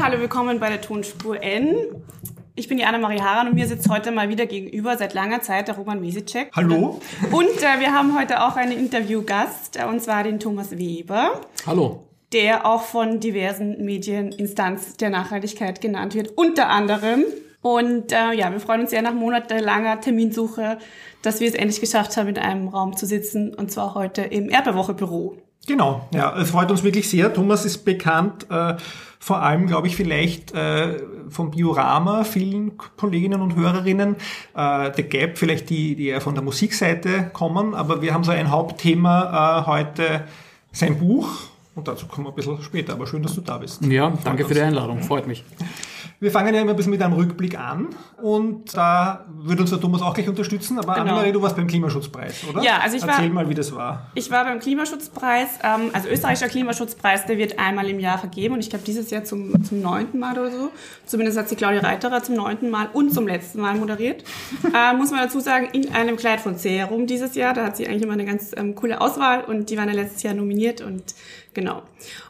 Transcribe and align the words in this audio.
Hallo, 0.00 0.20
willkommen 0.20 0.60
bei 0.60 0.68
der 0.68 0.80
Tonspur 0.80 1.42
N. 1.42 1.76
Ich 2.54 2.68
bin 2.68 2.78
die 2.78 2.84
Anna-Marie 2.84 3.20
Haran 3.20 3.48
und 3.48 3.54
mir 3.54 3.66
sitzt 3.66 3.90
heute 3.90 4.12
mal 4.12 4.28
wieder 4.28 4.46
gegenüber 4.46 4.96
seit 4.96 5.12
langer 5.12 5.42
Zeit 5.42 5.66
der 5.66 5.74
Roman 5.74 6.00
Mesicek. 6.00 6.52
Hallo. 6.54 7.00
Und 7.32 7.62
äh, 7.62 7.80
wir 7.80 7.92
haben 7.92 8.16
heute 8.16 8.44
auch 8.44 8.54
einen 8.54 8.72
Interviewgast, 8.72 9.76
äh, 9.76 9.84
und 9.86 10.00
zwar 10.00 10.22
den 10.22 10.38
Thomas 10.38 10.78
Weber. 10.78 11.40
Hallo. 11.66 12.04
Der 12.32 12.64
auch 12.64 12.82
von 12.82 13.18
diversen 13.18 13.84
Medieninstanz 13.84 14.96
der 14.96 15.10
Nachhaltigkeit 15.10 15.80
genannt 15.80 16.14
wird, 16.14 16.30
unter 16.36 16.68
anderem. 16.68 17.24
Und 17.60 18.12
äh, 18.12 18.32
ja, 18.34 18.52
wir 18.52 18.60
freuen 18.60 18.82
uns 18.82 18.90
sehr 18.90 19.02
nach 19.02 19.14
monatelanger 19.14 20.00
Terminsuche, 20.00 20.78
dass 21.22 21.40
wir 21.40 21.48
es 21.48 21.54
endlich 21.54 21.80
geschafft 21.80 22.16
haben, 22.16 22.28
in 22.28 22.38
einem 22.38 22.68
Raum 22.68 22.96
zu 22.96 23.04
sitzen, 23.04 23.52
und 23.52 23.72
zwar 23.72 23.94
heute 23.94 24.22
im 24.22 24.48
Erdbeerwoche-Büro. 24.48 25.38
Genau, 25.68 26.08
ja, 26.14 26.34
es 26.38 26.50
freut 26.50 26.70
uns 26.70 26.82
wirklich 26.82 27.10
sehr. 27.10 27.32
Thomas 27.32 27.66
ist 27.66 27.84
bekannt, 27.84 28.46
äh, 28.50 28.76
vor 29.18 29.42
allem, 29.42 29.66
glaube 29.66 29.86
ich, 29.86 29.96
vielleicht 29.96 30.54
äh, 30.54 30.96
vom 31.28 31.50
Biorama, 31.50 32.24
vielen 32.24 32.78
Kolleginnen 32.96 33.42
und 33.42 33.54
Hörerinnen, 33.54 34.16
äh, 34.56 34.90
The 34.96 35.02
Gap, 35.02 35.36
vielleicht 35.36 35.68
die, 35.68 35.94
die 35.94 36.06
eher 36.06 36.22
von 36.22 36.34
der 36.34 36.42
Musikseite 36.42 37.30
kommen, 37.34 37.74
aber 37.74 38.00
wir 38.00 38.14
haben 38.14 38.24
so 38.24 38.30
ein 38.30 38.50
Hauptthema 38.50 39.60
äh, 39.60 39.66
heute, 39.66 40.24
sein 40.72 40.98
Buch, 40.98 41.28
und 41.74 41.86
dazu 41.86 42.06
kommen 42.06 42.26
wir 42.26 42.30
ein 42.30 42.34
bisschen 42.34 42.62
später, 42.62 42.94
aber 42.94 43.06
schön, 43.06 43.22
dass 43.22 43.34
du 43.34 43.42
da 43.42 43.58
bist. 43.58 43.84
Ja, 43.84 44.10
danke 44.24 44.46
für 44.46 44.54
die 44.54 44.62
Einladung, 44.62 45.02
freut 45.02 45.26
mich. 45.26 45.44
Wir 46.20 46.32
fangen 46.32 46.52
ja 46.52 46.60
immer 46.60 46.70
ein 46.72 46.76
bisschen 46.76 46.90
mit 46.90 47.00
einem 47.00 47.12
Rückblick 47.14 47.56
an 47.56 47.88
und 48.20 48.76
da 48.76 49.24
würde 49.28 49.62
uns 49.62 49.70
der 49.70 49.80
Thomas 49.80 50.02
auch 50.02 50.14
gleich 50.14 50.28
unterstützen, 50.28 50.76
aber 50.78 50.94
Genau. 50.94 51.02
Annemarie, 51.06 51.30
du 51.30 51.40
warst 51.40 51.54
beim 51.54 51.68
Klimaschutzpreis, 51.68 52.42
oder? 52.50 52.60
Ja, 52.62 52.78
also 52.82 52.96
ich 52.96 53.02
war- 53.02 53.10
Erzähl 53.10 53.30
mal, 53.30 53.48
wie 53.48 53.54
das 53.54 53.72
war. 53.72 54.08
Ich 54.14 54.28
war 54.28 54.44
beim 54.44 54.58
Klimaschutzpreis, 54.58 55.48
ähm, 55.62 55.90
also 55.92 56.08
österreichischer 56.08 56.48
Klimaschutzpreis, 56.48 57.26
der 57.26 57.38
wird 57.38 57.60
einmal 57.60 57.88
im 57.88 58.00
Jahr 58.00 58.18
vergeben 58.18 58.54
und 58.54 58.60
ich 58.60 58.68
glaube 58.70 58.84
dieses 58.84 59.10
Jahr 59.10 59.22
zum, 59.22 59.62
zum 59.64 59.80
neunten 59.80 60.18
Mal 60.18 60.32
oder 60.36 60.50
so. 60.50 60.70
Zumindest 61.06 61.38
hat 61.38 61.48
sie 61.48 61.54
Claudia 61.54 61.82
Reiterer 61.82 62.20
zum 62.22 62.34
neunten 62.34 62.68
Mal 62.70 62.88
und 62.92 63.14
zum 63.14 63.28
letzten 63.28 63.60
Mal 63.60 63.76
moderiert. 63.76 64.24
äh, 64.74 64.94
muss 64.96 65.12
man 65.12 65.20
dazu 65.20 65.38
sagen, 65.38 65.68
in 65.72 65.92
einem 65.94 66.16
Kleid 66.16 66.40
von 66.40 66.56
Serum 66.56 67.06
dieses 67.06 67.36
Jahr. 67.36 67.54
Da 67.54 67.64
hat 67.66 67.76
sie 67.76 67.86
eigentlich 67.86 68.02
immer 68.02 68.14
eine 68.14 68.24
ganz 68.24 68.50
ähm, 68.56 68.74
coole 68.74 69.00
Auswahl 69.00 69.44
und 69.44 69.70
die 69.70 69.76
waren 69.76 69.88
ja 69.88 69.94
letztes 69.94 70.24
Jahr 70.24 70.34
nominiert 70.34 70.80
und 70.80 71.14
genau. 71.54 71.82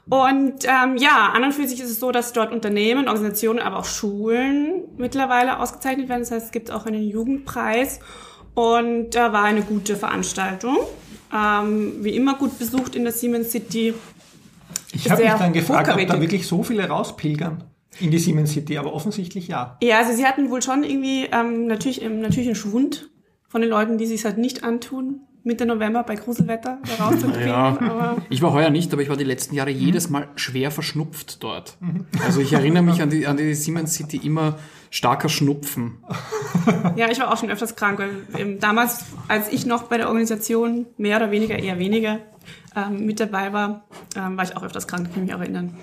Und 0.08 0.64
ähm, 0.64 0.96
ja, 0.96 1.32
an 1.34 1.44
und 1.44 1.52
für 1.52 1.66
sich 1.66 1.80
ist 1.80 1.90
es 1.90 2.00
so, 2.00 2.12
dass 2.12 2.32
dort 2.32 2.52
Unternehmen, 2.52 3.08
Organisationen, 3.08 3.58
aber 3.58 3.78
auch 3.78 3.84
Schulen 3.84 4.84
mittlerweile 4.96 5.58
ausgezeichnet 5.58 6.08
werden. 6.08 6.20
Das 6.20 6.30
heißt, 6.30 6.46
es 6.46 6.52
gibt 6.52 6.70
auch 6.70 6.86
einen 6.86 7.02
Jugendpreis 7.02 8.00
und 8.54 9.10
da 9.10 9.32
war 9.32 9.44
eine 9.44 9.62
gute 9.62 9.96
Veranstaltung. 9.96 10.78
Ähm, 11.34 11.96
wie 12.00 12.16
immer 12.16 12.34
gut 12.34 12.58
besucht 12.58 12.94
in 12.94 13.04
der 13.04 13.12
Siemens 13.12 13.50
City. 13.50 13.94
Ich 14.92 15.10
habe 15.10 15.22
mich 15.22 15.32
dann 15.32 15.52
gefragt, 15.52 15.90
ob 15.90 16.06
da 16.06 16.20
wirklich 16.20 16.46
so 16.46 16.62
viele 16.62 16.88
rauspilgern 16.88 17.64
in 18.00 18.10
die 18.10 18.18
Siemens 18.18 18.52
City, 18.52 18.78
aber 18.78 18.94
offensichtlich 18.94 19.48
ja. 19.48 19.76
Ja, 19.82 19.98
also 19.98 20.14
sie 20.14 20.24
hatten 20.24 20.50
wohl 20.50 20.62
schon 20.62 20.84
irgendwie 20.84 21.26
ähm, 21.30 21.66
natürlich, 21.66 22.02
ähm, 22.02 22.20
natürlich 22.20 22.48
einen 22.48 22.56
Schwund 22.56 23.10
von 23.48 23.60
den 23.60 23.70
Leuten, 23.70 23.98
die 23.98 24.06
sich 24.06 24.24
halt 24.24 24.38
nicht 24.38 24.64
antun, 24.64 25.20
Mitte 25.44 25.66
November 25.66 26.02
bei 26.02 26.16
Gruselwetter 26.16 26.78
rauszukriegen. 27.00 27.38
Ja, 27.48 28.16
ich 28.28 28.42
war 28.42 28.52
heuer 28.52 28.70
nicht, 28.70 28.92
aber 28.92 29.02
ich 29.02 29.08
war 29.08 29.16
die 29.16 29.24
letzten 29.24 29.54
Jahre 29.54 29.70
jedes 29.70 30.10
Mal 30.10 30.28
schwer 30.36 30.70
verschnupft 30.70 31.42
dort. 31.42 31.78
Also 32.24 32.40
ich 32.40 32.52
erinnere 32.52 32.82
mich 32.82 33.00
an 33.02 33.10
die, 33.10 33.26
an 33.26 33.36
die 33.36 33.54
Siemens 33.54 33.94
City 33.94 34.18
immer 34.18 34.58
starker 34.90 35.28
Schnupfen. 35.28 35.98
ja, 36.96 37.10
ich 37.10 37.20
war 37.20 37.32
auch 37.32 37.36
schon 37.38 37.50
öfters 37.50 37.76
krank, 37.76 37.98
weil 37.98 38.56
damals, 38.56 39.04
als 39.28 39.52
ich 39.52 39.66
noch 39.66 39.84
bei 39.84 39.96
der 39.98 40.08
Organisation 40.08 40.86
mehr 40.96 41.16
oder 41.18 41.30
weniger, 41.30 41.58
eher 41.58 41.78
weniger 41.78 42.20
ähm, 42.76 43.04
mit 43.04 43.20
dabei 43.20 43.52
war, 43.52 43.84
ähm, 44.16 44.36
war 44.36 44.44
ich 44.44 44.56
auch 44.56 44.62
öfters 44.62 44.86
krank, 44.86 45.12
kann 45.12 45.22
ich 45.22 45.28
mich 45.28 45.34
auch 45.34 45.40
erinnern. 45.40 45.76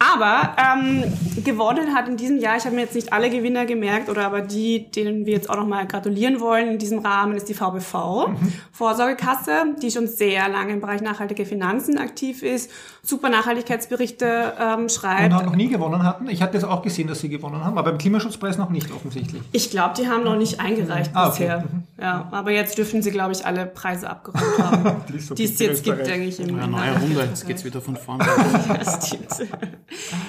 Aber 0.00 0.54
ähm, 0.56 1.02
gewonnen 1.44 1.92
hat 1.94 2.06
in 2.08 2.16
diesem 2.16 2.38
Jahr, 2.38 2.56
ich 2.56 2.64
habe 2.64 2.74
mir 2.76 2.82
jetzt 2.82 2.94
nicht 2.94 3.12
alle 3.12 3.30
Gewinner 3.30 3.66
gemerkt, 3.66 4.08
oder 4.08 4.26
aber 4.26 4.42
die, 4.42 4.88
denen 4.90 5.26
wir 5.26 5.32
jetzt 5.32 5.50
auch 5.50 5.56
nochmal 5.56 5.86
gratulieren 5.88 6.38
wollen 6.40 6.68
in 6.68 6.78
diesem 6.78 7.00
Rahmen, 7.00 7.34
ist 7.36 7.48
die 7.48 7.54
VBV, 7.54 8.30
Vorsorgekasse, 8.72 9.74
die 9.82 9.90
schon 9.90 10.06
sehr 10.06 10.48
lange 10.48 10.72
im 10.74 10.80
Bereich 10.80 11.00
nachhaltige 11.02 11.44
Finanzen 11.44 11.98
aktiv 11.98 12.42
ist, 12.44 12.70
super 13.02 13.28
Nachhaltigkeitsberichte 13.28 14.52
ähm, 14.60 14.80
Und 14.82 14.92
schreibt. 14.92 15.34
auch 15.34 15.42
noch 15.44 15.56
nie 15.56 15.68
gewonnen 15.68 16.02
hatten. 16.04 16.28
Ich 16.28 16.42
hatte 16.42 16.56
es 16.58 16.64
auch 16.64 16.82
gesehen, 16.82 17.08
dass 17.08 17.20
sie 17.20 17.28
gewonnen 17.28 17.64
haben, 17.64 17.76
aber 17.76 17.90
beim 17.90 17.98
Klimaschutzpreis 17.98 18.56
noch 18.56 18.70
nicht 18.70 18.92
offensichtlich. 18.92 19.42
Ich 19.52 19.70
glaube, 19.70 19.94
die 20.00 20.08
haben 20.08 20.22
noch 20.24 20.36
nicht 20.36 20.60
eingereicht 20.60 21.10
Ah, 21.14 21.28
okay. 21.28 21.38
bisher. 21.38 21.64
Ja, 22.00 22.28
aber 22.30 22.52
jetzt 22.52 22.78
dürfen 22.78 23.02
sie, 23.02 23.10
glaube 23.10 23.32
ich, 23.32 23.44
alle 23.44 23.66
Preise 23.66 24.08
abgeräumt 24.08 24.58
haben, 24.58 24.96
Die 25.12 25.16
es 25.16 25.26
so 25.26 25.34
die 25.34 25.44
es 25.44 25.58
jetzt 25.58 25.82
gibt, 25.82 26.06
denke 26.06 26.26
ich. 26.28 26.38
Im 26.38 26.56
Eine 26.56 26.68
neue 26.68 26.92
Runde, 27.00 27.20
jetzt 27.28 27.46
geht's 27.46 27.64
wieder 27.64 27.80
von 27.80 27.96
vorne. 27.96 28.24
Ja, 28.68 29.00
stimmt. 29.02 29.48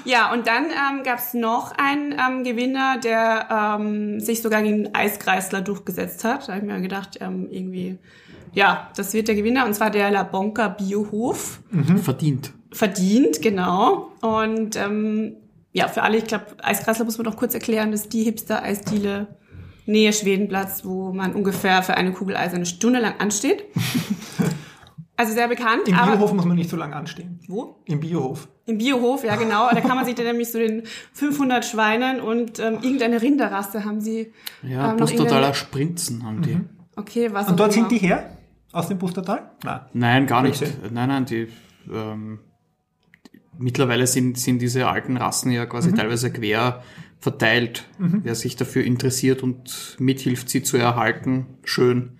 Ja, 0.06 0.31
und 0.31 0.47
dann 0.47 0.66
ähm, 0.66 1.03
gab 1.03 1.20
es 1.20 1.34
noch 1.34 1.74
einen 1.78 2.14
ähm, 2.14 2.44
Gewinner, 2.44 2.97
der 2.97 3.78
ähm, 3.80 4.20
sich 4.20 4.42
sogar 4.42 4.62
gegen 4.62 4.84
den 4.84 4.96
Eiskreisler 4.96 5.62
durchgesetzt 5.62 6.24
hat. 6.24 6.47
Da 6.47 6.53
habe 6.53 6.66
ich 6.66 6.72
mir 6.72 6.80
gedacht, 6.81 7.18
ähm, 7.20 7.47
irgendwie, 7.52 7.97
ja, 8.53 8.90
das 8.96 9.14
wird 9.14 9.28
der 9.28 9.36
Gewinner, 9.36 9.66
und 9.66 9.74
zwar 9.74 9.90
der 9.90 10.12
La 10.12 10.24
Bonca 10.24 10.70
Biohof. 10.70 11.59
Verdient. 12.03 12.53
Verdient, 12.72 13.42
genau. 13.42 14.12
Und 14.22 14.75
ähm, 14.75 15.36
ja, 15.74 15.88
für 15.88 16.03
alle, 16.03 16.18
ich 16.18 16.26
glaube, 16.26 16.46
Eiskreisler 16.62 17.06
muss 17.06 17.18
man 17.18 17.26
noch 17.26 17.38
kurz 17.38 17.53
erklären, 17.53 17.91
das 17.91 18.02
ist 18.02 18.14
die 18.14 18.24
Hipster-Eisdiele 18.24 19.28
Nähe 19.90 20.14
Schwedenplatz, 20.14 20.86
wo 20.86 21.12
man 21.12 21.34
ungefähr 21.34 21.81
für 21.81 21.96
eine 21.96 22.12
Kugel 22.12 22.38
Eis 22.38 22.53
eine 22.53 22.68
Stunde 22.68 23.00
lang 23.00 23.16
ansteht. 23.18 23.64
Also 25.19 25.34
sehr 25.34 25.50
bekannt. 25.50 25.85
Im 25.85 25.96
aber 25.96 26.13
Biohof 26.13 26.31
muss 26.31 26.46
man 26.46 26.56
nicht 26.56 26.69
so 26.69 26.78
lange 26.78 26.96
anstehen. 26.96 27.41
Wo? 27.50 27.75
Im 27.84 28.00
Biohof. 28.00 28.47
Im 28.66 28.78
Biohof, 28.78 29.25
ja 29.25 29.35
genau. 29.35 29.69
Da 29.69 29.81
kann 29.81 29.97
man 29.97 30.06
sich 30.06 30.16
dann 30.16 30.25
nämlich 30.28 30.50
so 30.50 30.59
den 30.59 30.84
500 31.12 31.66
Schweinen 31.66 32.22
und 32.22 32.57
ähm, 32.59 32.75
irgendeine 32.81 33.22
Rinderrasse 33.22 33.84
haben 33.84 34.00
sie. 34.00 34.31
Ja, 34.63 34.94
ähm, 34.94 34.97
irgendeine- 35.00 35.53
Sprinzen 35.53 36.24
haben 36.25 36.41
die. 36.41 36.58
Okay, 36.96 37.34
was 37.34 37.50
Und 37.50 37.59
dort 37.59 37.74
sind 37.74 37.91
die 37.91 37.97
her? 37.97 38.38
Aus 38.72 38.88
dem 38.88 38.97
Pustertal? 38.97 39.52
Nein. 39.62 39.81
Nein, 39.91 40.25
gar 40.25 40.41
nicht. 40.41 40.59
Blödsinn. 40.59 40.94
Nein, 40.94 41.09
nein, 41.09 41.25
die, 41.25 41.50
ähm, 41.91 42.40
mittlerweile 43.58 44.08
sind, 44.08 44.38
sind 44.38 44.62
diese 44.62 44.88
alten 44.88 45.18
Rassen 45.18 45.52
ja 45.52 45.66
quasi 45.66 45.94
teilweise 45.94 46.31
quer 46.31 46.81
verteilt. 47.19 47.85
Wer 47.97 48.34
sich 48.35 48.56
dafür 48.56 48.84
interessiert 48.84 49.44
und 49.44 49.97
mithilft, 50.00 50.50
sie 50.50 50.63
zu 50.63 50.78
erhalten, 50.78 51.46
schön. 51.63 52.13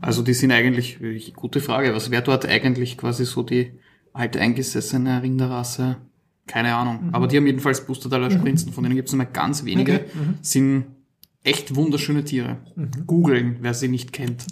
Also 0.00 0.22
die 0.22 0.34
sind 0.34 0.52
eigentlich, 0.52 0.98
gute 1.34 1.60
Frage, 1.60 1.94
was 1.94 2.10
wäre 2.10 2.22
dort 2.22 2.44
eigentlich 2.46 2.98
quasi 2.98 3.24
so 3.24 3.42
die 3.42 3.72
alteingesessene 4.12 5.22
Rinderrasse? 5.22 5.96
Keine 6.46 6.74
Ahnung. 6.74 7.08
Aber 7.12 7.26
die 7.26 7.38
haben 7.38 7.46
jedenfalls 7.46 7.86
Bustertaler 7.86 8.30
Sprinzen, 8.30 8.72
von 8.72 8.84
denen 8.84 8.96
gibt 8.96 9.08
es 9.08 9.14
nur 9.14 9.24
ganz 9.24 9.64
wenige, 9.64 9.94
Okay. 9.94 10.04
sind 10.42 10.84
echt 11.42 11.74
wunderschöne 11.74 12.24
Tiere. 12.24 12.58
Googeln, 13.06 13.56
wer 13.60 13.72
sie 13.74 13.88
nicht 13.88 14.12
kennt. 14.12 14.46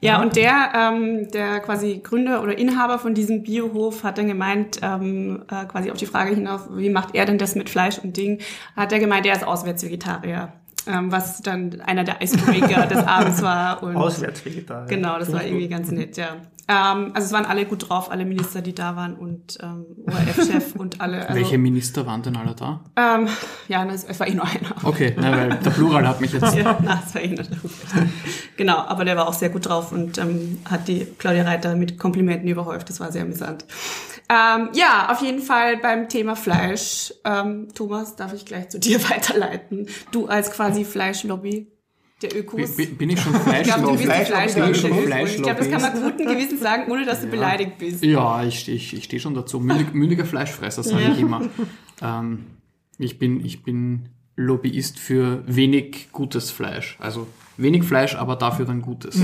Ja, 0.00 0.20
und 0.20 0.36
der, 0.36 0.72
ähm, 0.74 1.30
der 1.30 1.60
quasi 1.60 2.00
Gründer 2.02 2.42
oder 2.42 2.58
Inhaber 2.58 2.98
von 2.98 3.14
diesem 3.14 3.42
Biohof 3.42 4.04
hat 4.04 4.18
dann 4.18 4.26
gemeint, 4.28 4.78
ähm, 4.82 5.44
äh, 5.50 5.64
quasi 5.64 5.90
auf 5.90 5.96
die 5.96 6.06
Frage 6.06 6.34
hinauf, 6.34 6.68
wie 6.70 6.90
macht 6.90 7.14
er 7.14 7.24
denn 7.24 7.38
das 7.38 7.54
mit 7.54 7.70
Fleisch 7.70 7.98
und 7.98 8.16
Ding, 8.16 8.40
hat 8.76 8.92
er 8.92 8.98
gemeint, 8.98 9.26
er 9.26 9.34
ist 9.34 9.46
Auswärtsvegetarier. 9.46 10.52
Ähm, 10.86 11.10
was 11.10 11.42
dann 11.42 11.80
einer 11.80 12.04
der 12.04 12.22
Icebreaker 12.22 12.86
des 12.86 12.98
Abends 13.06 13.42
war. 13.42 13.82
Und 13.82 13.96
Auswärtsvegetarier. 13.96 14.86
Genau, 14.86 15.18
das 15.18 15.32
war 15.32 15.44
irgendwie 15.44 15.68
ganz 15.68 15.90
nett, 15.90 16.16
ja. 16.16 16.36
Ähm, 16.68 17.12
also 17.14 17.26
es 17.26 17.32
waren 17.32 17.46
alle 17.46 17.64
gut 17.64 17.88
drauf, 17.88 18.10
alle 18.10 18.24
Minister, 18.24 18.60
die 18.60 18.74
da 18.74 18.96
waren 18.96 19.14
und 19.14 19.56
ähm, 19.62 19.86
ORF-Chef 20.06 20.74
und 20.74 21.00
alle. 21.00 21.22
Also, 21.22 21.34
Welche 21.34 21.58
Minister 21.58 22.06
waren 22.06 22.22
denn 22.22 22.36
alle 22.36 22.56
da? 22.56 22.80
Ähm, 22.96 23.28
ja, 23.68 23.84
das, 23.84 24.02
es 24.02 24.18
war 24.18 24.26
eh 24.26 24.34
nur 24.34 24.44
einer. 24.44 24.74
Okay, 24.82 25.14
na, 25.16 25.30
weil 25.30 25.48
der 25.50 25.70
Plural 25.70 26.06
hat 26.08 26.20
mich 26.20 26.32
jetzt. 26.32 26.46
Ja, 26.56 26.76
na, 26.82 27.02
es 27.06 27.14
war 27.14 27.22
eh 27.22 27.28
nur 27.28 27.44
der. 27.44 27.46
Genau, 28.56 28.78
aber 28.78 29.04
der 29.04 29.16
war 29.16 29.28
auch 29.28 29.34
sehr 29.34 29.50
gut 29.50 29.68
drauf 29.68 29.92
und 29.92 30.18
ähm, 30.18 30.58
hat 30.64 30.88
die 30.88 31.06
Claudia 31.18 31.44
Reiter 31.44 31.76
mit 31.76 31.98
Komplimenten 31.98 32.48
überhäuft. 32.48 32.88
Das 32.88 32.98
war 32.98 33.12
sehr 33.12 33.22
amüsant. 33.22 33.64
Ähm, 34.28 34.70
ja, 34.74 35.08
auf 35.12 35.20
jeden 35.22 35.40
Fall 35.40 35.76
beim 35.76 36.08
Thema 36.08 36.34
Fleisch. 36.36 37.14
Ähm, 37.24 37.68
Thomas, 37.74 38.16
darf 38.16 38.32
ich 38.32 38.44
gleich 38.44 38.68
zu 38.68 38.78
dir 38.80 39.00
weiterleiten. 39.10 39.88
Du 40.10 40.26
als 40.26 40.50
quasi 40.50 40.84
Fleischlobby 40.84 41.68
der 42.22 42.36
Ökos. 42.36 42.76
Bin, 42.76 42.96
bin 42.96 43.10
ich 43.10 43.20
schon 43.20 43.34
ich 43.34 43.42
glaube, 43.42 43.50
Fleischlobby? 43.62 44.04
Fleisch- 44.04 44.28
Fleischlobby. 44.28 44.74
Fleisch-. 44.74 45.06
Fleischlobby. 45.06 45.36
Ich 45.36 45.42
glaube, 45.42 45.58
das 45.58 45.70
kann 45.70 45.82
man 45.82 46.02
guten 46.02 46.26
Gewissens 46.26 46.60
sagen, 46.60 46.90
ohne 46.90 47.04
dass 47.04 47.20
du 47.20 47.26
beleidigt 47.28 47.78
bist. 47.78 48.02
Ja, 48.04 48.42
ich 48.42 48.58
stehe 48.60 48.76
ich, 48.76 48.94
ich 48.96 49.04
steh 49.04 49.18
schon 49.20 49.34
dazu. 49.34 49.60
Mündig, 49.60 49.88
mündiger 49.94 50.24
Fleischfresser, 50.24 50.82
sage 50.82 51.04
Ja. 51.04 51.12
ich 51.12 51.20
immer. 51.20 51.42
Ähm, 52.02 52.46
ich, 52.98 53.18
bin, 53.18 53.44
ich 53.44 53.62
bin 53.62 54.08
Lobbyist 54.34 54.98
für 54.98 55.42
wenig 55.46 56.08
gutes 56.12 56.50
Fleisch. 56.50 56.96
Also 57.00 57.26
wenig 57.58 57.84
Fleisch, 57.84 58.14
aber 58.16 58.36
dafür 58.36 58.64
dann 58.66 58.82
gutes. 58.82 59.20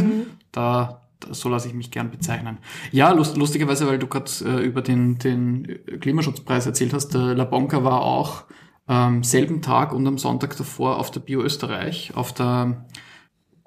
Da, 0.52 0.62
da, 0.80 1.01
so 1.30 1.48
lasse 1.48 1.68
ich 1.68 1.74
mich 1.74 1.90
gern 1.90 2.10
bezeichnen. 2.10 2.58
Ja, 2.90 3.12
lust, 3.12 3.36
lustigerweise, 3.36 3.86
weil 3.86 3.98
du 3.98 4.06
gerade 4.06 4.30
äh, 4.44 4.64
über 4.64 4.82
den, 4.82 5.18
den 5.18 5.66
Klimaschutzpreis 6.00 6.66
erzählt 6.66 6.92
hast, 6.92 7.10
der 7.14 7.34
La 7.34 7.44
Bonca 7.44 7.84
war 7.84 8.02
auch 8.02 8.44
am 8.86 9.22
selben 9.22 9.62
Tag 9.62 9.92
und 9.92 10.06
am 10.06 10.18
Sonntag 10.18 10.56
davor 10.56 10.98
auf 10.98 11.10
der 11.10 11.20
Bio 11.20 11.42
Österreich, 11.42 12.12
auf 12.14 12.32
der 12.32 12.84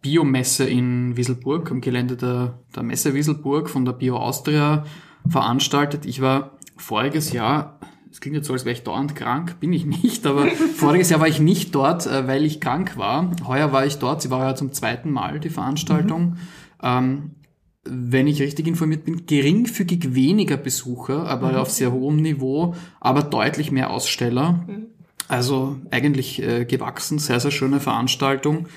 Biomesse 0.02 0.66
in 0.66 1.18
Wieselburg, 1.18 1.72
am 1.72 1.82
Gelände 1.82 2.18
der, 2.18 2.60
der 2.76 2.84
Messe 2.84 3.14
Wieselburg 3.14 3.70
von 3.70 3.86
der 3.86 3.94
Bio 3.94 4.18
Austria 4.18 4.86
veranstaltet. 5.28 6.06
Ich 6.06 6.22
war 6.22 6.58
voriges 6.78 7.32
Jahr 7.32 7.80
es 8.16 8.22
klingt 8.22 8.38
jetzt 8.38 8.48
so, 8.48 8.54
als 8.54 8.64
wäre 8.64 8.72
ich 8.72 8.84
dauernd 8.84 9.14
krank, 9.14 9.60
bin 9.60 9.74
ich 9.74 9.86
nicht, 9.86 10.26
aber 10.26 10.48
voriges 10.78 11.10
Jahr 11.10 11.20
war 11.20 11.28
ich 11.28 11.42
nicht 11.42 11.76
dort, 11.76 12.08
äh, 12.08 12.26
weil 12.30 12.46
ich 12.46 12.62
krank 12.62 12.96
war. 12.96 13.30
Heuer 13.46 13.74
war 13.74 13.86
ich 13.86 13.98
dort, 13.98 14.22
sie 14.22 14.32
war 14.32 14.40
ja 14.40 14.56
zum 14.56 14.72
zweiten 14.72 15.12
Mal, 15.12 15.42
die 15.42 15.50
Veranstaltung. 15.50 16.22
Mhm. 16.22 16.38
Ähm, 16.82 17.32
wenn 17.88 18.28
ich 18.28 18.42
richtig 18.42 18.68
informiert 18.68 19.06
bin, 19.06 19.26
geringfügig 19.28 20.16
weniger 20.16 20.58
Besucher, 20.58 21.28
aber 21.28 21.52
mhm. 21.52 21.58
auf 21.58 21.70
sehr 21.70 21.92
hohem 21.92 22.18
Niveau, 22.18 22.76
aber 23.00 23.22
deutlich 23.22 23.72
mehr 23.72 23.92
Aussteller. 23.92 24.66
Mhm. 24.68 24.88
Also 25.28 25.78
eigentlich 25.92 26.42
äh, 26.42 26.66
gewachsen, 26.66 27.20
sehr, 27.20 27.40
sehr 27.40 27.52
schöne 27.52 27.80
Veranstaltung. 27.80 28.68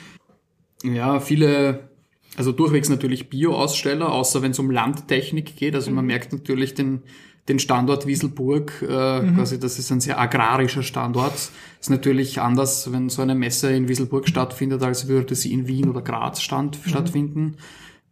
Ja, 0.82 1.20
viele, 1.20 1.90
also 2.36 2.52
durchwegs 2.52 2.88
natürlich 2.88 3.28
Bio-Aussteller, 3.30 4.12
außer 4.12 4.42
wenn 4.42 4.52
es 4.52 4.58
um 4.58 4.70
Landtechnik 4.70 5.56
geht. 5.56 5.74
Also 5.74 5.90
mhm. 5.90 5.96
man 5.96 6.06
merkt 6.06 6.32
natürlich 6.32 6.74
den, 6.74 7.02
den 7.48 7.58
Standort 7.58 8.06
Wieselburg, 8.06 8.84
äh, 8.86 9.22
mhm. 9.22 9.36
quasi 9.36 9.58
das 9.58 9.78
ist 9.78 9.90
ein 9.90 10.00
sehr 10.00 10.20
agrarischer 10.20 10.82
Standort. 10.82 11.34
Ist 11.80 11.90
natürlich 11.90 12.40
anders, 12.40 12.92
wenn 12.92 13.08
so 13.08 13.22
eine 13.22 13.34
Messe 13.34 13.72
in 13.72 13.88
Wieselburg 13.88 14.28
stattfindet, 14.28 14.82
als 14.82 15.08
würde 15.08 15.34
sie 15.34 15.52
in 15.52 15.66
Wien 15.66 15.88
oder 15.88 16.02
Graz 16.02 16.42
stand, 16.42 16.78
mhm. 16.84 16.90
stattfinden 16.90 17.56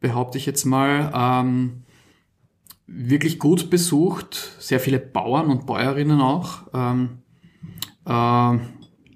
behaupte 0.06 0.38
ich 0.38 0.46
jetzt 0.46 0.64
mal. 0.64 1.10
Ähm, 1.14 1.82
wirklich 2.86 3.40
gut 3.40 3.70
besucht, 3.70 4.52
sehr 4.60 4.78
viele 4.78 5.00
Bauern 5.00 5.50
und 5.50 5.66
Bäuerinnen 5.66 6.20
auch. 6.20 6.62
Ähm, 6.72 7.18
äh, 8.04 8.10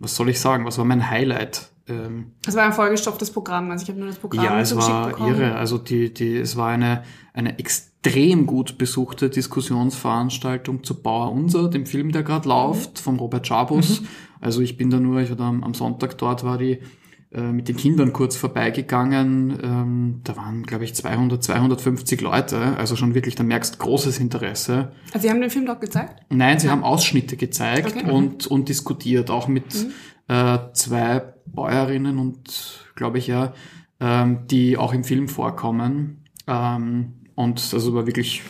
was 0.00 0.16
soll 0.16 0.30
ich 0.30 0.40
sagen? 0.40 0.64
Was 0.64 0.78
war 0.78 0.84
mein 0.84 1.08
Highlight? 1.08 1.70
Ähm, 1.86 2.32
es 2.44 2.56
war 2.56 2.64
ein 2.64 2.72
vollgestopftes 2.72 3.30
Programm, 3.30 3.70
also 3.70 3.84
ich 3.84 3.88
habe 3.88 4.00
nur 4.00 4.08
das 4.08 4.18
Programm 4.18 4.44
Ja, 4.44 4.60
es 4.60 4.76
war 4.76 5.10
bekommen. 5.10 5.34
irre. 5.34 5.54
Also 5.54 5.78
die, 5.78 6.12
die, 6.12 6.36
es 6.36 6.56
war 6.56 6.70
eine, 6.70 7.04
eine 7.32 7.58
extrem 7.60 8.46
gut 8.46 8.76
besuchte 8.76 9.30
Diskussionsveranstaltung 9.30 10.82
zu 10.82 11.00
Bauer 11.00 11.30
Unser, 11.30 11.68
dem 11.68 11.86
Film, 11.86 12.10
der 12.10 12.24
gerade 12.24 12.48
läuft, 12.48 12.98
mhm. 12.98 13.02
von 13.02 13.16
Robert 13.20 13.46
Schabus. 13.46 14.00
Mhm. 14.00 14.08
Also 14.40 14.62
ich 14.62 14.76
bin 14.76 14.90
da 14.90 14.98
nur, 14.98 15.20
ich 15.20 15.30
war 15.30 15.36
da 15.36 15.48
am, 15.48 15.62
am 15.62 15.74
Sonntag 15.74 16.18
dort, 16.18 16.42
war 16.42 16.58
die 16.58 16.80
mit 17.32 17.68
den 17.68 17.76
Kindern 17.76 18.12
kurz 18.12 18.34
vorbeigegangen. 18.34 19.56
Ähm, 19.62 20.20
da 20.24 20.36
waren, 20.36 20.64
glaube 20.64 20.82
ich, 20.82 20.94
200, 20.94 21.42
250 21.42 22.20
Leute. 22.22 22.76
Also 22.76 22.96
schon 22.96 23.14
wirklich, 23.14 23.36
da 23.36 23.44
merkst 23.44 23.78
großes 23.78 24.18
Interesse. 24.18 24.90
Also 25.12 25.20
Sie 25.20 25.30
haben 25.30 25.40
den 25.40 25.50
Film 25.50 25.64
dort 25.66 25.80
gezeigt? 25.80 26.24
Nein, 26.30 26.58
Sie 26.58 26.66
ja. 26.66 26.72
haben 26.72 26.82
Ausschnitte 26.82 27.36
gezeigt 27.36 27.94
okay. 27.96 28.10
und, 28.10 28.48
und 28.48 28.68
diskutiert, 28.68 29.30
auch 29.30 29.46
mit 29.46 29.74
mhm. 29.74 29.92
äh, 30.26 30.58
zwei 30.72 31.22
Bäuerinnen 31.46 32.18
und, 32.18 32.84
glaube 32.96 33.18
ich, 33.18 33.28
ja, 33.28 33.52
ähm, 34.00 34.46
die 34.48 34.76
auch 34.76 34.92
im 34.92 35.04
Film 35.04 35.28
vorkommen. 35.28 36.24
Ähm, 36.48 37.12
und 37.36 37.70
also 37.72 37.94
war 37.94 38.06
wirklich, 38.06 38.42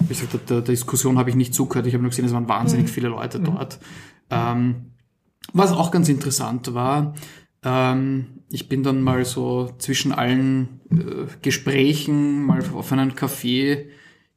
wie 0.00 0.08
gesagt, 0.08 0.32
der, 0.32 0.40
der 0.40 0.60
Diskussion 0.62 1.18
habe 1.18 1.28
ich 1.28 1.36
nicht 1.36 1.52
zugehört. 1.52 1.86
Ich 1.86 1.92
habe 1.92 2.02
nur 2.02 2.10
gesehen, 2.10 2.24
es 2.24 2.32
waren 2.32 2.48
wahnsinnig 2.48 2.86
mhm. 2.86 2.90
viele 2.90 3.08
Leute 3.08 3.38
mhm. 3.38 3.44
dort. 3.44 3.78
Ähm, 4.30 4.92
was 5.52 5.72
auch 5.72 5.90
ganz 5.90 6.08
interessant 6.08 6.72
war, 6.72 7.14
ähm, 7.64 8.26
ich 8.50 8.68
bin 8.68 8.82
dann 8.82 9.02
mal 9.02 9.24
so 9.24 9.70
zwischen 9.78 10.12
allen 10.12 10.80
äh, 10.90 11.26
Gesprächen 11.42 12.44
mal 12.44 12.62
auf 12.74 12.92
einen 12.92 13.12
Café 13.12 13.86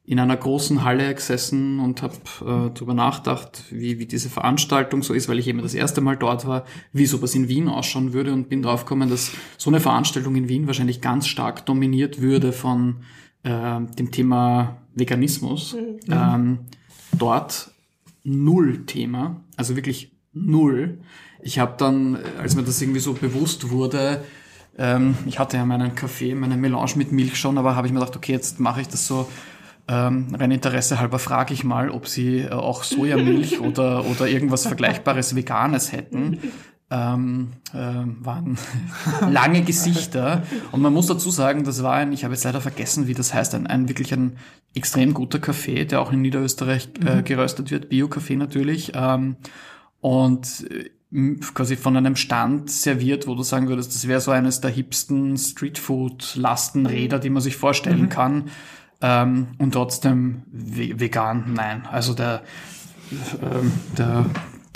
in 0.08 0.18
einer 0.18 0.38
großen 0.38 0.84
Halle 0.84 1.14
gesessen 1.14 1.80
und 1.80 2.00
habe 2.00 2.14
äh, 2.40 2.70
darüber 2.74 2.94
nachgedacht, 2.94 3.64
wie, 3.70 3.98
wie 3.98 4.06
diese 4.06 4.30
Veranstaltung 4.30 5.02
so 5.02 5.12
ist, 5.12 5.28
weil 5.28 5.38
ich 5.38 5.46
eben 5.46 5.60
das 5.60 5.74
erste 5.74 6.00
Mal 6.00 6.16
dort 6.16 6.46
war, 6.46 6.64
wie 6.94 7.04
sowas 7.04 7.34
in 7.34 7.48
Wien 7.48 7.68
ausschauen 7.68 8.14
würde 8.14 8.32
und 8.32 8.48
bin 8.48 8.62
draufgekommen, 8.62 9.10
dass 9.10 9.32
so 9.58 9.68
eine 9.68 9.80
Veranstaltung 9.80 10.34
in 10.34 10.48
Wien 10.48 10.66
wahrscheinlich 10.66 11.02
ganz 11.02 11.26
stark 11.26 11.66
dominiert 11.66 12.22
würde 12.22 12.52
von 12.52 13.02
äh, 13.42 13.80
dem 13.98 14.10
Thema 14.10 14.78
Veganismus. 14.94 15.74
Mhm. 15.74 15.98
Ähm, 16.10 16.58
dort 17.12 17.70
null 18.24 18.86
Thema, 18.86 19.44
also 19.56 19.76
wirklich 19.76 20.16
null. 20.32 21.00
Ich 21.48 21.58
habe 21.58 21.76
dann, 21.78 22.18
als 22.38 22.56
mir 22.56 22.62
das 22.62 22.82
irgendwie 22.82 23.00
so 23.00 23.14
bewusst 23.14 23.70
wurde, 23.70 24.22
ähm, 24.76 25.16
ich 25.24 25.38
hatte 25.38 25.56
ja 25.56 25.64
meinen 25.64 25.94
Kaffee, 25.94 26.34
meine 26.34 26.58
Melange 26.58 26.92
mit 26.96 27.10
Milch 27.10 27.38
schon, 27.38 27.56
aber 27.56 27.74
habe 27.74 27.86
ich 27.86 27.92
mir 27.94 28.00
gedacht, 28.00 28.14
okay, 28.14 28.32
jetzt 28.32 28.60
mache 28.60 28.82
ich 28.82 28.88
das 28.88 29.06
so 29.06 29.26
ähm, 29.88 30.34
rein 30.38 30.50
Interesse 30.50 31.00
halber 31.00 31.18
frage 31.18 31.54
ich 31.54 31.64
mal, 31.64 31.88
ob 31.88 32.06
sie 32.06 32.40
äh, 32.40 32.50
auch 32.50 32.82
Sojamilch 32.84 33.60
oder, 33.62 34.04
oder 34.04 34.28
irgendwas 34.28 34.66
Vergleichbares 34.66 35.36
Veganes 35.36 35.90
hätten. 35.90 36.38
Ähm, 36.90 37.52
äh, 37.72 38.04
waren 38.20 38.58
lange 39.30 39.62
Gesichter. 39.62 40.42
Und 40.70 40.82
man 40.82 40.92
muss 40.92 41.06
dazu 41.06 41.30
sagen, 41.30 41.64
das 41.64 41.82
war 41.82 41.94
ein, 41.94 42.12
ich 42.12 42.24
habe 42.24 42.34
jetzt 42.34 42.44
leider 42.44 42.60
vergessen, 42.60 43.06
wie 43.06 43.14
das 43.14 43.32
heißt, 43.32 43.54
ein, 43.54 43.66
ein 43.66 43.88
wirklich 43.88 44.12
ein 44.12 44.36
extrem 44.74 45.14
guter 45.14 45.38
Kaffee, 45.38 45.86
der 45.86 46.02
auch 46.02 46.12
in 46.12 46.20
Niederösterreich 46.20 46.90
äh, 47.06 47.16
mhm. 47.16 47.24
geröstet 47.24 47.70
wird, 47.70 47.88
Bio-Kaffee 47.88 48.36
natürlich. 48.36 48.92
Ähm, 48.94 49.36
und 50.02 50.70
äh, 50.70 50.90
quasi 51.54 51.76
von 51.76 51.96
einem 51.96 52.16
Stand 52.16 52.70
serviert, 52.70 53.26
wo 53.26 53.34
du 53.34 53.42
sagen 53.42 53.68
würdest, 53.68 53.94
das 53.94 54.06
wäre 54.08 54.20
so 54.20 54.30
eines 54.30 54.60
der 54.60 54.70
hipsten 54.70 55.38
Streetfood-Lastenräder, 55.38 57.18
die 57.18 57.30
man 57.30 57.42
sich 57.42 57.56
vorstellen 57.56 58.02
mhm. 58.02 58.08
kann. 58.08 58.50
Ähm, 59.00 59.48
und 59.58 59.72
trotzdem 59.72 60.42
vegan, 60.50 61.54
nein. 61.54 61.86
Also 61.90 62.14
der, 62.14 62.42
ähm, 63.42 63.72
der 63.96 64.26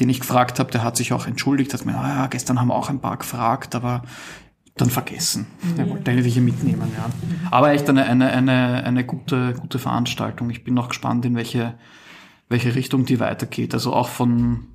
den 0.00 0.08
ich 0.08 0.20
gefragt 0.20 0.58
habe, 0.58 0.70
der 0.70 0.82
hat 0.82 0.96
sich 0.96 1.12
auch 1.12 1.26
entschuldigt, 1.26 1.74
hat 1.74 1.84
mir, 1.84 1.96
ah 1.96 2.08
ja, 2.08 2.26
gestern 2.26 2.58
haben 2.58 2.68
wir 2.68 2.74
auch 2.74 2.88
ein 2.88 3.00
paar 3.00 3.18
gefragt, 3.18 3.74
aber 3.74 4.02
dann 4.74 4.90
vergessen. 4.90 5.46
Mhm. 5.62 5.76
Der 5.76 5.90
wollte 5.90 6.10
eigentlich 6.10 6.32
hier 6.32 6.42
mitnehmen, 6.42 6.90
ja. 6.96 7.10
Aber 7.50 7.72
echt 7.72 7.88
eine, 7.88 8.04
eine, 8.04 8.30
eine, 8.30 8.84
eine 8.84 9.04
gute, 9.04 9.52
gute 9.52 9.78
Veranstaltung. 9.78 10.50
Ich 10.50 10.64
bin 10.64 10.74
noch 10.74 10.88
gespannt, 10.88 11.24
in 11.26 11.36
welche, 11.36 11.74
welche 12.48 12.74
Richtung 12.74 13.04
die 13.04 13.20
weitergeht. 13.20 13.74
Also 13.74 13.92
auch 13.92 14.08
von 14.08 14.68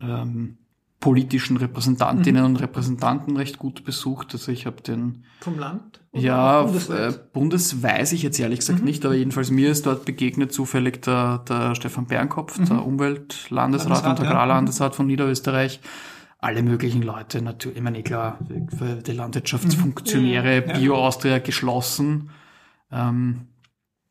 ähm, 0.00 0.58
politischen 1.00 1.56
Repräsentantinnen 1.56 2.42
mhm. 2.42 2.50
und 2.50 2.56
Repräsentanten 2.56 3.36
recht 3.36 3.58
gut 3.58 3.84
besucht. 3.84 4.28
Also 4.34 4.52
ich 4.52 4.66
habe 4.66 4.82
den 4.82 5.24
vom 5.40 5.58
Land? 5.58 6.00
Ja, 6.12 6.62
Bundesweit? 6.62 7.14
Äh, 7.14 7.18
Bundes 7.32 7.82
weiß 7.82 8.12
ich 8.12 8.22
jetzt 8.22 8.38
ehrlich 8.38 8.60
gesagt 8.60 8.80
mhm. 8.80 8.84
nicht, 8.84 9.04
aber 9.06 9.14
jedenfalls 9.14 9.50
mir 9.50 9.70
ist 9.70 9.86
dort 9.86 10.04
begegnet 10.04 10.52
zufällig 10.52 11.00
der, 11.02 11.38
der 11.48 11.74
Stefan 11.74 12.06
Bernkopf, 12.06 12.58
mhm. 12.58 12.66
der 12.66 12.84
Umweltlandesrat 12.84 14.06
und 14.06 14.26
Agrarlandesrat 14.26 14.92
ja. 14.92 14.96
von 14.96 15.06
Niederösterreich. 15.06 15.80
Alle 16.38 16.62
möglichen 16.62 17.02
Leute, 17.02 17.42
natürlich, 17.42 17.78
ich 17.78 17.82
meine, 17.82 17.98
eh 17.98 18.02
klar, 18.02 18.38
die 18.40 19.12
Landwirtschaftsfunktionäre, 19.12 20.66
mhm. 20.66 20.80
Bio-Austria 20.80 21.38
geschlossen. 21.38 22.30
Ähm, 22.92 23.46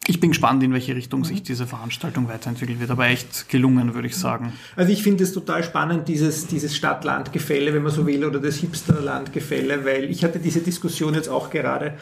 ich 0.08 0.20
bin 0.20 0.32
gespannt, 0.32 0.64
in 0.64 0.74
welche 0.74 0.96
Richtung 0.96 1.24
sich 1.24 1.44
diese 1.44 1.68
Veranstaltung 1.68 2.28
weiterentwickeln 2.30 2.80
wird, 2.80 2.90
aber 2.90 3.08
echt 3.08 3.48
gelungen, 3.50 3.94
würde 3.94 4.08
ich 4.08 4.18
sagen. 4.18 4.54
Also 4.76 4.92
ich 4.92 5.04
finde 5.04 5.24
es 5.24 5.34
total 5.34 5.64
spannend, 5.64 6.08
dieses, 6.08 6.48
dieses 6.48 6.76
Stadt-Land-Gefälle, 6.76 7.74
wenn 7.74 7.84
man 7.84 7.92
so 7.92 8.08
will, 8.08 8.26
oder 8.26 8.40
das 8.40 8.56
Hipster-Land-Gefälle, 8.56 9.86
weil 9.86 10.06
ich 10.06 10.24
hatte 10.24 10.40
diese 10.40 10.62
Diskussion 10.62 11.14
jetzt 11.14 11.30
auch 11.30 11.50
gerade 11.50 11.96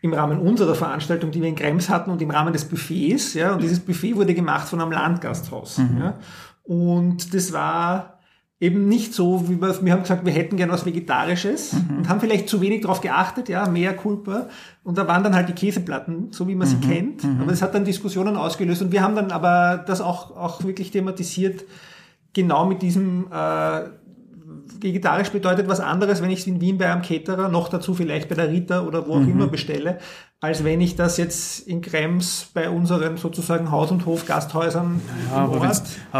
im 0.00 0.12
Rahmen 0.14 0.38
unserer 0.38 0.76
Veranstaltung, 0.76 1.32
die 1.32 1.40
wir 1.40 1.48
in 1.48 1.56
Krems 1.56 1.88
hatten 1.88 2.10
und 2.10 2.22
im 2.22 2.30
Rahmen 2.30 2.52
des 2.52 2.64
Buffets, 2.64 3.34
ja, 3.34 3.52
und 3.52 3.62
dieses 3.62 3.80
Buffet 3.80 4.14
wurde 4.14 4.34
gemacht 4.34 4.68
von 4.68 4.80
einem 4.80 4.92
Landgasthaus, 4.92 5.78
mhm. 5.78 5.98
ja, 5.98 6.18
und 6.62 7.34
das 7.34 7.52
war, 7.52 8.17
eben 8.60 8.88
nicht 8.88 9.14
so, 9.14 9.48
wie 9.48 9.60
wir, 9.60 9.84
wir 9.84 9.92
haben 9.92 10.02
gesagt, 10.02 10.24
wir 10.24 10.32
hätten 10.32 10.56
gern 10.56 10.70
was 10.70 10.84
Vegetarisches 10.84 11.74
mhm. 11.74 11.98
und 11.98 12.08
haben 12.08 12.20
vielleicht 12.20 12.48
zu 12.48 12.60
wenig 12.60 12.82
darauf 12.82 13.00
geachtet, 13.00 13.48
ja, 13.48 13.68
mehr 13.68 13.94
Kulpa. 13.94 14.48
Und 14.82 14.98
da 14.98 15.06
waren 15.06 15.22
dann 15.22 15.34
halt 15.34 15.48
die 15.48 15.52
Käseplatten, 15.52 16.32
so 16.32 16.48
wie 16.48 16.56
man 16.56 16.66
mhm. 16.68 16.72
sie 16.72 16.88
kennt. 16.88 17.24
Mhm. 17.24 17.40
Aber 17.42 17.50
das 17.50 17.62
hat 17.62 17.74
dann 17.74 17.84
Diskussionen 17.84 18.36
ausgelöst 18.36 18.82
und 18.82 18.90
wir 18.90 19.02
haben 19.02 19.14
dann 19.14 19.30
aber 19.30 19.82
das 19.86 20.00
auch, 20.00 20.36
auch 20.36 20.64
wirklich 20.64 20.90
thematisiert, 20.90 21.64
genau 22.32 22.66
mit 22.66 22.82
diesem, 22.82 23.26
äh, 23.32 23.82
vegetarisch 24.80 25.30
bedeutet 25.30 25.68
was 25.68 25.80
anderes, 25.80 26.22
wenn 26.22 26.30
ich 26.30 26.40
es 26.40 26.46
in 26.46 26.60
Wien 26.60 26.78
bei 26.78 26.90
einem 26.90 27.02
Caterer, 27.02 27.48
noch 27.48 27.68
dazu 27.68 27.94
vielleicht 27.94 28.28
bei 28.28 28.34
der 28.34 28.50
Rita 28.50 28.82
oder 28.82 29.06
wo 29.06 29.14
auch 29.14 29.20
mhm. 29.20 29.30
immer 29.30 29.46
bestelle, 29.46 29.98
als 30.40 30.62
wenn 30.62 30.80
ich 30.80 30.94
das 30.94 31.16
jetzt 31.16 31.66
in 31.66 31.80
Krems 31.80 32.46
bei 32.54 32.70
unseren 32.70 33.16
sozusagen 33.16 33.72
Haus- 33.72 33.90
und 33.90 34.06
Hof-Gasthäusern. 34.06 35.00
Ja, 35.30 35.36
aber 35.36 35.60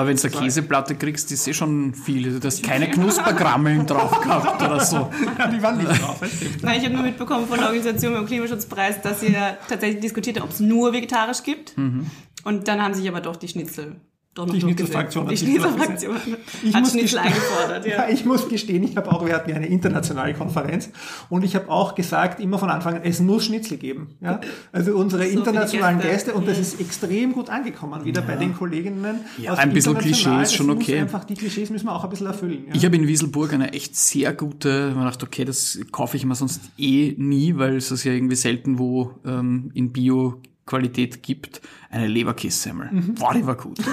wenn 0.07 0.17
du 0.17 0.23
eine 0.23 0.31
Käseplatte 0.31 0.97
kriegst, 0.97 1.31
ist 1.31 1.47
eh 1.47 1.55
schon 1.55 1.95
viel. 1.95 2.27
Also, 2.27 2.41
du 2.41 2.47
hast 2.49 2.65
keine 2.65 2.91
Knuspergrammeln 2.91 3.87
drauf 3.87 4.21
gehabt 4.21 4.61
oder 4.61 4.81
so. 4.81 5.09
Ja, 5.39 5.47
die 5.47 5.63
waren 5.63 5.79
nicht 5.79 6.03
drauf. 6.03 6.21
Nein, 6.63 6.79
ich 6.79 6.85
habe 6.85 6.95
nur 6.95 7.05
mitbekommen 7.05 7.47
von 7.47 7.59
der 7.59 7.69
Organisation 7.69 8.13
beim 8.13 8.27
Klimaschutzpreis, 8.27 9.01
dass 9.03 9.23
ihr 9.23 9.57
tatsächlich 9.69 10.01
diskutiert 10.01 10.37
habt, 10.37 10.47
ob 10.47 10.53
es 10.53 10.59
nur 10.59 10.93
vegetarisch 10.93 11.45
gibt. 11.45 11.79
Mhm. 11.79 12.07
Und 12.43 12.67
dann 12.67 12.83
haben 12.83 12.95
sich 12.95 13.09
aber 13.09 13.21
doch 13.21 13.37
die 13.37 13.47
Schnitzel 13.47 14.01
doch 14.39 14.47
noch 14.47 14.55
die 14.55 14.61
Schnitzelfraktion 14.61 15.25
hat 15.25 15.33
Die 15.33 15.37
Schnitzelfraktion 15.37 16.17
hat 16.17 16.89
Schnitzel 16.89 17.19
eingefordert, 17.19 17.87
ja. 17.87 17.97
ja. 17.97 18.09
Ich 18.09 18.25
muss 18.25 18.49
gestehen, 18.49 18.85
ich 18.85 18.97
habe 18.97 19.11
auch, 19.11 19.25
wir 19.27 19.35
hatten 19.35 19.51
ja 19.51 19.57
eine 19.57 19.67
internationale 19.67 20.35
Konferenz 20.35 20.91
und 21.29 21.45
ich 21.45 21.55
habe 21.55 21.69
auch 21.69 21.95
gesagt, 21.95 22.41
immer 22.41 22.59
von 22.59 22.71
Anfang 22.71 22.97
an, 22.97 23.01
es 23.05 23.21
muss 23.21 23.47
Schnitzel 23.47 23.79
geben. 23.79 24.15
Ja? 24.21 24.41
Also 24.73 24.97
unsere 24.97 25.25
so 25.25 25.39
internationalen 25.39 25.99
Gäste. 25.99 26.09
Gäste. 26.09 26.35
und 26.35 26.47
das 26.47 26.59
ist 26.59 26.81
extrem 26.81 27.33
gut 27.33 27.51
angekommen, 27.51 28.05
wieder 28.05 28.21
ja. 28.21 28.27
bei 28.27 28.37
den 28.37 28.55
Kolleginnen. 28.55 29.21
Ja, 29.39 29.55
ein 29.55 29.73
bisschen 29.73 29.99
Klischee 29.99 30.43
ist 30.43 30.55
schon 30.55 30.71
okay. 30.71 31.01
Einfach, 31.01 31.25
die 31.25 31.35
Klischees 31.35 31.71
müssen 31.71 31.87
wir 31.87 31.95
auch 31.95 32.05
ein 32.05 32.11
bisschen 32.11 32.27
erfüllen. 32.27 32.65
Ja? 32.69 32.75
Ich 32.75 32.85
habe 32.85 32.97
in 32.97 33.07
Wieselburg 33.07 33.53
eine 33.53 33.73
echt 33.73 33.97
sehr 33.97 34.33
gute, 34.33 34.93
man 34.95 35.05
dachte, 35.05 35.27
okay, 35.27 35.45
das 35.45 35.79
kaufe 35.91 36.17
ich 36.17 36.25
mir 36.25 36.35
sonst 36.35 36.61
eh 36.79 37.15
nie, 37.17 37.57
weil 37.57 37.77
es 37.77 37.91
ist 37.91 38.05
ja 38.05 38.13
irgendwie 38.13 38.37
selten 38.37 38.79
wo 38.79 39.13
ähm, 39.25 39.71
in 39.75 39.93
Bio 39.93 40.41
Qualität 40.69 41.23
gibt, 41.23 41.61
eine 41.91 42.07
Leberkässemmel. 42.07 42.91
Boah, 43.19 43.33
die 43.35 43.45
war 43.47 43.57
gut. 43.57 43.79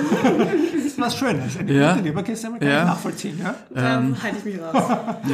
Das 0.75 0.86
ist 0.86 1.00
was 1.01 1.17
Schönes. 1.17 1.58
Eine 1.58 1.74
Ja. 1.74 1.94
gute 1.94 2.03
Leberkässemmel 2.05 2.60
kann 2.60 2.67
Ja. 2.70 2.79
ich 2.82 2.86
nachvollziehen. 2.86 3.39
Ja? 3.41 3.55
Dann 3.74 4.22
halte 4.22 4.38
ich 4.39 4.46
mich 4.46 4.60
raus. 4.62 4.84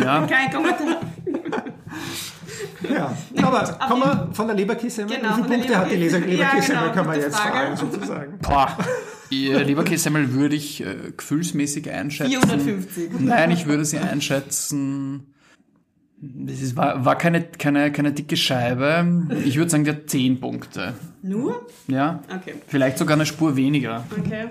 Ja, 0.03 0.25
Kein 0.27 0.51
Kommentar. 0.51 1.01
Ja. 2.89 3.15
Aber 3.43 3.63
kommen 3.87 4.01
wir 4.03 4.29
von 4.33 4.47
der 4.47 4.55
Leberkässemmel. 4.55 5.15
Genau, 5.17 5.29
Wie 5.37 5.43
viele 5.43 5.47
Punkte 5.57 5.77
hat 5.77 5.91
die 5.91 5.95
Leberkässemmel, 5.97 6.39
Ja, 6.39 6.51
genau, 6.83 6.93
kann 6.93 7.05
man 7.05 7.19
jetzt 7.19 7.35
Frage. 7.35 7.51
fragen, 7.75 7.77
sozusagen. 7.77 8.39
boah. 8.41 8.77
Ihr 9.29 9.63
Leberkässemmel 9.63 10.33
würde 10.33 10.55
ich 10.55 10.81
äh, 10.81 10.95
gefühlsmäßig 11.15 11.89
einschätzen. 11.89 12.31
450. 12.41 13.11
Nein, 13.19 13.51
ich 13.51 13.65
würde 13.65 13.85
sie 13.85 13.97
einschätzen. 13.99 15.30
Es 16.47 16.61
ist, 16.61 16.75
war, 16.75 17.03
war 17.03 17.17
keine, 17.17 17.41
keine, 17.41 17.91
keine 17.91 18.11
dicke 18.11 18.37
Scheibe. 18.37 19.25
Ich 19.43 19.57
würde 19.57 19.71
sagen, 19.71 19.85
die 19.85 19.89
hat 19.89 20.07
10 20.07 20.39
Punkte. 20.39 20.93
Nur? 21.23 21.65
Ja. 21.87 22.21
Okay. 22.27 22.53
Vielleicht 22.67 22.99
sogar 22.99 23.17
eine 23.17 23.25
Spur 23.25 23.55
weniger. 23.55 24.05
Okay. 24.11 24.49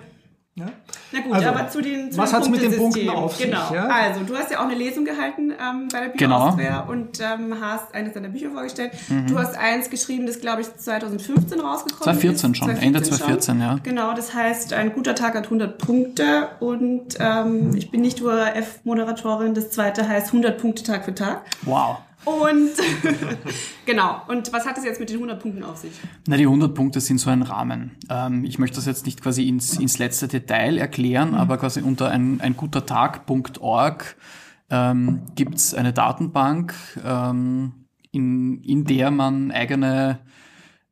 Ja? 0.60 0.66
Na 1.12 1.20
gut, 1.20 1.32
Also, 1.34 1.48
aber 1.48 1.68
zu 1.68 1.80
den 1.80 2.12
zu 2.12 2.18
was 2.18 2.30
dem 2.30 2.36
hat's 2.38 2.48
mit 2.48 2.62
den. 2.62 2.76
Punkten 2.76 3.08
auf 3.10 3.36
sich, 3.36 3.46
Genau. 3.46 3.74
ja? 3.74 3.86
Also, 3.88 4.20
du 4.24 4.36
hast 4.36 4.50
ja 4.50 4.58
auch 4.60 4.64
eine 4.64 4.74
Lesung 4.74 5.04
gehalten 5.04 5.50
ähm, 5.50 5.88
bei 5.92 6.00
der 6.00 6.08
Bücher 6.10 6.26
Genau. 6.26 6.86
Und 6.88 7.18
ähm, 7.20 7.56
hast 7.60 7.92
eines 7.94 8.12
deiner 8.14 8.28
Bücher 8.28 8.50
vorgestellt. 8.50 8.92
Mhm. 9.08 9.26
Du 9.26 9.38
hast 9.38 9.56
eins 9.56 9.90
geschrieben, 9.90 10.26
das 10.26 10.40
glaube 10.40 10.60
ich 10.62 10.68
2015 10.76 11.60
rausgekommen 11.60 12.04
2014 12.04 12.50
ist. 12.52 12.56
schon, 12.58 12.70
Ende 12.70 13.02
2014, 13.02 13.60
ja. 13.60 13.78
Genau, 13.82 14.14
das 14.14 14.34
heißt, 14.34 14.72
ein 14.72 14.92
guter 14.92 15.14
Tag 15.14 15.34
hat 15.34 15.44
100 15.44 15.78
Punkte 15.78 16.48
und 16.60 17.16
ähm, 17.18 17.74
ich 17.74 17.90
bin 17.90 18.02
nicht 18.02 18.20
URF-Moderatorin. 18.22 19.54
Das 19.54 19.70
zweite 19.70 20.06
heißt 20.08 20.28
100 20.28 20.58
Punkte 20.58 20.82
Tag 20.82 21.04
für 21.04 21.14
Tag. 21.14 21.42
Wow. 21.62 21.98
Und 22.24 22.70
genau. 23.86 24.22
Und 24.28 24.52
was 24.52 24.66
hat 24.66 24.78
es 24.78 24.84
jetzt 24.84 25.00
mit 25.00 25.08
den 25.08 25.16
100 25.16 25.40
Punkten 25.40 25.64
auf 25.64 25.78
sich? 25.78 25.92
Na, 26.26 26.36
die 26.36 26.44
100 26.44 26.74
Punkte 26.74 27.00
sind 27.00 27.18
so 27.18 27.30
ein 27.30 27.42
Rahmen. 27.42 27.96
Ähm, 28.10 28.44
ich 28.44 28.58
möchte 28.58 28.76
das 28.76 28.86
jetzt 28.86 29.06
nicht 29.06 29.22
quasi 29.22 29.48
ins, 29.48 29.78
ins 29.78 29.98
letzte 29.98 30.28
Detail 30.28 30.78
erklären, 30.78 31.34
aber 31.34 31.58
quasi 31.58 31.80
unter 31.80 32.10
ein, 32.10 32.40
ein 32.40 32.56
guter 32.56 32.86
Tag.org 32.86 34.16
ähm, 34.70 35.22
gibt's 35.34 35.74
eine 35.74 35.92
Datenbank, 35.92 36.74
ähm, 37.04 37.86
in, 38.12 38.62
in 38.62 38.84
der 38.84 39.10
man 39.10 39.50
eigene 39.50 40.20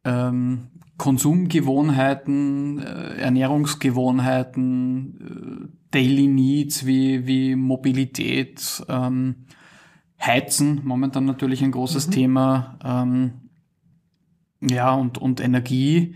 ähm, 0.04 0.68
Konsumgewohnheiten, 0.98 2.80
äh, 2.80 3.20
Ernährungsgewohnheiten, 3.20 5.20
äh, 5.20 5.68
Daily 5.90 6.26
Needs 6.26 6.84
wie, 6.86 7.26
wie 7.26 7.54
Mobilität, 7.54 8.84
ähm, 8.88 9.46
Heizen, 10.20 10.80
momentan 10.84 11.24
natürlich 11.24 11.62
ein 11.62 11.72
großes 11.72 12.10
Thema, 12.10 12.78
ähm, 12.84 13.32
ja, 14.60 14.92
und, 14.92 15.18
und 15.18 15.40
Energie, 15.40 16.14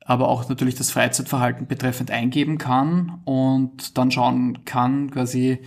aber 0.00 0.28
auch 0.28 0.48
natürlich 0.48 0.74
das 0.74 0.90
Freizeitverhalten 0.90 1.66
betreffend 1.66 2.10
eingeben 2.10 2.58
kann 2.58 3.20
und 3.24 3.96
dann 3.96 4.10
schauen 4.10 4.64
kann, 4.64 5.10
quasi 5.10 5.60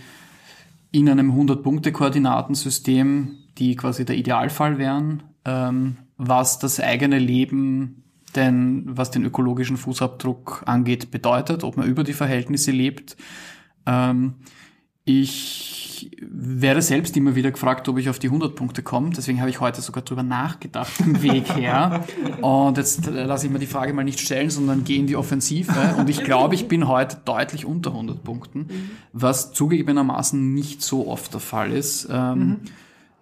in 0.92 1.08
einem 1.08 1.32
100-Punkte-Koordinatensystem, 1.32 3.38
die 3.58 3.76
quasi 3.76 4.04
der 4.04 4.16
Idealfall 4.16 4.78
wären, 4.78 5.22
ähm, 5.44 5.96
was 6.16 6.58
das 6.58 6.80
eigene 6.80 7.18
Leben 7.18 8.04
denn, 8.36 8.84
was 8.86 9.10
den 9.10 9.24
ökologischen 9.24 9.76
Fußabdruck 9.76 10.62
angeht, 10.66 11.10
bedeutet, 11.10 11.64
ob 11.64 11.76
man 11.76 11.86
über 11.86 12.04
die 12.04 12.12
Verhältnisse 12.12 12.70
lebt. 12.70 13.16
Ähm, 13.86 14.34
ich 15.04 15.81
werde 16.20 16.82
selbst 16.82 17.16
immer 17.16 17.34
wieder 17.34 17.50
gefragt, 17.50 17.88
ob 17.88 17.98
ich 17.98 18.08
auf 18.08 18.18
die 18.18 18.28
100 18.28 18.54
Punkte 18.54 18.82
komme. 18.82 19.10
Deswegen 19.10 19.40
habe 19.40 19.50
ich 19.50 19.60
heute 19.60 19.80
sogar 19.80 20.02
drüber 20.02 20.22
nachgedacht, 20.22 20.92
im 21.00 21.22
Weg 21.22 21.54
her. 21.56 22.04
Und 22.40 22.78
jetzt 22.78 23.06
äh, 23.06 23.24
lasse 23.24 23.46
ich 23.46 23.52
mir 23.52 23.58
die 23.58 23.66
Frage 23.66 23.92
mal 23.92 24.04
nicht 24.04 24.20
stellen, 24.20 24.50
sondern 24.50 24.84
gehe 24.84 24.98
in 24.98 25.06
die 25.06 25.16
Offensive. 25.16 25.72
Und 25.98 26.10
ich 26.10 26.24
glaube, 26.24 26.54
ich 26.54 26.68
bin 26.68 26.88
heute 26.88 27.18
deutlich 27.24 27.66
unter 27.66 27.90
100 27.90 28.22
Punkten, 28.22 28.68
was 29.12 29.52
zugegebenermaßen 29.52 30.54
nicht 30.54 30.82
so 30.82 31.08
oft 31.08 31.32
der 31.32 31.40
Fall 31.40 31.72
ist, 31.72 32.08
ähm, 32.10 32.60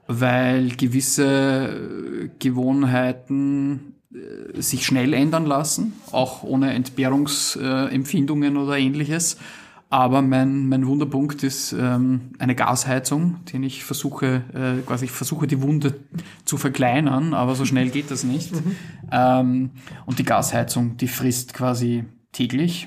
weil 0.07 0.71
gewisse 0.71 1.25
äh, 2.25 2.31
Gewohnheiten 2.39 3.95
äh, 4.13 4.61
sich 4.61 4.85
schnell 4.85 5.15
ändern 5.15 5.47
lassen, 5.47 5.93
auch 6.11 6.43
ohne 6.43 6.73
Entbehrungsempfindungen 6.75 8.57
oder 8.57 8.77
ähnliches. 8.77 9.37
Aber 9.93 10.23
mein, 10.23 10.69
mein 10.69 10.87
Wunderpunkt 10.87 11.43
ist 11.43 11.73
ähm, 11.73 12.31
eine 12.39 12.55
Gasheizung, 12.55 13.45
den 13.53 13.65
ich 13.65 13.83
versuche, 13.83 14.45
äh, 14.55 14.87
quasi 14.87 15.07
ich 15.07 15.11
versuche 15.11 15.49
die 15.49 15.61
Wunde 15.63 15.99
zu 16.45 16.59
verkleinern, 16.59 17.35
aber 17.35 17.57
so 17.57 17.65
schnell 17.65 17.91
geht 17.91 18.11
das 18.11 18.23
nicht. 18.25 18.53
Ähm, 19.13 19.71
und 20.07 20.21
die 20.21 20.25
Gasheizung, 20.25 20.97
die 20.97 21.09
frisst 21.09 21.53
quasi 21.53 22.05
täglich. 22.31 22.87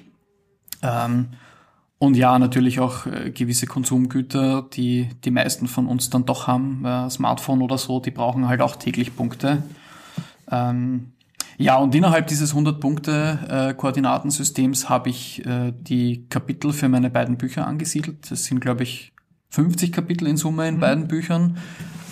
Ähm, 0.82 1.32
und 1.98 2.16
ja, 2.16 2.40
natürlich 2.40 2.80
auch 2.80 3.06
äh, 3.06 3.32
gewisse 3.32 3.68
Konsumgüter, 3.68 4.62
die 4.62 5.10
die 5.26 5.32
meisten 5.32 5.68
von 5.68 5.88
uns 5.88 6.10
dann 6.10 6.26
doch 6.26 6.48
haben, 6.48 6.86
äh, 6.86 7.10
Smartphone 7.10 7.62
oder 7.62 7.78
so, 7.78 8.00
die 8.00 8.12
brauchen 8.12 8.48
halt 8.48 8.62
auch 8.62 8.78
täglich 8.78 9.14
Punkte. 9.14 9.64
Ähm, 10.50 11.12
ja, 11.58 11.78
und 11.78 11.96
innerhalb 11.96 12.28
dieses 12.28 12.54
100-Punkte-Koordinatensystems 12.56 14.90
habe 14.90 15.10
ich 15.10 15.46
äh, 15.46 15.74
die 15.76 16.28
Kapitel 16.30 16.72
für 16.74 16.90
meine 16.90 17.10
beiden 17.10 17.38
Bücher 17.38 17.66
angesiedelt. 17.68 18.30
Das 18.32 18.44
sind, 18.46 18.60
glaube 18.60 18.84
ich, 18.84 19.14
50 19.50 19.92
Kapitel 19.92 20.28
in 20.28 20.38
Summe 20.38 20.68
in 20.68 20.80
beiden 20.80 21.08
Büchern. 21.08 21.58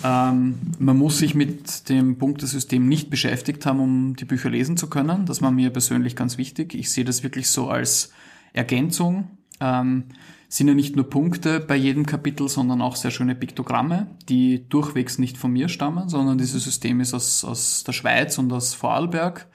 Ähm, 0.04 0.58
man 0.78 0.96
muss 0.96 1.18
sich 1.18 1.34
mit 1.34 1.88
dem 1.88 2.18
Punktesystem 2.18 2.88
nicht 2.88 3.10
beschäftigt 3.10 3.66
haben, 3.66 3.80
um 3.80 4.14
die 4.16 4.24
Bücher 4.24 4.50
lesen 4.50 4.76
zu 4.76 4.88
können. 4.88 5.26
Das 5.26 5.42
war 5.42 5.50
mir 5.50 5.70
persönlich 5.70 6.14
ganz 6.14 6.38
wichtig. 6.38 6.74
Ich 6.74 6.92
sehe 6.92 7.04
das 7.04 7.24
wirklich 7.24 7.50
so 7.50 7.68
als 7.68 8.12
Ergänzung. 8.52 9.28
Ähm, 9.60 10.04
sind 10.54 10.68
ja 10.68 10.74
nicht 10.74 10.96
nur 10.96 11.08
Punkte 11.08 11.60
bei 11.60 11.76
jedem 11.76 12.04
Kapitel, 12.04 12.46
sondern 12.46 12.82
auch 12.82 12.96
sehr 12.96 13.10
schöne 13.10 13.34
Piktogramme, 13.34 14.08
die 14.28 14.68
durchwegs 14.68 15.18
nicht 15.18 15.38
von 15.38 15.50
mir 15.50 15.70
stammen, 15.70 16.10
sondern 16.10 16.36
dieses 16.36 16.62
System 16.62 17.00
ist 17.00 17.14
aus, 17.14 17.42
aus 17.42 17.84
der 17.84 17.92
Schweiz 17.92 18.36
und 18.36 18.52
aus 18.52 18.74
Vorarlberg, 18.74 19.46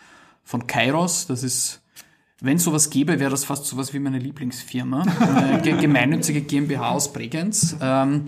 von 0.43 0.65
Kairos. 0.65 1.27
Das 1.27 1.43
ist, 1.43 1.83
wenn 2.41 2.57
sowas 2.57 2.89
gäbe, 2.89 3.19
wäre 3.19 3.29
das 3.29 3.45
fast 3.45 3.65
sowas 3.65 3.93
wie 3.93 3.99
meine 3.99 4.17
Lieblingsfirma. 4.17 5.03
Eine 5.03 5.61
ge- 5.61 5.79
gemeinnützige 5.79 6.41
GmbH 6.41 6.89
aus 6.89 7.13
Bregenz 7.13 7.77
ähm, 7.79 8.23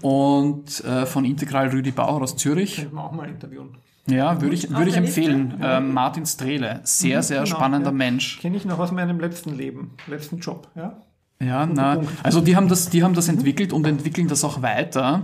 und 0.00 0.82
äh, 0.82 1.04
von 1.04 1.26
Integral 1.26 1.68
Rüdi 1.68 1.90
Bauer 1.90 2.22
aus 2.22 2.36
Zürich. 2.36 2.76
Könnten 2.76 2.96
wir 2.96 3.04
auch 3.04 3.12
mal 3.12 3.28
interviewen. 3.28 3.76
Ja, 4.06 4.40
würde 4.40 4.54
ich, 4.54 4.70
würde 4.70 4.88
ich 4.88 4.96
empfehlen. 4.96 5.58
Ähm, 5.62 5.92
Martin 5.92 6.24
Strehle, 6.24 6.80
sehr, 6.84 7.22
sehr 7.22 7.44
genau, 7.44 7.56
spannender 7.56 7.90
ja. 7.90 7.96
Mensch. 7.96 8.40
Kenne 8.40 8.56
ich 8.56 8.64
noch 8.64 8.78
aus 8.78 8.92
meinem 8.92 9.20
letzten 9.20 9.54
Leben, 9.54 9.90
letzten 10.06 10.38
Job. 10.38 10.68
Ja? 10.74 11.02
Ja, 11.44 11.66
na, 11.66 12.02
also 12.22 12.40
die 12.40 12.56
haben 12.56 12.68
das, 12.68 12.88
die 12.90 13.02
haben 13.02 13.14
das 13.14 13.28
entwickelt 13.28 13.72
und 13.72 13.86
entwickeln 13.86 14.28
das 14.28 14.44
auch 14.44 14.62
weiter. 14.62 15.22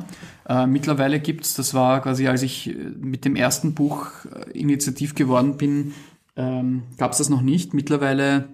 Äh, 0.49 0.67
mittlerweile 0.67 1.21
gibt's, 1.21 1.55
das 1.55 1.75
war 1.75 2.03
quasi, 2.03 2.27
als 2.27 2.43
ich 2.43 2.71
äh, 2.71 2.75
mit 3.00 3.25
dem 3.25 3.37
ersten 3.37 3.75
Buch 3.75 4.09
äh, 4.25 4.59
initiativ 4.59 5.15
geworden 5.15 5.57
bin, 5.57 5.95
ähm, 6.37 6.83
gab's 6.97 7.19
das 7.19 7.29
noch 7.29 7.43
nicht. 7.43 7.75
Mittlerweile 7.75 8.49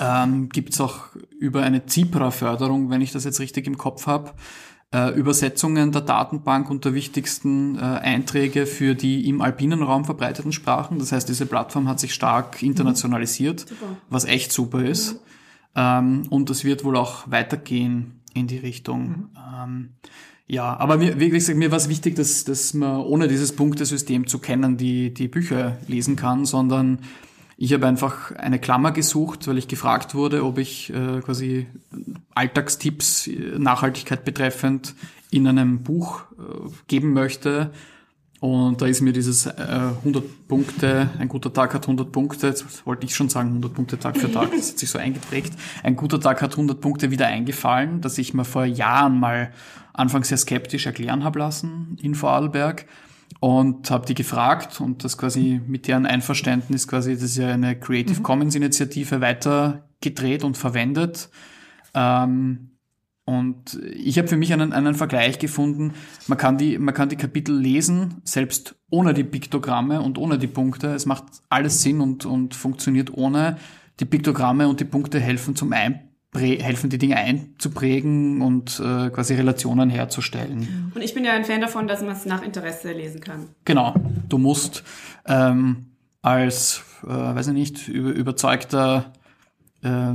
ähm, 0.00 0.48
gibt's 0.48 0.80
auch 0.80 1.08
über 1.38 1.62
eine 1.62 1.86
ZIPRA-Förderung, 1.86 2.90
wenn 2.90 3.00
ich 3.00 3.12
das 3.12 3.24
jetzt 3.24 3.40
richtig 3.40 3.66
im 3.66 3.76
Kopf 3.76 4.06
habe, 4.06 4.32
äh, 4.94 5.12
Übersetzungen 5.14 5.92
der 5.92 6.00
Datenbank 6.00 6.70
und 6.70 6.84
der 6.84 6.94
wichtigsten 6.94 7.76
äh, 7.76 7.80
Einträge 7.80 8.66
für 8.66 8.94
die 8.94 9.28
im 9.28 9.42
alpinen 9.42 9.82
Raum 9.82 10.04
verbreiteten 10.04 10.52
Sprachen. 10.52 10.98
Das 10.98 11.12
heißt, 11.12 11.28
diese 11.28 11.46
Plattform 11.46 11.88
hat 11.88 12.00
sich 12.00 12.14
stark 12.14 12.62
internationalisiert, 12.62 13.66
was 14.08 14.24
echt 14.24 14.52
super 14.52 14.82
ist. 14.82 15.20
Ähm, 15.78 16.22
und 16.28 16.50
das 16.50 16.64
wird 16.64 16.84
wohl 16.84 16.96
auch 16.96 17.30
weitergehen 17.30 18.20
in 18.34 18.48
die 18.48 18.58
Richtung. 18.58 19.28
Ähm, 19.36 19.90
ja, 20.48 20.76
aber 20.76 20.96
mir, 20.96 21.20
wie 21.20 21.28
gesagt, 21.30 21.56
mir 21.56 21.70
war 21.70 21.76
es 21.76 21.88
wichtig, 21.88 22.16
dass, 22.16 22.44
dass 22.44 22.74
man 22.74 23.00
ohne 23.02 23.28
dieses 23.28 23.54
Punktesystem 23.54 24.26
zu 24.26 24.40
kennen 24.40 24.76
die, 24.76 25.14
die 25.14 25.28
Bücher 25.28 25.78
lesen 25.86 26.16
kann, 26.16 26.46
sondern 26.46 26.98
ich 27.56 27.72
habe 27.72 27.86
einfach 27.86 28.32
eine 28.32 28.58
Klammer 28.58 28.90
gesucht, 28.90 29.46
weil 29.46 29.58
ich 29.58 29.68
gefragt 29.68 30.14
wurde, 30.14 30.44
ob 30.44 30.58
ich 30.58 30.90
äh, 30.90 31.20
quasi 31.20 31.66
Alltagstipps, 32.34 33.28
äh, 33.28 33.58
Nachhaltigkeit 33.58 34.24
betreffend 34.24 34.94
in 35.30 35.46
einem 35.46 35.82
Buch 35.82 36.22
äh, 36.38 36.70
geben 36.88 37.12
möchte. 37.12 37.70
Und 38.40 38.80
da 38.80 38.86
ist 38.86 39.00
mir 39.00 39.12
dieses 39.12 39.46
äh, 39.46 39.52
100 39.58 40.46
Punkte, 40.46 41.10
ein 41.18 41.28
guter 41.28 41.52
Tag 41.52 41.74
hat 41.74 41.82
100 41.82 42.12
Punkte, 42.12 42.46
jetzt 42.46 42.86
wollte 42.86 43.04
ich 43.04 43.14
schon 43.14 43.28
sagen 43.28 43.48
100 43.48 43.74
Punkte 43.74 43.98
Tag 43.98 44.16
für 44.16 44.30
Tag, 44.30 44.52
das 44.52 44.70
hat 44.70 44.78
sich 44.78 44.90
so 44.90 44.98
eingeprägt. 44.98 45.54
Ein 45.82 45.96
guter 45.96 46.20
Tag 46.20 46.40
hat 46.40 46.52
100 46.52 46.80
Punkte 46.80 47.10
wieder 47.10 47.26
eingefallen, 47.26 48.00
dass 48.00 48.16
ich 48.16 48.34
mir 48.34 48.44
vor 48.44 48.64
Jahren 48.64 49.18
mal 49.18 49.50
anfangs 49.92 50.28
sehr 50.28 50.38
skeptisch 50.38 50.86
erklären 50.86 51.24
habe 51.24 51.40
lassen 51.40 51.96
in 52.00 52.14
Vorarlberg 52.14 52.86
und 53.40 53.90
habe 53.90 54.06
die 54.06 54.14
gefragt 54.14 54.80
und 54.80 55.02
das 55.02 55.18
quasi 55.18 55.60
mit 55.66 55.88
deren 55.88 56.06
Einverständnis 56.06 56.86
quasi, 56.86 57.14
das 57.14 57.24
ist 57.24 57.38
ja 57.38 57.48
eine 57.48 57.78
Creative 57.78 58.22
Commons 58.22 58.54
Initiative 58.54 59.20
weitergedreht 59.20 60.44
und 60.44 60.56
verwendet. 60.56 61.28
Ähm, 61.92 62.70
und 63.28 63.78
ich 63.92 64.16
habe 64.16 64.26
für 64.26 64.38
mich 64.38 64.54
einen, 64.54 64.72
einen 64.72 64.94
Vergleich 64.94 65.38
gefunden. 65.38 65.92
Man 66.28 66.38
kann, 66.38 66.56
die, 66.56 66.78
man 66.78 66.94
kann 66.94 67.10
die 67.10 67.16
Kapitel 67.16 67.54
lesen, 67.54 68.22
selbst 68.24 68.76
ohne 68.88 69.12
die 69.12 69.22
Piktogramme 69.22 70.00
und 70.00 70.16
ohne 70.16 70.38
die 70.38 70.46
Punkte. 70.46 70.94
Es 70.94 71.04
macht 71.04 71.24
alles 71.50 71.82
Sinn 71.82 72.00
und, 72.00 72.24
und 72.24 72.54
funktioniert 72.54 73.12
ohne. 73.12 73.58
Die 74.00 74.06
Piktogramme 74.06 74.66
und 74.66 74.80
die 74.80 74.86
Punkte 74.86 75.20
helfen 75.20 75.54
zum 75.54 75.74
Einprä 75.74 76.58
helfen 76.58 76.88
die 76.88 76.96
Dinge 76.96 77.16
einzuprägen 77.16 78.40
und 78.40 78.80
äh, 78.80 79.10
quasi 79.10 79.34
Relationen 79.34 79.90
herzustellen. 79.90 80.90
Und 80.94 81.02
ich 81.02 81.12
bin 81.12 81.22
ja 81.22 81.32
ein 81.34 81.44
Fan 81.44 81.60
davon, 81.60 81.86
dass 81.86 82.00
man 82.00 82.12
es 82.12 82.24
nach 82.24 82.42
Interesse 82.42 82.92
lesen 82.92 83.20
kann. 83.20 83.50
Genau. 83.66 83.94
Du 84.30 84.38
musst 84.38 84.84
ähm, 85.26 85.88
als, 86.22 86.82
äh, 87.04 87.08
weiß 87.08 87.48
ich 87.48 87.52
nicht, 87.52 87.88
über, 87.88 88.08
überzeugter 88.08 89.12
äh, 89.82 90.14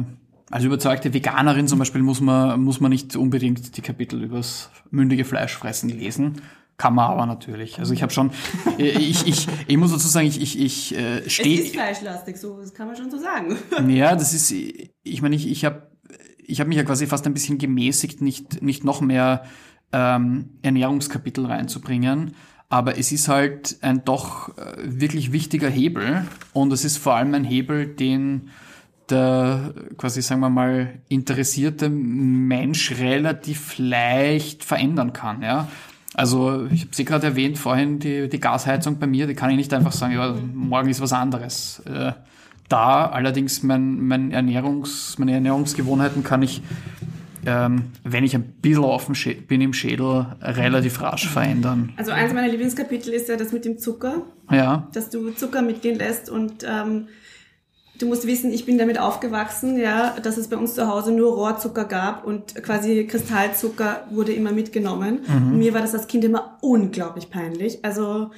als 0.54 0.64
überzeugte 0.66 1.16
Veganerin 1.16 1.68
zum 1.68 1.80
Beispiel 1.80 2.04
muss 2.04 2.22
man, 2.22 2.62
muss 2.62 2.80
man 2.80 2.92
nicht 2.92 3.16
unbedingt 3.16 3.76
die 3.76 3.82
Kapitel 3.82 4.22
übers 4.22 4.70
mündige 4.92 5.26
Fleischfressen 5.26 5.90
lesen. 5.90 6.44
Kann 6.78 6.94
man 6.94 7.10
aber 7.10 7.26
natürlich. 7.26 7.80
Also 7.80 7.92
ich 7.92 8.04
habe 8.04 8.14
schon, 8.14 8.30
ich, 8.78 9.26
ich, 9.26 9.48
ich 9.66 9.78
muss 9.78 9.92
dazu 9.92 10.08
sagen, 10.08 10.28
ich, 10.28 10.40
ich, 10.40 10.60
ich 10.60 10.96
äh, 10.96 11.28
stehe. 11.28 11.60
Es 11.60 11.66
ist 11.66 11.74
fleischlastig, 11.74 12.38
so 12.38 12.60
das 12.60 12.72
kann 12.72 12.86
man 12.86 12.96
schon 12.96 13.10
so 13.10 13.18
sagen. 13.18 13.58
Ja, 13.90 14.16
das 14.16 14.36
ist, 14.36 14.52
ich 14.52 15.22
meine, 15.24 15.36
ich, 15.36 15.50
ich 15.50 15.66
habe 15.66 15.88
ich 16.46 16.62
hab 16.62 16.68
mich 16.68 16.78
ja 16.78 16.84
quasi 16.84 17.08
fast 17.08 17.26
ein 17.26 17.34
bisschen 17.34 17.58
gemäßigt, 17.58 18.22
nicht, 18.22 18.62
nicht 18.62 18.84
noch 18.84 19.02
mehr 19.02 19.46
ähm, 19.92 20.52
Ernährungskapitel 20.62 21.48
reinzubringen. 21.48 22.36
Aber 22.70 23.00
es 23.00 23.12
ist 23.12 23.28
halt 23.28 23.78
ein 23.82 24.06
doch 24.06 24.56
äh, 24.56 24.76
wirklich 24.84 25.32
wichtiger 25.32 25.70
Hebel 25.70 26.28
und 26.54 26.72
es 26.74 26.86
ist 26.86 26.98
vor 26.98 27.16
allem 27.16 27.34
ein 27.34 27.44
Hebel, 27.44 27.88
den 27.88 28.52
der 29.10 29.74
quasi, 29.98 30.22
sagen 30.22 30.42
wir 30.42 30.50
mal, 30.50 31.00
interessierte 31.10 31.90
Mensch 31.90 32.92
relativ 33.00 33.78
leicht 33.78 34.64
verändern 34.64 35.14
kann. 35.14 35.42
Ja? 35.42 35.68
Also 36.14 36.68
ich 36.72 36.82
habe 36.82 36.96
sie 36.96 37.06
gerade 37.06 37.28
erwähnt 37.28 37.58
vorhin, 37.58 38.00
die, 38.00 38.30
die 38.30 38.40
Gasheizung 38.40 39.00
bei 39.00 39.08
mir, 39.08 39.28
die 39.28 39.34
kann 39.34 39.50
ich 39.50 39.58
nicht 39.58 39.74
einfach 39.74 39.92
sagen, 39.92 40.14
ja, 40.14 40.36
morgen 40.54 40.90
ist 40.90 41.02
was 41.02 41.14
anderes. 41.14 41.82
Äh, 41.86 42.14
da 42.70 43.08
allerdings 43.08 43.64
mein, 43.64 44.00
mein 44.02 44.32
Ernährungs, 44.32 45.18
meine 45.18 45.34
Ernährungsgewohnheiten 45.34 46.24
kann 46.24 46.42
ich, 46.42 46.62
ähm, 47.46 47.86
wenn 48.04 48.24
ich 48.24 48.36
ein 48.36 48.44
bisschen 48.44 48.84
offen 48.84 49.16
bin 49.48 49.62
im 49.62 49.74
Schädel, 49.74 50.28
relativ 50.42 51.02
rasch 51.02 51.28
verändern. 51.28 51.94
Also 51.98 52.12
eins 52.12 52.34
meiner 52.34 52.48
Lieblingskapitel 52.48 53.12
ist 53.12 53.28
ja 53.28 53.36
das 53.36 53.52
mit 53.52 53.66
dem 53.66 53.78
Zucker. 53.80 54.24
Ja. 54.50 54.88
Dass 54.94 55.10
du 55.10 55.32
Zucker 55.32 55.62
mitgehen 55.62 55.98
lässt 55.98 56.30
und 56.30 56.64
ähm, 56.64 57.08
Du 58.00 58.08
musst 58.08 58.26
wissen, 58.26 58.52
ich 58.52 58.66
bin 58.66 58.78
damit 58.78 59.00
aufgewachsen, 59.00 59.78
ja, 59.78 60.16
dass 60.22 60.38
es 60.38 60.48
bei 60.48 60.58
uns 60.58 60.74
zu 60.74 60.88
Hause 60.88 61.12
nur 61.12 61.34
Rohrzucker 61.34 61.86
gab 61.86 62.26
und 62.26 62.56
quasi 62.56 63.06
Kristallzucker 63.06 64.08
wurde 64.10 64.34
immer 64.34 64.52
mitgenommen. 64.52 65.20
Mhm. 65.28 65.60
Mir 65.60 65.74
war 65.74 65.82
das 65.82 65.94
als 65.94 66.08
Kind 66.08 66.24
immer 66.24 66.58
unglaublich 66.62 67.30
peinlich. 67.30 67.86
Also 67.86 68.32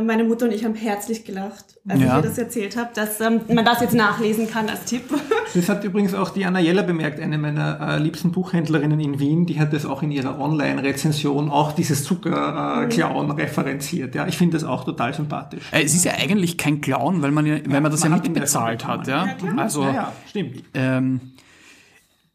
meine 0.00 0.22
Mutter 0.22 0.44
und 0.44 0.52
ich 0.52 0.64
haben 0.64 0.76
herzlich 0.76 1.24
gelacht, 1.24 1.80
als 1.88 2.00
ja. 2.00 2.06
ich 2.06 2.24
ihr 2.24 2.28
das 2.28 2.38
erzählt 2.38 2.76
habe, 2.76 2.90
dass 2.94 3.20
ähm, 3.20 3.40
man 3.48 3.64
das 3.64 3.80
jetzt 3.80 3.94
nachlesen 3.94 4.48
kann 4.48 4.68
als 4.68 4.84
Tipp. 4.84 5.02
Das 5.54 5.68
hat 5.68 5.84
übrigens 5.84 6.14
auch 6.14 6.30
die 6.30 6.46
Anna 6.46 6.60
Jeller 6.60 6.82
bemerkt, 6.82 7.20
eine 7.20 7.36
meiner 7.36 7.78
äh, 7.78 7.98
liebsten 7.98 8.32
Buchhändlerinnen 8.32 8.98
in 9.00 9.18
Wien, 9.18 9.44
die 9.44 9.60
hat 9.60 9.74
das 9.74 9.84
auch 9.84 10.02
in 10.02 10.10
ihrer 10.10 10.40
Online-Rezension 10.40 11.50
auch 11.50 11.72
dieses 11.72 12.04
Zucker-Clown 12.04 13.28
äh, 13.28 13.42
referenziert. 13.42 14.14
Ja, 14.14 14.26
ich 14.26 14.38
finde 14.38 14.56
das 14.56 14.64
auch 14.64 14.84
total 14.84 15.12
sympathisch. 15.12 15.64
Äh, 15.70 15.82
es 15.82 15.94
ist 15.94 16.06
ja 16.06 16.12
eigentlich 16.12 16.56
kein 16.56 16.80
Clown, 16.80 17.20
weil 17.20 17.32
man, 17.32 17.44
ja, 17.44 17.58
weil 17.66 17.82
man 17.82 17.90
das 17.90 18.00
man 18.00 18.12
ja 18.12 18.22
mitbezahlt 18.22 18.86
hat. 18.86 19.06
Ja? 19.08 19.26
ja 19.26 19.56
also, 19.58 19.82
ja, 19.82 19.92
ja, 19.92 20.12
stimmt. 20.26 20.62
Ähm, 20.72 21.20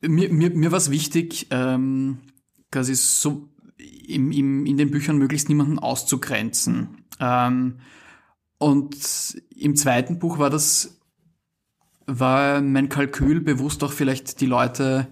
mir, 0.01 0.31
mir, 0.31 0.51
mir 0.51 0.71
war 0.71 0.77
es 0.77 0.91
wichtig, 0.91 1.47
ähm, 1.49 2.19
quasi 2.71 2.93
so 2.93 3.49
im, 4.07 4.31
im, 4.31 4.65
in 4.65 4.77
den 4.77 4.91
Büchern 4.91 5.17
möglichst 5.17 5.49
niemanden 5.49 5.79
auszugrenzen. 5.79 7.06
Ähm, 7.19 7.79
und 8.57 9.41
im 9.55 9.75
zweiten 9.75 10.19
Buch 10.19 10.39
war 10.39 10.50
das, 10.50 11.00
war 12.05 12.62
mein 12.62 12.89
Kalkül 12.89 13.41
bewusst 13.41 13.83
auch 13.83 13.91
vielleicht 13.91 14.41
die 14.41 14.45
Leute 14.45 15.07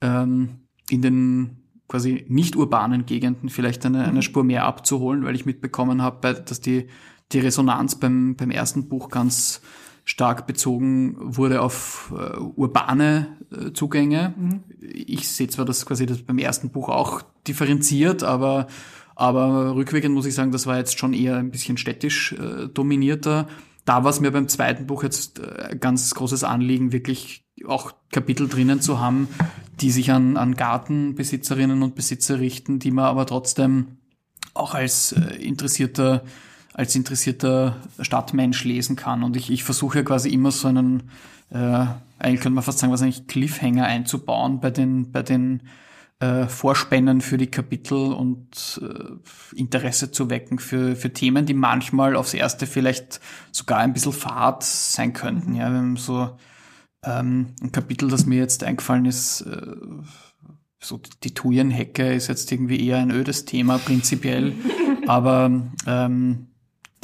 ähm, 0.00 0.60
in 0.88 1.02
den 1.02 1.56
quasi 1.88 2.26
nicht 2.28 2.54
urbanen 2.54 3.06
Gegenden 3.06 3.48
vielleicht 3.48 3.84
eine, 3.86 4.04
eine 4.04 4.22
Spur 4.22 4.44
mehr 4.44 4.64
abzuholen, 4.64 5.24
weil 5.24 5.34
ich 5.34 5.46
mitbekommen 5.46 6.02
habe, 6.02 6.34
dass 6.34 6.60
die, 6.60 6.86
die 7.32 7.38
Resonanz 7.38 7.96
beim, 7.96 8.36
beim 8.36 8.50
ersten 8.50 8.88
Buch 8.88 9.08
ganz 9.08 9.62
stark 10.04 10.46
bezogen 10.46 11.16
wurde 11.18 11.60
auf 11.60 12.14
äh, 12.16 12.38
urbane 12.38 13.36
äh, 13.52 13.72
Zugänge. 13.72 14.34
Mhm. 14.36 14.64
Ich 14.80 15.28
sehe 15.28 15.48
zwar 15.48 15.66
das 15.66 15.84
quasi 15.84 16.06
das 16.06 16.22
beim 16.22 16.38
ersten 16.38 16.70
Buch 16.70 16.88
auch 16.88 17.22
differenziert, 17.46 18.22
aber 18.22 18.68
aber 19.18 19.74
rückwirkend 19.74 20.14
muss 20.14 20.26
ich 20.26 20.34
sagen, 20.36 20.52
das 20.52 20.68
war 20.68 20.76
jetzt 20.76 20.96
schon 20.96 21.12
eher 21.12 21.36
ein 21.36 21.50
bisschen 21.50 21.76
städtisch 21.76 22.34
äh, 22.34 22.68
dominierter. 22.68 23.48
Da 23.84 24.04
war 24.04 24.10
es 24.10 24.20
mir 24.20 24.30
beim 24.30 24.46
zweiten 24.46 24.86
Buch 24.86 25.02
jetzt 25.02 25.40
äh, 25.40 25.76
ganz 25.76 26.14
großes 26.14 26.44
Anliegen, 26.44 26.92
wirklich 26.92 27.44
auch 27.66 27.92
Kapitel 28.12 28.48
drinnen 28.48 28.80
zu 28.80 29.00
haben, 29.00 29.26
die 29.80 29.90
sich 29.90 30.12
an, 30.12 30.36
an 30.36 30.54
Gartenbesitzerinnen 30.54 31.82
und 31.82 31.96
Besitzer 31.96 32.38
richten, 32.38 32.78
die 32.78 32.92
man 32.92 33.06
aber 33.06 33.26
trotzdem 33.26 33.98
auch 34.54 34.74
als 34.74 35.10
äh, 35.10 35.34
interessierter 35.42 36.22
als 36.72 36.94
interessierter 36.94 37.74
Stadtmensch 37.98 38.62
lesen 38.62 38.94
kann. 38.94 39.24
Und 39.24 39.34
ich, 39.36 39.50
ich 39.50 39.64
versuche 39.64 39.98
ja 39.98 40.04
quasi 40.04 40.28
immer 40.28 40.52
so 40.52 40.68
einen, 40.68 41.10
äh, 41.50 41.56
eigentlich 42.20 42.40
könnte 42.40 42.50
man 42.50 42.62
fast 42.62 42.78
sagen, 42.78 42.92
was 42.92 43.02
eigentlich 43.02 43.26
Cliffhanger 43.26 43.84
einzubauen 43.84 44.60
bei 44.60 44.70
den, 44.70 45.10
bei 45.10 45.24
den 45.24 45.62
äh, 46.20 46.46
Vorspännen 46.46 47.20
für 47.20 47.38
die 47.38 47.50
Kapitel 47.50 48.12
und 48.12 48.80
äh, 48.82 49.56
Interesse 49.56 50.10
zu 50.10 50.30
wecken 50.30 50.58
für, 50.58 50.96
für 50.96 51.12
Themen, 51.12 51.46
die 51.46 51.54
manchmal 51.54 52.16
aufs 52.16 52.34
Erste 52.34 52.66
vielleicht 52.66 53.20
sogar 53.52 53.78
ein 53.78 53.92
bisschen 53.92 54.12
fad 54.12 54.64
sein 54.64 55.12
könnten. 55.12 55.54
Ja, 55.54 55.66
haben 55.66 55.96
so 55.96 56.36
ähm, 57.04 57.54
ein 57.62 57.72
Kapitel, 57.72 58.08
das 58.08 58.26
mir 58.26 58.38
jetzt 58.38 58.64
eingefallen 58.64 59.04
ist, 59.04 59.42
äh, 59.42 59.76
so 60.80 61.00
die 61.24 61.34
Thujenhecke 61.34 62.12
ist 62.12 62.28
jetzt 62.28 62.50
irgendwie 62.52 62.84
eher 62.86 62.98
ein 62.98 63.10
ödes 63.10 63.44
Thema 63.44 63.78
prinzipiell, 63.78 64.54
aber 65.06 65.68
ähm, 65.86 66.46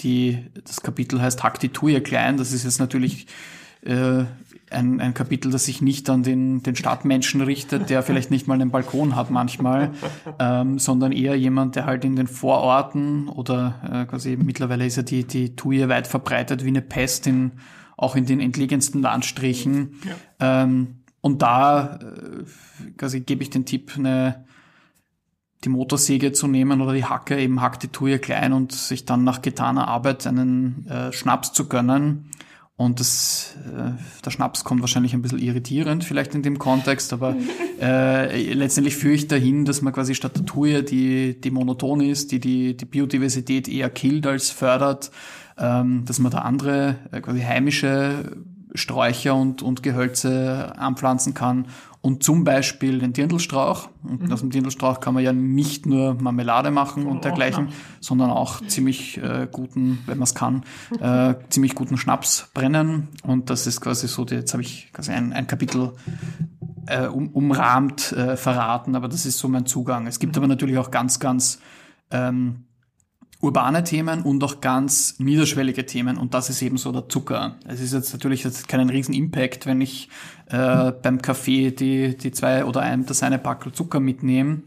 die, 0.01 0.51
das 0.65 0.81
Kapitel 0.81 1.21
heißt 1.21 1.43
Hack 1.43 1.61
die 1.61 1.69
Thuja 1.69 2.01
klein, 2.01 2.37
das 2.37 2.53
ist 2.53 2.65
jetzt 2.65 2.79
natürlich 2.79 3.27
äh, 3.83 4.25
ein, 4.71 5.01
ein 5.01 5.15
Kapitel, 5.15 5.51
das 5.51 5.65
sich 5.65 5.83
nicht 5.83 6.09
an 6.11 6.23
den, 6.23 6.63
den 6.63 6.77
Stadtmenschen 6.77 7.41
richtet, 7.41 7.91
der 7.91 8.03
vielleicht 8.05 8.31
nicht 8.31 8.47
mal 8.47 8.55
einen 8.55 8.71
Balkon 8.71 9.17
hat 9.17 9.31
manchmal, 9.31 9.93
ähm, 10.39 10.79
sondern 10.79 11.13
eher 11.13 11.37
jemand, 11.37 11.77
der 11.77 11.87
halt 11.87 12.05
in 12.05 12.17
den 12.17 12.27
Vororten 12.27 13.29
oder 13.29 13.81
äh, 13.91 14.05
quasi 14.07 14.37
mittlerweile 14.37 14.87
ist 14.87 14.97
ja 14.97 15.03
die, 15.03 15.25
die 15.25 15.57
Tuje 15.57 15.89
weit 15.89 16.07
verbreitet 16.07 16.65
wie 16.65 16.69
eine 16.69 16.83
Pest 16.83 17.27
in, 17.27 17.53
auch 17.97 18.17
in 18.17 18.27
den 18.27 18.41
entlegensten 18.41 19.03
Landstrichen. 19.03 20.01
Ja. 20.41 20.63
Ähm, 20.63 21.01
und 21.21 21.43
da 21.43 21.99
äh, 22.03 22.91
quasi 22.97 23.21
gebe 23.21 23.43
ich 23.43 23.51
den 23.51 23.65
Tipp, 23.65 23.93
eine 23.97 24.45
die 25.65 25.71
Motorsäge 25.71 26.33
zu 26.33 26.47
nehmen 26.47 26.83
oder 26.83 26.93
die 26.93 27.07
Hacke, 27.07 27.41
eben 27.41 27.63
hackt 27.63 27.83
die 27.83 27.89
Tuje 27.89 28.19
klein 28.19 28.53
und 28.53 28.73
sich 28.73 29.07
dann 29.07 29.25
nach 29.25 29.41
getaner 29.41 29.89
Arbeit 29.89 30.27
einen 30.27 30.87
äh, 30.89 31.11
Schnaps 31.13 31.53
zu 31.53 31.69
gönnen 31.69 32.31
und 32.77 32.99
das, 32.99 33.55
äh, 33.67 33.93
der 34.25 34.31
Schnaps 34.31 34.65
kommt 34.65 34.81
wahrscheinlich 34.81 35.15
ein 35.15 35.23
bisschen 35.23 35.39
irritierend 35.39 36.03
vielleicht 36.03 36.35
in 36.35 36.43
dem 36.43 36.59
Kontext, 36.59 37.13
aber 37.13 37.37
äh, 37.81 38.53
letztendlich 38.53 38.97
führe 38.97 39.15
ich 39.15 39.29
dahin, 39.29 39.65
dass 39.65 39.81
man 39.81 39.93
quasi 39.93 40.15
statt 40.15 40.37
der 40.37 40.45
Tuje, 40.45 40.83
die, 40.83 41.41
die 41.41 41.51
monoton 41.53 42.01
ist, 42.01 42.33
die, 42.33 42.41
die 42.41 42.77
die 42.77 42.85
Biodiversität 42.85 43.69
eher 43.69 43.91
killt 43.91 44.27
als 44.27 44.51
fördert, 44.51 45.13
ähm, 45.57 46.05
dass 46.05 46.19
man 46.19 46.33
da 46.33 46.39
andere 46.39 46.97
äh, 47.13 47.21
quasi 47.21 47.43
heimische 47.43 48.37
Sträucher 48.75 49.37
und, 49.37 49.63
und 49.63 49.85
Gehölze 49.85 50.77
anpflanzen 50.77 51.33
kann 51.33 51.69
und 52.05 52.23
zum 52.23 52.45
Beispiel 52.45 52.99
den 52.99 53.15
Dirndlstrauch. 53.15 53.89
Und 54.03 54.25
mhm. 54.25 54.33
aus 54.33 54.41
dem 54.41 54.51
Dirndlstrauch 54.51 55.01
kann 55.01 55.15
man 55.15 55.25
ja 55.25 55.33
nicht 55.33 55.87
nur 55.87 56.13
Marmelade 56.13 56.71
machen 56.71 57.07
und 57.07 57.25
dergleichen, 57.25 57.69
sondern 57.99 58.31
auch 58.31 58.61
ziemlich 58.67 59.17
äh, 59.17 59.49
guten, 59.51 60.01
wenn 60.05 60.19
man 60.19 60.25
es 60.25 60.35
kann, 60.35 60.65
äh, 61.01 61.35
ziemlich 61.49 61.75
guten 61.75 61.97
Schnaps 61.97 62.51
brennen. 62.53 63.09
Und 63.23 63.49
das 63.49 63.67
ist 63.67 63.81
quasi 63.81 64.07
so, 64.07 64.27
jetzt 64.27 64.53
habe 64.53 64.63
ich 64.63 64.93
quasi 64.93 65.13
ein, 65.13 65.33
ein 65.33 65.47
Kapitel 65.47 65.93
äh, 66.89 67.07
um, 67.07 67.29
umrahmt 67.31 68.13
äh, 68.13 68.37
verraten, 68.37 68.97
aber 68.97 69.09
das 69.09 69.25
ist 69.25 69.39
so 69.39 69.49
mein 69.49 69.65
Zugang. 69.65 70.07
Es 70.07 70.19
gibt 70.19 70.37
aber 70.37 70.47
natürlich 70.47 70.77
auch 70.77 70.91
ganz, 70.91 71.21
ganz 71.21 71.59
ähm, 72.11 72.65
urbane 73.41 73.85
Themen 73.85 74.23
und 74.23 74.43
auch 74.43 74.61
ganz 74.61 75.19
niederschwellige 75.19 75.87
Themen 75.87 76.17
und 76.17 76.35
das 76.35 76.51
ist 76.51 76.63
eben 76.63 76.77
so 76.77 76.93
der 76.93 77.09
Zucker. 77.09 77.57
Es 77.67 77.81
ist 77.81 77.93
jetzt 77.93 78.13
natürlich 78.13 78.45
jetzt 78.45 78.69
keinen 78.69 78.89
riesen 78.89 79.15
Impact, 79.15 79.67
wenn 79.67 79.81
ich 79.81 80.09
äh, 80.49 80.93
beim 80.93 81.21
Kaffee 81.21 81.71
die, 81.71 82.17
die 82.17 82.33
zwei 82.33 82.65
oder 82.65 82.81
ein, 82.81 83.07
das 83.07 83.23
eine 83.23 83.39
Packel 83.39 83.73
Zucker 83.73 84.01
mitnehme. 84.01 84.63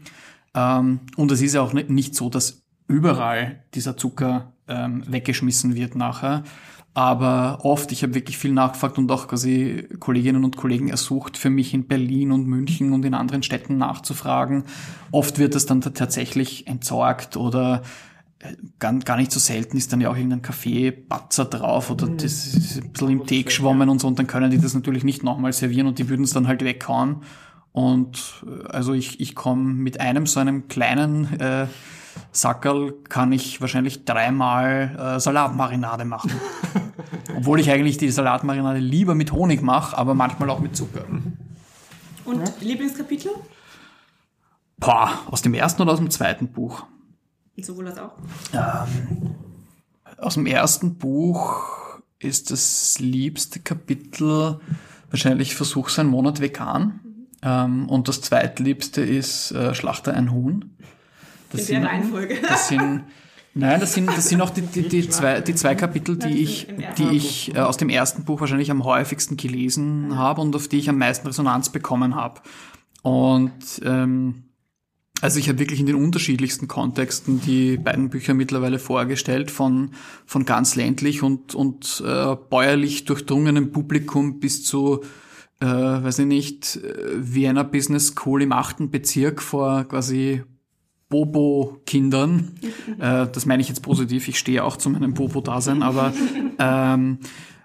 Ähm, 0.54 1.00
und 1.16 1.30
es 1.32 1.42
ist 1.42 1.54
ja 1.54 1.62
auch 1.62 1.72
nicht, 1.72 2.14
so, 2.14 2.30
dass 2.30 2.62
überall 2.86 3.62
dieser 3.74 3.96
Zucker 3.96 4.52
ähm, 4.66 5.02
weggeschmissen 5.06 5.74
wird 5.74 5.94
nachher. 5.94 6.44
Aber 6.94 7.60
oft, 7.64 7.92
ich 7.92 8.02
habe 8.02 8.14
wirklich 8.14 8.38
viel 8.38 8.52
nachgefragt 8.52 8.98
und 8.98 9.10
auch 9.12 9.28
quasi 9.28 9.86
Kolleginnen 10.00 10.42
und 10.42 10.56
Kollegen 10.56 10.88
ersucht, 10.88 11.36
für 11.36 11.50
mich 11.50 11.72
in 11.72 11.86
Berlin 11.86 12.32
und 12.32 12.48
München 12.48 12.92
und 12.92 13.04
in 13.04 13.14
anderen 13.14 13.44
Städten 13.44 13.76
nachzufragen. 13.76 14.64
Oft 15.12 15.38
wird 15.38 15.54
das 15.54 15.66
dann 15.66 15.80
tatsächlich 15.80 16.66
entsorgt 16.66 17.36
oder 17.36 17.82
gar, 18.78 18.94
gar 19.00 19.16
nicht 19.16 19.32
so 19.32 19.40
selten 19.40 19.76
ist 19.76 19.92
dann 19.92 20.00
ja 20.00 20.10
auch 20.10 20.16
irgendein 20.16 20.42
Kaffeebatzer 20.42 21.46
drauf 21.46 21.90
oder 21.90 22.06
mhm. 22.06 22.18
das 22.18 22.46
ist 22.46 22.82
ein 22.82 22.92
bisschen 22.92 23.10
im 23.10 23.26
Tee 23.26 23.42
geschwommen 23.42 23.88
und 23.88 24.00
so 24.00 24.06
und 24.06 24.18
dann 24.18 24.26
können 24.26 24.50
die 24.50 24.58
das 24.58 24.74
natürlich 24.74 25.04
nicht 25.04 25.24
nochmal 25.24 25.52
servieren 25.52 25.86
und 25.88 25.98
die 25.98 26.08
würden 26.08 26.24
es 26.24 26.32
dann 26.32 26.46
halt 26.46 26.62
weghauen. 26.62 27.22
Und 27.72 28.44
äh, 28.46 28.68
also 28.68 28.92
ich, 28.92 29.20
ich 29.20 29.34
komme 29.34 29.62
mit 29.62 30.00
einem 30.00 30.26
so 30.26 30.40
einem 30.40 30.68
kleinen 30.68 31.40
äh, 31.40 31.66
Sackerl 32.32 32.94
kann 33.08 33.32
ich 33.32 33.60
wahrscheinlich 33.60 34.04
dreimal 34.04 35.16
äh, 35.16 35.20
Salatmarinade 35.20 36.04
machen. 36.04 36.32
Obwohl 37.36 37.60
ich 37.60 37.70
eigentlich 37.70 37.98
die 37.98 38.10
Salatmarinade 38.10 38.78
lieber 38.78 39.14
mit 39.14 39.32
Honig 39.32 39.62
mache, 39.62 39.96
aber 39.96 40.14
manchmal 40.14 40.50
auch 40.50 40.60
mit 40.60 40.76
Zucker. 40.76 41.04
Und 42.24 42.40
ja. 42.40 42.52
Lieblingskapitel? 42.60 43.30
Boah, 44.78 45.10
aus 45.26 45.42
dem 45.42 45.54
ersten 45.54 45.82
oder 45.82 45.92
aus 45.92 45.98
dem 45.98 46.10
zweiten 46.10 46.48
Buch? 46.48 46.84
Sowohl 47.64 47.88
als 47.88 47.98
auch. 47.98 48.12
Ähm, 48.52 49.34
aus 50.18 50.34
dem 50.34 50.46
ersten 50.46 50.96
Buch 50.96 51.64
ist 52.18 52.50
das 52.50 52.98
liebste 52.98 53.60
Kapitel 53.60 54.60
wahrscheinlich 55.10 55.54
Versuch 55.54 55.88
sein 55.88 56.06
Monat 56.06 56.40
vegan. 56.40 57.00
Mhm. 57.02 57.26
Ähm, 57.42 57.88
und 57.88 58.08
das 58.08 58.20
zweitliebste 58.20 59.00
ist 59.00 59.52
äh, 59.52 59.74
Schlachter 59.74 60.14
ein 60.14 60.32
Huhn. 60.32 60.76
Das 61.50 61.62
In 61.62 61.66
sind, 61.66 61.82
der 61.82 61.90
Reihenfolge. 61.90 62.36
Das 62.42 62.68
sind, 62.68 63.04
nein, 63.54 63.80
das 63.80 63.94
sind, 63.94 64.08
das 64.08 64.28
sind 64.28 64.40
auch 64.40 64.50
die, 64.50 64.62
die, 64.62 64.88
die, 64.88 65.08
zwei, 65.08 65.40
die 65.40 65.54
zwei 65.54 65.74
Kapitel, 65.74 66.16
die 66.16 66.42
ich, 66.42 66.66
die 66.98 67.16
ich 67.16 67.54
äh, 67.54 67.60
aus 67.60 67.76
dem 67.76 67.88
ersten 67.88 68.24
Buch 68.24 68.40
wahrscheinlich 68.40 68.70
am 68.70 68.84
häufigsten 68.84 69.36
gelesen 69.36 70.16
habe 70.16 70.40
und 70.40 70.54
auf 70.54 70.68
die 70.68 70.78
ich 70.78 70.90
am 70.90 70.98
meisten 70.98 71.26
Resonanz 71.26 71.70
bekommen 71.70 72.16
habe. 72.16 72.40
Und 73.02 73.80
ähm, 73.84 74.47
also 75.20 75.38
ich 75.38 75.48
habe 75.48 75.58
wirklich 75.58 75.80
in 75.80 75.86
den 75.86 75.96
unterschiedlichsten 75.96 76.68
Kontexten 76.68 77.40
die 77.40 77.76
beiden 77.76 78.08
Bücher 78.08 78.34
mittlerweile 78.34 78.78
vorgestellt, 78.78 79.50
von, 79.50 79.90
von 80.26 80.44
ganz 80.44 80.76
ländlich 80.76 81.22
und, 81.22 81.54
und 81.54 82.02
äh, 82.06 82.36
bäuerlich 82.48 83.04
durchdrungenem 83.04 83.72
Publikum 83.72 84.38
bis 84.38 84.64
zu, 84.64 85.02
äh, 85.60 85.66
weiß 85.66 86.20
ich 86.20 86.26
nicht, 86.26 86.76
äh, 86.76 87.16
Vienna 87.16 87.64
Business 87.64 88.08
School 88.08 88.42
im 88.42 88.52
achten 88.52 88.90
Bezirk 88.90 89.42
vor 89.42 89.84
quasi 89.84 90.42
Bobo-Kindern. 91.08 92.52
äh, 93.00 93.26
das 93.26 93.44
meine 93.44 93.60
ich 93.60 93.68
jetzt 93.68 93.82
positiv, 93.82 94.28
ich 94.28 94.38
stehe 94.38 94.62
auch 94.62 94.76
zu 94.76 94.88
meinem 94.88 95.14
Bobo-Dasein, 95.14 95.82
aber 95.82 96.12
ähm, 96.60 97.18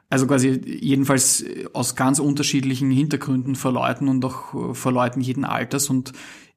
also 0.10 0.26
quasi 0.26 0.60
jedenfalls 0.66 1.46
aus 1.74 1.96
ganz 1.96 2.20
unterschiedlichen 2.20 2.90
Hintergründen 2.90 3.56
vor 3.56 3.74
Leuten 3.74 4.08
und 4.08 4.24
auch 4.26 4.76
vor 4.76 4.92
Leuten 4.92 5.22
jeden 5.22 5.44
Alters 5.44 5.90
und 5.90 6.14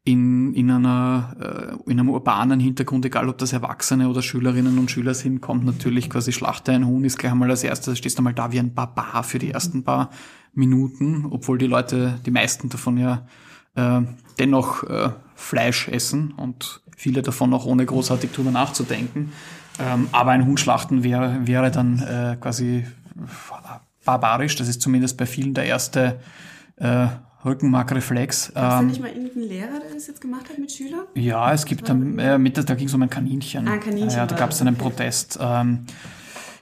in, 0.06 0.54
in, 0.54 0.70
einer, 0.70 1.36
äh, 1.40 1.90
in 1.90 1.98
einem 1.98 2.10
urbanen 2.10 2.60
Hintergrund, 2.60 3.04
egal 3.04 3.28
ob 3.28 3.38
das 3.38 3.52
Erwachsene 3.52 4.08
oder 4.08 4.22
Schülerinnen 4.22 4.78
und 4.78 4.88
Schüler 4.88 5.14
sind, 5.14 5.40
kommt 5.40 5.64
natürlich 5.64 6.08
quasi 6.08 6.32
Schlachter 6.32 6.72
ein 6.72 6.86
Huhn, 6.86 7.02
ist 7.04 7.18
gleich 7.18 7.32
einmal 7.32 7.50
als 7.50 7.64
erstes, 7.64 7.98
stehst 7.98 8.16
du 8.16 8.22
mal 8.22 8.32
da 8.32 8.52
wie 8.52 8.60
ein 8.60 8.72
Barbar 8.72 9.24
für 9.24 9.40
die 9.40 9.50
ersten 9.50 9.82
paar 9.82 10.10
Minuten, 10.54 11.26
obwohl 11.28 11.58
die 11.58 11.66
Leute, 11.66 12.20
die 12.24 12.30
meisten 12.30 12.68
davon 12.68 12.98
ja 12.98 13.26
äh, 13.74 14.02
dennoch 14.38 14.84
äh, 14.84 15.10
Fleisch 15.34 15.88
essen 15.88 16.30
und 16.30 16.82
viele 16.96 17.22
davon 17.22 17.52
auch 17.52 17.66
ohne 17.66 17.84
großartig 17.84 18.30
drüber 18.30 18.52
nachzudenken. 18.52 19.32
Ähm, 19.80 20.06
aber 20.12 20.30
ein 20.30 20.46
Huhn 20.46 20.56
schlachten 20.56 21.02
wäre, 21.02 21.40
wäre 21.48 21.72
dann 21.72 21.98
äh, 21.98 22.36
quasi 22.40 22.86
barbarisch, 24.04 24.54
das 24.54 24.68
ist 24.68 24.80
zumindest 24.80 25.18
bei 25.18 25.26
vielen 25.26 25.52
der 25.52 25.64
erste 25.64 26.20
äh, 26.76 27.08
Rückenmarkreflex. 27.46 28.52
Gab 28.54 28.64
es 28.64 28.72
ähm, 28.72 28.80
da 28.80 28.82
nicht 28.82 29.00
mal 29.00 29.10
irgendeinen 29.10 29.48
Lehrer, 29.48 29.80
der 29.80 29.94
das 29.94 30.06
jetzt 30.06 30.20
gemacht 30.20 30.48
hat 30.48 30.58
mit 30.58 30.70
Schülern? 30.72 31.06
Ja, 31.14 31.52
es 31.52 31.64
gibt 31.64 31.88
dann, 31.88 32.18
äh, 32.18 32.38
mit, 32.38 32.56
da 32.58 32.74
ging 32.74 32.88
es 32.88 32.94
um 32.94 33.02
ein 33.02 33.10
Kaninchen. 33.10 33.66
Ah, 33.68 33.72
ein 33.72 33.80
Kaninchen. 33.80 34.10
ja, 34.10 34.26
da 34.26 34.36
gab 34.36 34.50
es 34.50 34.60
einen 34.60 34.76
Protest. 34.76 35.38
Ähm, 35.40 35.86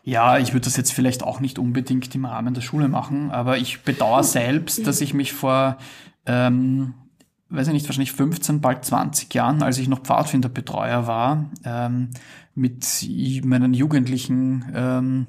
ja, 0.04 0.38
ich 0.38 0.52
würde 0.52 0.64
das 0.64 0.76
jetzt 0.76 0.92
vielleicht 0.92 1.22
auch 1.22 1.40
nicht 1.40 1.58
unbedingt 1.58 2.14
im 2.14 2.26
Rahmen 2.26 2.52
der 2.52 2.60
Schule 2.60 2.88
machen, 2.88 3.30
aber 3.30 3.56
ich 3.56 3.82
bedauere 3.82 4.22
selbst, 4.22 4.86
dass 4.86 5.00
ich 5.00 5.14
mich 5.14 5.32
vor, 5.32 5.78
ähm, 6.26 6.92
weiß 7.48 7.68
ich 7.68 7.72
nicht, 7.72 7.88
wahrscheinlich 7.88 8.12
15, 8.12 8.60
bald 8.60 8.84
20 8.84 9.32
Jahren, 9.32 9.62
als 9.62 9.78
ich 9.78 9.88
noch 9.88 10.00
Pfadfinderbetreuer 10.00 11.06
war, 11.06 11.50
ähm, 11.64 12.10
mit 12.54 12.84
meinen 13.44 13.72
Jugendlichen 13.72 14.66
ähm, 14.74 15.26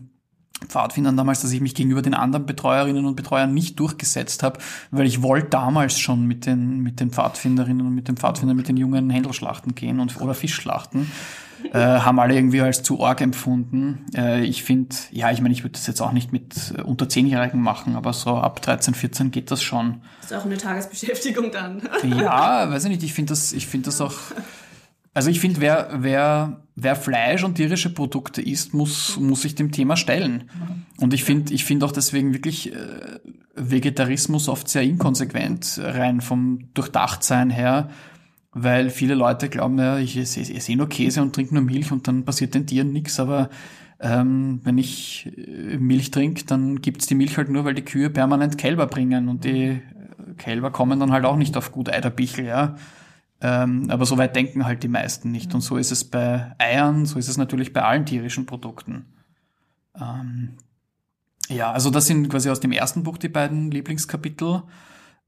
Pfadfindern 0.68 1.18
damals, 1.18 1.42
dass 1.42 1.52
ich 1.52 1.62
mich 1.62 1.76
gegenüber 1.76 2.02
den 2.02 2.14
anderen 2.14 2.46
Betreuerinnen 2.46 3.06
und 3.06 3.16
Betreuern 3.16 3.54
nicht 3.54 3.80
durchgesetzt 3.80 4.42
habe, 4.44 4.60
weil 4.92 5.06
ich 5.06 5.22
wollte 5.22 5.50
damals 5.50 6.00
schon 6.00 6.26
mit 6.26 6.46
den, 6.46 6.80
mit 6.80 7.00
den 7.00 7.12
Pfadfinderinnen 7.12 7.86
und 7.86 7.94
mit 7.94 8.08
den 8.08 8.18
Pfadfindern, 8.18 8.58
mit 8.58 8.68
den 8.68 8.78
jungen 8.78 9.10
Händelschlachten 9.10 9.76
gehen 9.76 10.00
und, 10.00 10.20
oder 10.22 10.34
Fischschlachten. 10.34 11.12
Äh, 11.74 11.80
haben 11.80 12.20
alle 12.20 12.36
irgendwie 12.36 12.62
als 12.62 12.84
zu 12.84 13.04
arg 13.04 13.22
empfunden. 13.22 14.06
Äh, 14.16 14.44
ich 14.44 14.64
finde, 14.64 14.96
ja, 15.12 15.32
ich 15.32 15.42
meine, 15.42 15.54
ich 15.54 15.64
würde 15.64 15.74
das 15.74 15.88
jetzt 15.88 16.02
auch 16.02 16.12
nicht 16.12 16.32
mit 16.32 16.74
äh, 16.78 16.82
unter 16.82 17.10
Zehnjährigen 17.10 17.60
machen, 17.60 17.96
aber 17.96 18.14
so 18.14 18.38
ab 18.38 18.62
13, 18.62 18.94
14 18.94 19.32
geht 19.32 19.52
das 19.52 19.64
schon. 19.64 20.02
Das 20.22 20.32
ist 20.32 20.38
auch 20.38 20.46
eine 20.46 20.58
Tagesbeschäftigung 20.58 21.52
dann. 21.52 21.82
ja, 22.04 22.70
weiß 22.70 22.84
ich 22.84 22.90
nicht, 22.90 23.04
ich 23.04 23.14
finde 23.14 23.32
das, 23.32 23.52
ich 23.52 23.68
finde 23.68 23.86
das 23.86 24.00
auch, 24.00 24.14
also 25.16 25.30
ich 25.30 25.40
finde, 25.40 25.62
wer, 25.62 25.90
wer, 25.94 26.62
wer 26.76 26.96
Fleisch 26.98 27.44
und 27.46 27.56
tierische 27.56 27.90
Produkte 27.90 28.42
isst, 28.42 28.74
muss, 28.74 29.18
muss 29.18 29.44
sich 29.44 29.56
dem 29.56 29.72
Thema 29.72 29.96
stellen. 29.96 30.50
Und 30.98 31.14
ich 31.14 31.24
finde, 31.24 31.54
ich 31.54 31.64
finde 31.64 31.86
auch 31.86 31.94
deswegen 31.94 32.34
wirklich 32.34 32.74
äh, 32.74 33.20
Vegetarismus 33.56 34.50
oft 34.50 34.68
sehr 34.68 34.84
inkonsequent, 34.84 35.80
rein 35.82 36.20
vom 36.20 36.68
Durchdachtsein 36.74 37.50
her, 37.50 37.90
weil 38.52 38.90
viele 38.90 39.16
Leute 39.16 39.48
glauben, 39.48 39.80
ja, 39.80 39.98
ich 40.00 40.18
esse, 40.18 40.42
esse 40.42 40.76
nur 40.76 40.90
Käse 40.90 41.22
und 41.22 41.34
trinke 41.34 41.54
nur 41.54 41.64
Milch 41.64 41.94
und 41.94 42.10
dann 42.10 42.26
passiert 42.26 42.54
den 42.54 42.68
Tieren 42.68 42.92
nichts, 42.92 43.18
aber 43.18 43.50
ähm, 44.02 44.60
wenn 44.66 44.78
ich 44.78 45.32
äh, 45.38 45.78
Milch 45.78 46.12
trinke, 46.12 46.44
dann 46.44 46.82
gibt's 46.82 47.08
die 47.08 47.16
Milch 47.16 47.38
halt 47.38 47.48
nur, 47.48 47.64
weil 47.64 47.74
die 47.74 47.86
Kühe 47.86 48.10
permanent 48.10 48.58
Kälber 48.58 48.88
bringen 48.88 49.30
und 49.30 49.46
die 49.46 49.82
Kälber 50.38 50.72
kommen 50.72 51.00
dann 51.00 51.14
halt 51.14 51.24
auch 51.24 51.38
nicht 51.38 51.56
auf 51.56 51.72
gut 51.72 51.90
Eiderbichel, 51.90 52.46
ja. 52.46 52.76
Ähm, 53.42 53.90
aber 53.90 54.06
so 54.06 54.18
weit 54.18 54.36
denken 54.36 54.66
halt 54.66 54.84
die 54.84 54.88
meisten 54.88 55.32
nicht. 55.32 55.54
Und 55.54 55.62
so 55.62 55.78
ist 55.78 55.92
es 55.92 56.04
bei 56.04 56.56
Eiern, 56.58 57.06
so 57.06 57.20
ist 57.20 57.28
es 57.28 57.38
natürlich 57.38 57.74
bei 57.74 57.84
allen 57.84 58.06
tierischen 58.06 58.46
Produkten. 58.46 59.06
Ähm, 60.00 60.58
ja, 61.50 61.72
also 61.72 61.90
das 61.90 62.08
sind 62.08 62.30
quasi 62.30 62.50
aus 62.50 62.60
dem 62.60 62.72
ersten 62.72 63.04
Buch 63.04 63.18
die 63.18 63.30
beiden 63.30 63.72
Lieblingskapitel. 63.72 64.64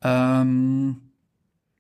Ähm, 0.02 1.02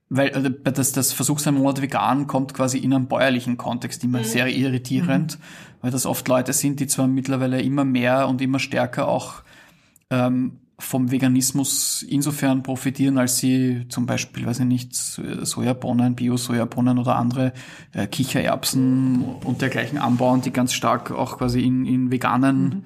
weil 0.09 0.27
äh, 0.29 0.71
das, 0.71 0.91
das 0.91 1.13
Versuch 1.13 1.39
sein 1.39 1.55
Monat 1.55 1.81
vegan 1.81 2.27
kommt 2.27 2.53
quasi 2.53 2.77
in 2.77 2.93
einem 2.93 3.07
bäuerlichen 3.07 3.57
Kontext 3.57 4.03
immer 4.03 4.19
mhm. 4.19 4.23
sehr 4.23 4.47
irritierend, 4.47 5.37
mhm. 5.37 5.43
weil 5.81 5.91
das 5.91 6.05
oft 6.05 6.27
Leute 6.27 6.53
sind, 6.53 6.79
die 6.79 6.87
zwar 6.87 7.07
mittlerweile 7.07 7.61
immer 7.61 7.85
mehr 7.85 8.27
und 8.27 8.41
immer 8.41 8.59
stärker 8.59 9.07
auch 9.07 9.43
ähm, 10.09 10.59
vom 10.79 11.09
Veganismus 11.11 12.05
insofern 12.07 12.61
profitieren, 12.61 13.17
als 13.17 13.37
sie 13.37 13.85
zum 13.89 14.05
Beispiel, 14.05 14.45
weiß 14.45 14.59
ich 14.59 14.65
nicht, 14.65 14.93
Sojabohnen, 14.93 16.15
Bio-Sojabohnen 16.15 16.99
oder 16.99 17.15
andere 17.15 17.53
äh, 17.93 18.05
Kichererbsen 18.05 19.23
und 19.43 19.61
dergleichen 19.61 19.97
anbauen, 19.97 20.41
die 20.41 20.51
ganz 20.51 20.73
stark 20.73 21.11
auch 21.11 21.39
quasi 21.39 21.61
in, 21.61 21.85
in 21.85 22.11
veganen 22.11 22.63
mhm. 22.63 22.83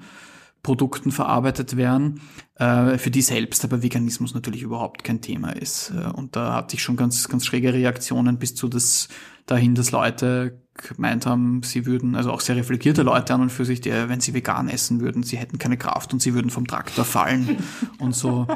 Produkten 0.62 1.10
verarbeitet 1.10 1.76
werden, 1.76 2.22
äh, 2.54 2.96
für 2.96 3.10
die 3.10 3.20
selbst 3.20 3.64
aber 3.64 3.82
Veganismus 3.82 4.32
natürlich 4.32 4.62
überhaupt 4.62 5.04
kein 5.04 5.20
Thema 5.20 5.50
ist. 5.50 5.90
Äh, 5.90 6.08
und 6.12 6.34
da 6.34 6.54
hatte 6.54 6.76
ich 6.76 6.82
schon 6.82 6.96
ganz, 6.96 7.28
ganz 7.28 7.44
schräge 7.44 7.74
Reaktionen 7.74 8.38
bis 8.38 8.54
zu 8.54 8.68
das 8.68 9.08
dahin, 9.44 9.74
dass 9.74 9.90
Leute 9.90 10.61
gemeint 10.74 11.26
haben, 11.26 11.62
sie 11.62 11.86
würden, 11.86 12.14
also 12.14 12.30
auch 12.30 12.40
sehr 12.40 12.56
reflektierte 12.56 13.02
Leute 13.02 13.34
an 13.34 13.42
und 13.42 13.52
für 13.52 13.64
sich, 13.64 13.80
die, 13.80 13.90
wenn 13.90 14.20
sie 14.20 14.34
vegan 14.34 14.68
essen 14.68 15.00
würden, 15.00 15.22
sie 15.22 15.36
hätten 15.36 15.58
keine 15.58 15.76
Kraft 15.76 16.12
und 16.12 16.22
sie 16.22 16.34
würden 16.34 16.50
vom 16.50 16.66
Traktor 16.66 17.04
fallen 17.04 17.58
und 17.98 18.14
so. 18.14 18.46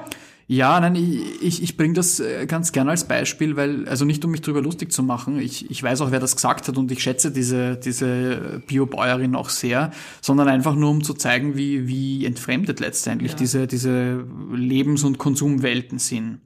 Ja, 0.48 0.78
nein, 0.78 0.94
ich, 0.94 1.60
ich, 1.60 1.76
bringe 1.76 1.94
das 1.94 2.20
äh, 2.20 2.46
ganz 2.46 2.70
gerne 2.70 2.90
als 2.90 3.08
Beispiel, 3.08 3.56
weil, 3.56 3.88
also 3.88 4.04
nicht 4.04 4.24
um 4.24 4.30
mich 4.30 4.42
drüber 4.42 4.62
lustig 4.62 4.92
zu 4.92 5.02
machen, 5.02 5.40
ich, 5.40 5.68
ich 5.72 5.82
weiß 5.82 6.00
auch, 6.02 6.12
wer 6.12 6.20
das 6.20 6.36
gesagt 6.36 6.68
hat 6.68 6.78
und 6.78 6.92
ich 6.92 7.02
schätze 7.02 7.32
diese, 7.32 7.76
diese 7.76 8.62
Biobäuerin 8.68 9.34
auch 9.34 9.50
sehr, 9.50 9.90
sondern 10.20 10.46
einfach 10.46 10.76
nur 10.76 10.90
um 10.90 11.02
zu 11.02 11.14
zeigen, 11.14 11.56
wie, 11.56 11.88
wie 11.88 12.24
entfremdet 12.24 12.78
letztendlich 12.78 13.32
ja. 13.32 13.38
diese, 13.38 13.66
diese 13.66 14.24
Lebens- 14.52 15.02
und 15.02 15.18
Konsumwelten 15.18 15.98
sind. 15.98 16.38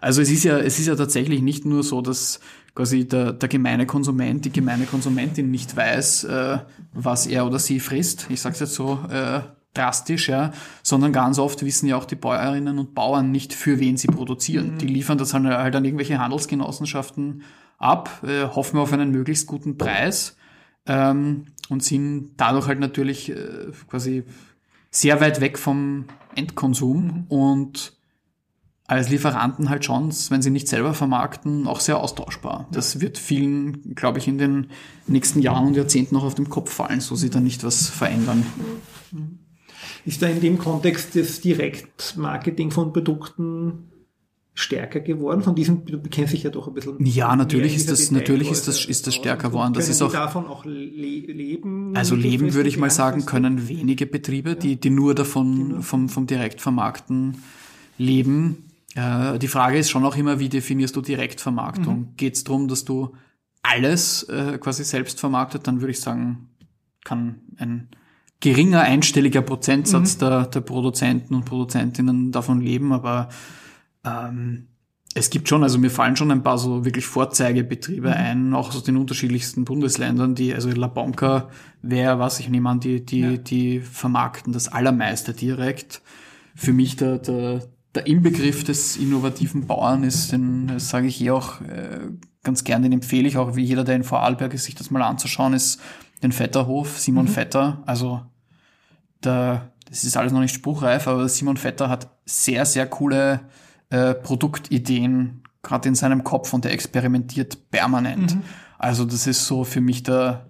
Also 0.00 0.22
es 0.22 0.30
ist 0.30 0.44
ja, 0.44 0.58
es 0.58 0.78
ist 0.78 0.86
ja 0.86 0.96
tatsächlich 0.96 1.42
nicht 1.42 1.66
nur 1.66 1.82
so, 1.82 2.00
dass 2.00 2.40
quasi 2.74 3.06
der, 3.06 3.32
der 3.32 3.48
gemeine 3.48 3.86
Konsument, 3.86 4.44
die 4.44 4.52
gemeine 4.52 4.84
Konsumentin 4.84 5.50
nicht 5.50 5.76
weiß, 5.76 6.24
äh, 6.24 6.58
was 6.92 7.26
er 7.26 7.46
oder 7.46 7.58
sie 7.58 7.80
frisst. 7.80 8.26
Ich 8.30 8.40
sage 8.40 8.54
es 8.54 8.60
jetzt 8.60 8.74
so 8.74 9.00
äh, 9.10 9.40
drastisch, 9.74 10.28
ja, 10.28 10.52
sondern 10.82 11.12
ganz 11.12 11.38
oft 11.38 11.64
wissen 11.64 11.88
ja 11.88 11.96
auch 11.96 12.04
die 12.04 12.16
Bäuerinnen 12.16 12.78
und 12.78 12.94
Bauern 12.94 13.30
nicht, 13.30 13.52
für 13.52 13.78
wen 13.80 13.96
sie 13.96 14.08
produzieren. 14.08 14.74
Mhm. 14.74 14.78
Die 14.78 14.86
liefern 14.86 15.18
das 15.18 15.34
halt, 15.34 15.44
halt 15.44 15.76
an 15.76 15.84
irgendwelche 15.84 16.18
Handelsgenossenschaften 16.18 17.42
ab, 17.78 18.22
äh, 18.24 18.46
hoffen 18.46 18.78
auf 18.78 18.92
einen 18.92 19.10
möglichst 19.10 19.46
guten 19.46 19.78
Preis. 19.78 20.36
Ähm, 20.86 21.46
und 21.70 21.82
sind 21.82 22.32
dadurch 22.36 22.66
halt 22.66 22.78
natürlich 22.78 23.30
äh, 23.30 23.72
quasi 23.88 24.24
sehr 24.90 25.20
weit 25.20 25.40
weg 25.40 25.58
vom 25.58 26.04
Endkonsum 26.34 27.24
und 27.28 27.93
als 28.86 29.08
Lieferanten 29.08 29.70
halt 29.70 29.84
schon, 29.84 30.12
wenn 30.28 30.42
sie 30.42 30.50
nicht 30.50 30.68
selber 30.68 30.92
vermarkten, 30.92 31.66
auch 31.66 31.80
sehr 31.80 31.98
austauschbar. 31.98 32.68
Das 32.70 33.00
wird 33.00 33.16
vielen, 33.16 33.94
glaube 33.94 34.18
ich, 34.18 34.28
in 34.28 34.36
den 34.36 34.66
nächsten 35.06 35.40
Jahren 35.40 35.68
und 35.68 35.76
Jahrzehnten 35.76 36.14
noch 36.14 36.24
auf 36.24 36.34
den 36.34 36.50
Kopf 36.50 36.72
fallen, 36.72 37.00
so 37.00 37.16
sie 37.16 37.30
da 37.30 37.40
nicht 37.40 37.64
was 37.64 37.88
verändern. 37.88 38.44
Ist 40.04 40.20
da 40.20 40.26
in 40.26 40.40
dem 40.40 40.58
Kontext 40.58 41.16
das 41.16 41.40
Direktmarketing 41.40 42.70
von 42.70 42.92
Produkten 42.92 43.90
stärker 44.52 45.00
geworden? 45.00 45.42
Von 45.42 45.54
diesem, 45.54 45.86
du 45.86 45.98
kennst 46.02 46.34
dich 46.34 46.42
ja 46.42 46.50
doch 46.50 46.68
ein 46.68 46.74
bisschen. 46.74 47.04
Ja, 47.06 47.34
natürlich 47.36 47.74
ist 47.74 47.90
das, 47.90 48.10
natürlich 48.10 48.50
ist 48.50 48.68
das, 48.68 48.84
ist 48.84 49.06
das 49.06 49.14
stärker 49.14 49.48
geworden. 49.48 49.72
Das 49.72 49.88
ist 49.88 50.02
auch, 50.02 50.12
davon 50.12 50.46
auch 50.46 50.66
le 50.66 50.72
leben? 50.74 51.96
Also 51.96 52.16
leben 52.16 52.52
würde 52.52 52.68
ich 52.68 52.76
mal 52.76 52.90
sagen, 52.90 53.24
können 53.24 53.66
wenige 53.66 54.04
Betriebe, 54.04 54.56
die, 54.56 54.76
die 54.76 54.90
nur 54.90 55.14
davon, 55.14 55.68
genau. 55.68 55.80
vom, 55.80 56.10
vom 56.10 56.26
Direktvermarkten 56.26 57.38
leben. 57.96 58.73
Äh, 58.94 59.38
die 59.38 59.48
Frage 59.48 59.78
ist 59.78 59.90
schon 59.90 60.04
auch 60.04 60.16
immer, 60.16 60.38
wie 60.38 60.48
definierst 60.48 60.94
du 60.96 61.00
Direktvermarktung? 61.00 61.98
Mhm. 62.00 62.16
Geht 62.16 62.34
es 62.34 62.44
darum, 62.44 62.68
dass 62.68 62.84
du 62.84 63.14
alles 63.62 64.24
äh, 64.24 64.58
quasi 64.58 64.84
selbst 64.84 65.20
vermarktet? 65.20 65.66
Dann 65.66 65.80
würde 65.80 65.92
ich 65.92 66.00
sagen, 66.00 66.50
kann 67.04 67.40
ein 67.56 67.88
geringer 68.40 68.82
einstelliger 68.82 69.42
Prozentsatz 69.42 70.16
mhm. 70.16 70.20
der, 70.20 70.46
der 70.46 70.60
Produzenten 70.60 71.34
und 71.34 71.44
Produzentinnen 71.44 72.30
davon 72.30 72.60
leben, 72.60 72.92
aber 72.92 73.28
ähm, 74.04 74.68
es 75.14 75.30
gibt 75.30 75.48
schon, 75.48 75.62
also 75.62 75.78
mir 75.78 75.90
fallen 75.90 76.16
schon 76.16 76.32
ein 76.32 76.42
paar 76.42 76.58
so 76.58 76.84
wirklich 76.84 77.06
Vorzeigebetriebe 77.06 78.08
mhm. 78.08 78.14
ein, 78.14 78.54
auch 78.54 78.68
aus 78.68 78.82
den 78.82 78.96
unterschiedlichsten 78.96 79.64
Bundesländern, 79.64 80.34
die, 80.34 80.52
also 80.52 80.70
La 80.70 80.88
Banca 80.88 81.48
wäre 81.82 82.18
was, 82.18 82.40
ich 82.40 82.48
nehme 82.48 82.68
an, 82.68 82.80
die, 82.80 83.04
die, 83.04 83.20
ja. 83.20 83.36
die 83.36 83.80
vermarkten 83.80 84.52
das 84.52 84.68
Allermeiste 84.68 85.32
direkt. 85.32 86.02
Für 86.56 86.72
mich 86.72 86.96
der, 86.96 87.18
der, 87.18 87.62
der 87.94 88.06
Inbegriff 88.06 88.64
des 88.64 88.96
innovativen 88.96 89.66
Bauern 89.66 90.02
ist, 90.02 90.32
den 90.32 90.66
das 90.66 90.88
sage 90.88 91.06
ich 91.06 91.20
eh 91.20 91.30
auch 91.30 91.60
äh, 91.60 92.00
ganz 92.42 92.64
gern, 92.64 92.82
den 92.82 92.92
empfehle 92.92 93.28
ich 93.28 93.36
auch, 93.36 93.56
wie 93.56 93.64
jeder, 93.64 93.84
der 93.84 93.96
in 93.96 94.04
Vorarlberg 94.04 94.52
ist, 94.54 94.64
sich 94.64 94.74
das 94.74 94.90
mal 94.90 95.02
anzuschauen, 95.02 95.54
ist 95.54 95.80
den 96.22 96.32
Vetterhof, 96.32 96.98
Simon 96.98 97.26
mhm. 97.26 97.30
Vetter. 97.30 97.82
Also 97.86 98.22
der, 99.22 99.72
das 99.88 100.04
ist 100.04 100.16
alles 100.16 100.32
noch 100.32 100.40
nicht 100.40 100.54
spruchreif, 100.54 101.06
aber 101.06 101.28
Simon 101.28 101.56
Vetter 101.56 101.88
hat 101.88 102.08
sehr, 102.26 102.66
sehr 102.66 102.86
coole 102.86 103.40
äh, 103.90 104.14
Produktideen 104.14 105.42
gerade 105.62 105.88
in 105.88 105.94
seinem 105.94 106.24
Kopf 106.24 106.52
und 106.52 106.64
er 106.66 106.72
experimentiert 106.72 107.70
permanent. 107.70 108.34
Mhm. 108.34 108.42
Also 108.78 109.04
das 109.04 109.26
ist 109.26 109.46
so 109.46 109.64
für 109.64 109.80
mich 109.80 110.02
der, 110.02 110.46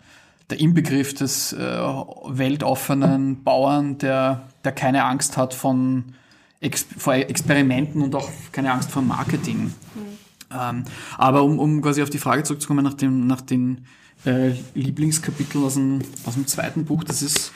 der 0.51 0.59
Inbegriff 0.59 1.15
des 1.15 1.53
äh, 1.53 1.59
weltoffenen 1.59 3.45
Bauern, 3.45 3.99
der, 3.99 4.49
der 4.65 4.73
keine 4.73 5.05
Angst 5.05 5.37
hat 5.37 5.55
von 5.55 6.15
Ex 6.65 6.87
vor 6.97 7.15
Experimenten 7.15 8.03
und 8.03 8.15
auch 8.15 8.31
keine 8.53 8.73
Angst 8.73 8.91
vor 8.91 9.03
Marketing. 9.03 9.65
Mhm. 9.65 9.73
Ähm, 10.51 10.85
aber 11.19 11.43
um, 11.43 11.59
um 11.59 11.83
quasi 11.83 12.03
auf 12.03 12.11
die 12.11 12.19
Frage 12.19 12.43
zurückzukommen 12.43 12.85
nach, 12.85 12.95
dem, 12.95 13.27
nach 13.27 13.41
den 13.41 13.87
äh, 14.25 14.53
Lieblingskapitel 14.75 15.63
aus 15.63 15.75
dem, 15.75 16.01
aus 16.25 16.35
dem 16.35 16.47
zweiten 16.47 16.85
Buch. 16.85 17.05
Das 17.05 17.23
ist, 17.23 17.53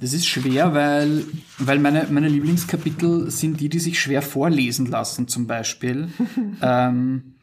das 0.00 0.12
ist 0.12 0.26
schwer, 0.26 0.74
weil, 0.74 1.24
weil 1.58 1.78
meine, 1.78 2.06
meine 2.10 2.28
Lieblingskapitel 2.28 3.30
sind 3.30 3.60
die, 3.60 3.68
die 3.68 3.80
sich 3.80 4.00
schwer 4.00 4.22
vorlesen 4.22 4.86
lassen, 4.86 5.28
zum 5.28 5.46
Beispiel. 5.46 6.08
ähm, 6.62 7.34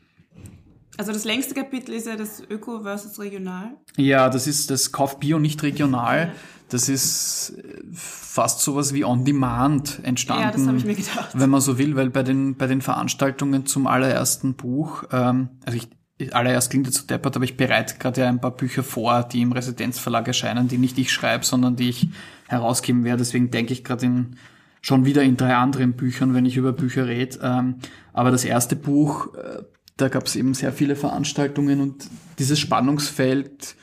also 0.98 1.14
das 1.14 1.24
längste 1.24 1.54
Kapitel 1.54 1.94
ist 1.94 2.08
ja 2.08 2.18
das 2.18 2.42
Öko 2.50 2.82
versus 2.82 3.20
Regional. 3.20 3.72
Ja, 3.96 4.30
das 4.30 4.48
ist 4.48 4.70
das 4.70 4.92
Kauf 4.92 5.20
Bio 5.20 5.40
nicht 5.40 5.64
regional. 5.64 6.34
Das 6.70 6.90
ist 6.90 7.54
fast 7.94 8.62
sowas 8.62 8.94
wie 8.94 9.04
On 9.04 9.26
Demand 9.26 10.00
entstanden. 10.04 10.44
Ja, 10.44 10.52
das 10.52 10.68
habe 10.68 10.78
ich 10.78 10.86
mir 10.86 10.96
gedacht. 10.96 11.30
Wenn 11.34 11.50
man 11.50 11.62
so 11.62 11.78
will, 11.78 11.96
weil 11.96 12.10
bei 12.10 12.24
den, 12.24 12.56
bei 12.56 12.68
den 12.68 12.82
Veranstaltungen 12.82 13.66
zum 13.66 13.88
allerersten 13.88 14.54
Buch, 14.54 15.04
ähm, 15.12 15.50
also 15.66 15.78
ich, 15.78 16.34
allererst 16.34 16.70
klingt 16.70 16.86
jetzt 16.86 16.98
so 16.98 17.08
deppert, 17.08 17.36
aber 17.36 17.46
ich 17.46 17.58
bereite 17.58 17.98
gerade 17.98 18.22
ja 18.22 18.28
ein 18.28 18.42
paar 18.42 18.56
Bücher 18.56 18.84
vor, 18.84 19.24
die 19.24 19.42
im 19.42 19.52
Residenzverlag 19.52 20.28
erscheinen, 20.28 20.68
die 20.68 20.78
nicht 20.78 20.98
ich 20.98 21.12
schreibe, 21.12 21.46
sondern 21.46 21.76
die 21.76 21.90
ich 21.90 22.10
herausgeben 22.48 23.04
werde. 23.04 23.20
Deswegen 23.20 23.52
denke 23.52 23.74
ich 23.74 23.84
gerade 23.84 24.06
in 24.06 24.36
schon 24.82 25.06
wieder 25.06 25.24
in 25.24 25.38
drei 25.38 25.56
anderen 25.56 25.94
Büchern, 25.94 26.34
wenn 26.34 26.46
ich 26.46 26.58
über 26.58 26.72
Bücher 26.72 27.08
rede. 27.08 27.40
Ähm, 27.42 27.76
aber 28.14 28.32
das 28.32 28.46
erste 28.46 28.76
Buch, 28.76 29.34
äh, 29.36 29.64
da 29.98 30.08
gab 30.08 30.26
es 30.26 30.36
eben 30.36 30.54
sehr 30.54 30.72
viele 30.72 30.96
Veranstaltungen 30.96 31.82
und 31.82 32.08
dieses 32.38 32.60
Spannungsfeld 32.60 33.76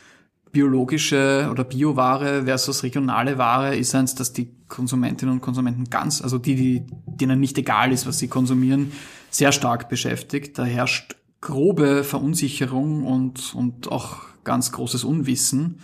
biologische 0.52 1.48
oder 1.50 1.64
Bioware 1.64 2.44
versus 2.44 2.82
regionale 2.82 3.38
Ware 3.38 3.76
ist 3.76 3.94
eins, 3.94 4.14
dass 4.14 4.32
die 4.32 4.50
Konsumentinnen 4.68 5.34
und 5.34 5.40
Konsumenten 5.40 5.84
ganz, 5.90 6.22
also 6.22 6.38
die, 6.38 6.54
die 6.54 6.86
denen 7.06 7.40
nicht 7.40 7.58
egal 7.58 7.92
ist, 7.92 8.06
was 8.06 8.18
sie 8.18 8.28
konsumieren, 8.28 8.92
sehr 9.30 9.52
stark 9.52 9.88
beschäftigt. 9.88 10.58
Da 10.58 10.64
herrscht 10.64 11.16
grobe 11.40 12.04
Verunsicherung 12.04 13.04
und, 13.04 13.54
und 13.54 13.90
auch 13.92 14.20
ganz 14.44 14.72
großes 14.72 15.04
Unwissen. 15.04 15.80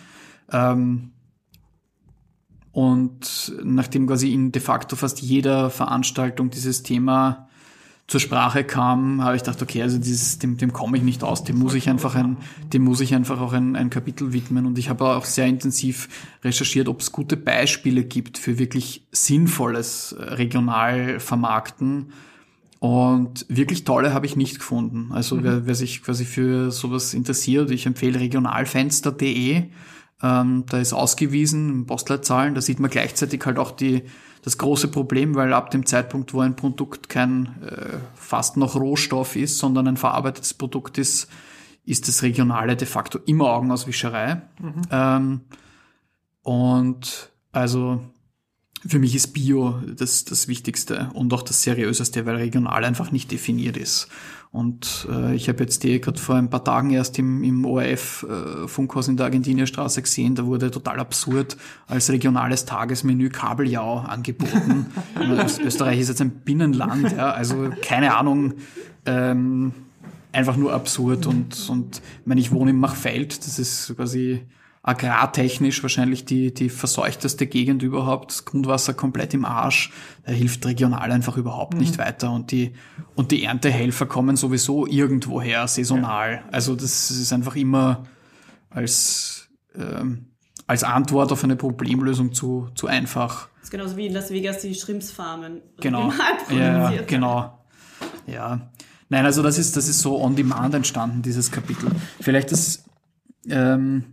Ähm, 0.51 1.11
und 2.71 3.53
nachdem 3.63 4.07
quasi 4.07 4.33
in 4.33 4.51
de 4.51 4.61
facto 4.61 4.95
fast 4.95 5.21
jeder 5.21 5.69
Veranstaltung 5.69 6.49
dieses 6.49 6.81
Thema 6.81 7.47
zur 8.07 8.19
Sprache 8.19 8.63
kam, 8.63 9.23
habe 9.23 9.35
ich 9.35 9.43
gedacht, 9.43 9.61
okay, 9.61 9.81
also 9.81 9.97
dieses, 9.97 10.37
dem, 10.37 10.57
dem 10.57 10.73
komme 10.73 10.97
ich 10.97 11.03
nicht 11.03 11.23
aus, 11.23 11.43
dem 11.43 11.57
muss 11.57 11.73
ich 11.73 11.89
einfach 11.89 12.15
ein, 12.15 12.37
dem 12.73 12.83
muss 12.83 12.99
ich 12.99 13.15
einfach 13.15 13.39
auch 13.39 13.53
ein, 13.53 13.75
ein 13.75 13.89
Kapitel 13.89 14.33
widmen. 14.33 14.65
Und 14.65 14.77
ich 14.77 14.89
habe 14.89 15.05
auch 15.05 15.25
sehr 15.25 15.47
intensiv 15.47 16.09
recherchiert, 16.43 16.89
ob 16.89 16.99
es 16.99 17.11
gute 17.11 17.37
Beispiele 17.37 18.03
gibt 18.03 18.37
für 18.37 18.59
wirklich 18.59 19.07
sinnvolles 19.11 20.15
regional 20.19 21.19
vermarkten 21.19 22.07
und 22.83 23.45
wirklich 23.47 23.85
tolle 23.85 24.13
habe 24.13 24.25
ich 24.25 24.35
nicht 24.35 24.59
gefunden. 24.59 25.13
Also 25.13 25.37
mhm. 25.37 25.43
wer, 25.43 25.67
wer 25.67 25.75
sich 25.75 26.03
quasi 26.03 26.25
für 26.25 26.69
sowas 26.69 27.13
interessiert, 27.13 27.71
ich 27.71 27.85
empfehle 27.85 28.19
regionalfenster.de. 28.19 29.63
Ähm, 30.23 30.63
da 30.69 30.79
ist 30.79 30.93
ausgewiesen, 30.93 31.85
Postleitzahlen, 31.85 32.55
da 32.55 32.61
sieht 32.61 32.79
man 32.79 32.89
gleichzeitig 32.89 33.45
halt 33.45 33.59
auch 33.59 33.71
die, 33.71 34.03
das 34.41 34.57
große 34.57 34.87
Problem, 34.87 35.35
weil 35.35 35.53
ab 35.53 35.69
dem 35.69 35.85
Zeitpunkt, 35.85 36.33
wo 36.33 36.39
ein 36.39 36.55
Produkt 36.55 37.09
kein 37.09 37.61
äh, 37.61 37.97
fast 38.15 38.55
noch 38.55 38.75
Rohstoff 38.75 39.35
ist, 39.35 39.57
sondern 39.57 39.87
ein 39.87 39.97
verarbeitetes 39.97 40.53
Produkt 40.53 40.97
ist, 40.97 41.29
ist 41.85 42.07
das 42.07 42.23
Regionale 42.23 42.77
de 42.77 42.87
facto 42.87 43.19
immer 43.25 43.49
Augenauswischerei. 43.51 44.41
Mhm. 44.59 44.81
Ähm, 44.89 45.41
und 46.41 47.31
also 47.51 48.01
für 48.85 48.99
mich 48.99 49.15
ist 49.15 49.27
Bio 49.27 49.79
das, 49.95 50.25
das 50.25 50.47
Wichtigste 50.47 51.09
und 51.13 51.33
auch 51.33 51.41
das 51.41 51.61
Seriöseste, 51.63 52.25
weil 52.25 52.35
regional 52.35 52.83
einfach 52.83 53.11
nicht 53.11 53.31
definiert 53.31 53.77
ist. 53.77 54.07
Und 54.51 55.07
äh, 55.09 55.33
ich 55.33 55.49
habe 55.49 55.63
jetzt 55.63 55.83
die 55.83 55.99
gerade 55.99 56.19
vor 56.19 56.35
ein 56.35 56.49
paar 56.49 56.63
Tagen 56.63 56.91
erst 56.91 57.17
im, 57.17 57.43
im 57.43 57.65
ORF-Funkhaus 57.65 59.07
äh, 59.07 59.11
in 59.11 59.17
der 59.17 59.25
Argentinierstraße 59.25 60.01
gesehen, 60.01 60.35
da 60.35 60.45
wurde 60.45 60.69
total 60.69 60.99
absurd 60.99 61.57
als 61.87 62.11
regionales 62.11 62.65
Tagesmenü 62.65 63.29
Kabeljau 63.29 63.99
angeboten. 63.99 64.87
Österreich 65.65 65.99
ist 65.99 66.09
jetzt 66.09 66.21
ein 66.21 66.29
Binnenland, 66.29 67.13
ja, 67.13 67.31
also 67.31 67.71
keine 67.81 68.15
Ahnung, 68.15 68.53
ähm, 69.07 69.71
einfach 70.31 70.55
nur 70.55 70.73
absurd 70.73 71.25
und, 71.25 71.69
und 71.69 71.97
ich 72.21 72.27
meine, 72.27 72.41
ich 72.41 72.51
wohne 72.51 72.71
im 72.71 72.79
Machfeld, 72.79 73.45
das 73.45 73.57
ist 73.57 73.95
quasi 73.95 74.41
agrartechnisch 74.83 75.81
wahrscheinlich 75.81 76.25
die, 76.25 76.53
die 76.53 76.67
verseuchteste 76.67 77.47
Gegend 77.47 77.83
überhaupt, 77.83 78.31
das 78.31 78.45
Grundwasser 78.45 78.93
komplett 78.93 79.33
im 79.33 79.45
Arsch, 79.45 79.91
da 80.25 80.33
hilft 80.33 80.65
regional 80.65 81.09
einfach 81.09 81.37
überhaupt 81.37 81.75
mhm. 81.75 81.79
nicht 81.79 81.97
weiter 81.97 82.31
und 82.31 82.51
die, 82.51 82.73
und 83.15 83.31
die 83.31 83.45
Erntehelfer 83.45 84.05
kommen 84.05 84.35
sowieso 84.35 84.85
irgendwoher 84.85 85.69
saisonal. 85.69 86.33
Ja. 86.33 86.43
Also 86.51 86.75
das 86.75 87.09
ist 87.09 87.31
einfach 87.31 87.55
immer 87.55 88.03
als, 88.69 89.47
ähm, 89.73 90.25
als 90.67 90.83
Antwort 90.83 91.31
auf 91.31 91.45
eine 91.45 91.55
Problemlösung 91.55 92.33
zu, 92.33 92.67
zu 92.75 92.87
einfach. 92.87 93.47
Das 93.55 93.65
ist 93.65 93.71
genauso 93.71 93.95
wie 93.95 94.07
in 94.07 94.13
Las 94.13 94.31
Vegas 94.31 94.59
die 94.59 94.75
Shrimpsfarmen. 94.75 95.61
Genau. 95.79 96.11
Ja, 96.49 96.91
genau. 97.07 97.57
Ja. 98.27 98.69
Nein, 99.07 99.25
also 99.25 99.43
das 99.43 99.57
ist, 99.57 99.77
das 99.77 99.87
ist 99.87 99.99
so 99.99 100.19
on 100.19 100.35
demand 100.35 100.75
entstanden, 100.75 101.21
dieses 101.21 101.51
Kapitel. 101.51 101.89
Vielleicht 102.19 102.51
das, 102.51 102.83
ähm, 103.49 104.12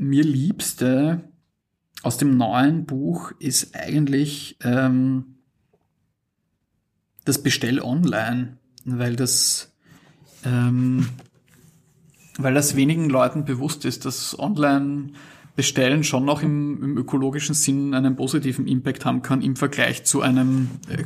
mir 0.00 0.24
liebste 0.24 1.20
aus 2.02 2.16
dem 2.16 2.36
neuen 2.36 2.86
Buch 2.86 3.32
ist 3.38 3.76
eigentlich 3.76 4.56
ähm, 4.64 5.36
das 7.26 7.42
Bestell 7.42 7.80
online, 7.80 8.56
weil 8.86 9.14
das 9.14 9.72
ähm, 10.44 11.06
weil 12.38 12.54
das 12.54 12.74
wenigen 12.74 13.10
Leuten 13.10 13.44
bewusst 13.44 13.84
ist, 13.84 14.06
dass 14.06 14.38
online 14.38 15.12
Bestellen 15.56 16.04
schon 16.04 16.24
noch 16.24 16.42
im, 16.42 16.82
im 16.82 16.96
ökologischen 16.96 17.54
Sinn 17.54 17.92
einen 17.92 18.16
positiven 18.16 18.66
Impact 18.66 19.04
haben 19.04 19.20
kann 19.20 19.42
im 19.42 19.56
Vergleich 19.56 20.04
zu 20.04 20.22
einem 20.22 20.70
äh, 20.88 21.04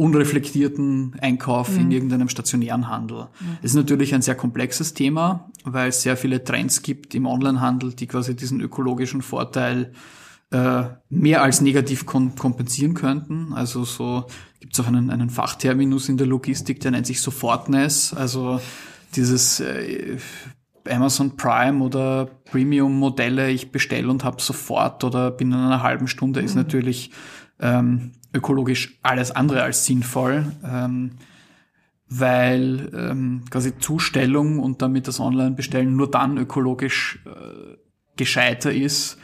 unreflektierten 0.00 1.14
Einkauf 1.20 1.76
in 1.76 1.90
irgendeinem 1.90 2.30
stationären 2.30 2.88
Handel. 2.88 3.28
Es 3.58 3.72
ist 3.72 3.76
natürlich 3.76 4.14
ein 4.14 4.22
sehr 4.22 4.34
komplexes 4.34 4.94
Thema, 4.94 5.50
weil 5.64 5.90
es 5.90 6.00
sehr 6.00 6.16
viele 6.16 6.42
Trends 6.42 6.80
gibt 6.80 7.14
im 7.14 7.26
Onlinehandel, 7.26 7.92
die 7.92 8.06
quasi 8.06 8.34
diesen 8.34 8.62
ökologischen 8.62 9.20
Vorteil 9.20 9.92
äh, 10.52 10.84
mehr 11.10 11.42
als 11.42 11.60
negativ 11.60 12.06
kom 12.06 12.34
kompensieren 12.34 12.94
könnten. 12.94 13.52
Also 13.52 13.84
so 13.84 14.24
gibt 14.58 14.72
es 14.72 14.80
auch 14.80 14.86
einen, 14.86 15.10
einen 15.10 15.28
Fachterminus 15.28 16.08
in 16.08 16.16
der 16.16 16.26
Logistik, 16.26 16.80
der 16.80 16.92
nennt 16.92 17.06
sich 17.06 17.20
Sofortness. 17.20 18.14
Also 18.14 18.58
dieses 19.14 19.60
äh, 19.60 20.16
Amazon 20.88 21.36
Prime 21.36 21.84
oder 21.84 22.30
Premium-Modelle, 22.50 23.50
ich 23.50 23.70
bestelle 23.70 24.08
und 24.08 24.24
habe 24.24 24.40
sofort 24.40 25.04
oder 25.04 25.30
bin 25.30 25.52
in 25.52 25.58
einer 25.58 25.82
halben 25.82 26.08
Stunde, 26.08 26.40
ist 26.40 26.54
natürlich 26.54 27.10
ähm, 27.60 28.12
ökologisch 28.32 28.98
alles 29.02 29.30
andere 29.30 29.62
als 29.62 29.86
sinnvoll, 29.86 30.46
ähm, 30.64 31.12
weil 32.08 32.90
ähm, 32.94 33.44
quasi 33.50 33.78
Zustellung 33.78 34.58
und 34.58 34.82
damit 34.82 35.08
das 35.08 35.20
Online-Bestellen 35.20 35.94
nur 35.94 36.10
dann 36.10 36.38
ökologisch 36.38 37.20
äh, 37.26 37.76
gescheiter 38.16 38.72
ist, 38.72 39.18